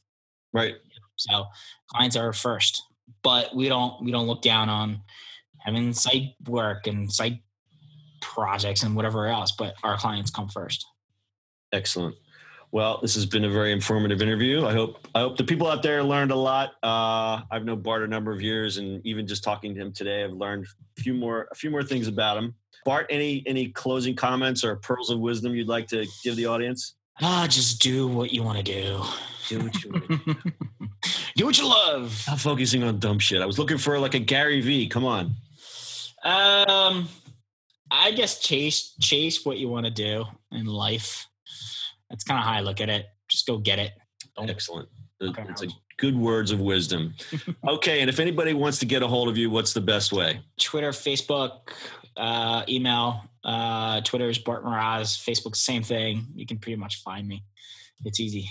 Right. 0.53 0.75
So 1.17 1.47
clients 1.89 2.17
are 2.17 2.33
first, 2.33 2.83
but 3.23 3.55
we 3.55 3.69
don't 3.69 4.05
we 4.05 4.11
don't 4.11 4.27
look 4.27 4.43
down 4.43 4.69
on 4.69 5.01
having 5.61 5.93
site 5.95 6.35
work 6.47 6.87
and 6.87 7.11
site 7.11 7.41
projects 8.21 8.83
and 8.83 8.95
whatever 8.95 9.29
else. 9.29 9.53
But 9.53 9.77
our 9.83 9.97
clients 9.97 10.31
come 10.31 10.49
first. 10.49 10.85
Excellent. 11.73 12.17
Well, 12.73 12.99
this 13.01 13.15
has 13.15 13.27
been 13.27 13.45
a 13.45 13.51
very 13.51 13.73
informative 13.73 14.21
interview. 14.21 14.67
I 14.67 14.73
hope 14.73 15.09
I 15.15 15.21
hope 15.21 15.37
the 15.37 15.45
people 15.45 15.67
out 15.67 15.83
there 15.83 16.03
learned 16.03 16.31
a 16.31 16.37
lot. 16.37 16.73
Uh, 16.83 17.41
I've 17.51 17.65
known 17.65 17.81
Bart 17.81 18.03
a 18.03 18.07
number 18.07 18.33
of 18.33 18.43
years, 18.43 18.77
and 18.77 19.05
even 19.07 19.27
just 19.27 19.45
talking 19.45 19.75
to 19.75 19.81
him 19.81 19.93
today, 19.93 20.25
I've 20.25 20.33
learned 20.33 20.67
a 20.99 21.01
few 21.01 21.15
more 21.15 21.49
a 21.51 21.55
few 21.55 21.71
more 21.71 21.83
things 21.83 22.09
about 22.09 22.37
him. 22.37 22.55
Bart, 22.85 23.07
any 23.09 23.43
any 23.47 23.69
closing 23.69 24.15
comments 24.15 24.65
or 24.65 24.77
pearls 24.77 25.11
of 25.11 25.21
wisdom 25.21 25.55
you'd 25.55 25.69
like 25.69 25.87
to 25.89 26.07
give 26.23 26.37
the 26.37 26.47
audience? 26.47 26.95
Ah, 27.21 27.47
just 27.49 27.81
do 27.81 28.07
what 28.09 28.33
you 28.33 28.43
want 28.43 28.59
to 28.59 28.65
do. 28.65 29.03
Do 29.49 29.61
what 29.61 29.83
you 29.83 29.91
want. 29.93 30.09
do 31.37 31.47
what 31.47 31.57
you 31.57 31.67
love. 31.67 32.25
I'm 32.29 32.37
focusing 32.37 32.83
on 32.83 32.99
dumb 32.99 33.19
shit. 33.19 33.41
I 33.41 33.47
was 33.47 33.59
looking 33.59 33.79
for 33.79 33.99
like 33.99 34.15
a 34.15 34.19
Gary 34.19 34.61
V. 34.61 34.89
Come 34.89 35.05
on. 35.05 35.35
Um, 36.25 37.09
I 37.91 38.11
guess 38.11 38.41
chase 38.41 38.95
chase 39.01 39.47
what 39.47 39.57
you 39.57 39.69
want 39.69 39.87
to 39.87 39.93
do 39.93 40.25
in 40.53 40.67
life 40.67 41.27
that's 42.11 42.25
kind 42.25 42.39
of 42.39 42.45
how 42.45 42.53
I 42.53 42.61
look 42.61 42.81
at 42.81 42.89
it. 42.89 43.07
Just 43.29 43.47
go 43.47 43.59
get 43.59 43.79
it. 43.79 43.93
Don't 44.37 44.51
Excellent. 44.51 44.89
It's 45.21 45.63
a 45.63 45.69
good 45.97 46.17
words 46.17 46.51
of 46.51 46.61
wisdom. 46.61 47.15
okay, 47.69 48.01
and 48.01 48.11
if 48.11 48.21
anybody 48.21 48.53
wants 48.53 48.79
to 48.81 48.87
get 48.87 49.03
a 49.03 49.09
hold 49.09 49.29
of 49.29 49.37
you, 49.37 49.51
what's 49.51 49.73
the 49.73 49.81
best 49.81 50.13
way? 50.13 50.41
Twitter, 50.61 50.91
Facebook, 50.91 51.71
uh, 52.17 52.63
email. 52.69 53.23
Uh, 53.45 54.01
Twitter 54.03 54.29
is 54.29 54.39
Bart 54.39 54.65
Mroz. 54.65 55.17
Facebook, 55.17 55.57
same 55.57 55.83
thing. 55.83 56.27
You 56.35 56.47
can 56.47 56.59
pretty 56.59 56.77
much 56.77 57.03
find 57.03 57.27
me. 57.27 57.45
It's 58.05 58.21
easy. 58.21 58.49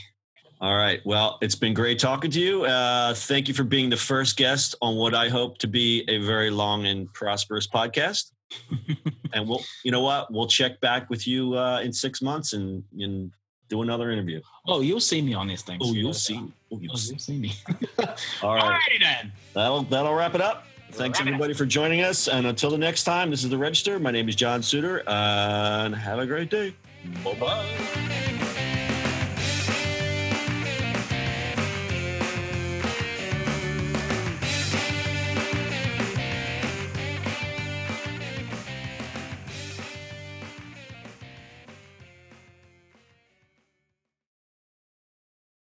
All 0.62 0.76
right. 0.76 1.02
Well, 1.06 1.38
it's 1.42 1.56
been 1.56 1.74
great 1.74 2.00
talking 2.00 2.32
to 2.32 2.40
you. 2.40 2.64
Uh, 2.64 3.14
thank 3.14 3.48
you 3.48 3.54
for 3.54 3.64
being 3.64 3.90
the 3.90 3.98
first 3.98 4.38
guest 4.38 4.74
on 4.82 4.96
what 4.96 5.14
I 5.14 5.28
hope 5.28 5.58
to 5.60 5.68
be 5.68 6.06
a 6.08 6.20
very 6.20 6.50
long 6.50 6.86
and 6.86 7.12
prosperous 7.14 7.68
podcast. 7.68 8.32
and 9.34 9.48
we'll, 9.48 9.62
you 9.84 9.92
know 9.92 10.02
what? 10.02 10.32
We'll 10.32 10.48
check 10.48 10.80
back 10.80 11.10
with 11.10 11.28
you 11.28 11.58
uh, 11.58 11.82
in 11.82 11.92
six 11.92 12.22
months 12.22 12.54
and, 12.54 12.84
and 12.98 13.32
do 13.70 13.82
another 13.82 14.12
interview. 14.12 14.42
Oh, 14.68 14.82
you'll 14.82 15.00
see 15.00 15.22
me 15.22 15.34
on 15.34 15.48
these 15.48 15.62
things. 15.62 15.82
Oh, 15.84 15.94
you'll 15.94 16.14
see. 16.14 16.42
Oh, 16.72 16.80
you'll, 16.80 16.94
oh, 16.94 16.96
see. 16.96 17.10
you'll 17.12 17.20
see 17.20 17.38
me. 17.38 17.54
All 18.44 18.56
right. 18.56 18.80
Alrighty 18.80 19.00
then. 19.02 19.32
That'll 19.54 19.84
that'll 19.84 20.14
wrap 20.14 20.36
it 20.36 20.42
up. 20.42 20.66
Thanks 20.92 21.20
everybody 21.20 21.54
for 21.54 21.66
joining 21.66 22.02
us, 22.02 22.28
and 22.30 22.48
until 22.48 22.70
the 22.70 22.78
next 22.78 23.04
time, 23.04 23.30
this 23.30 23.44
is 23.44 23.50
the 23.50 23.58
Register. 23.58 24.00
My 24.00 24.12
name 24.12 24.30
is 24.30 24.36
John 24.36 24.62
Suder, 24.62 25.04
and 25.08 25.94
have 25.94 26.20
a 26.20 26.26
great 26.26 26.50
day. 26.50 26.74
Bye 27.24 27.34
bye. 27.36 28.32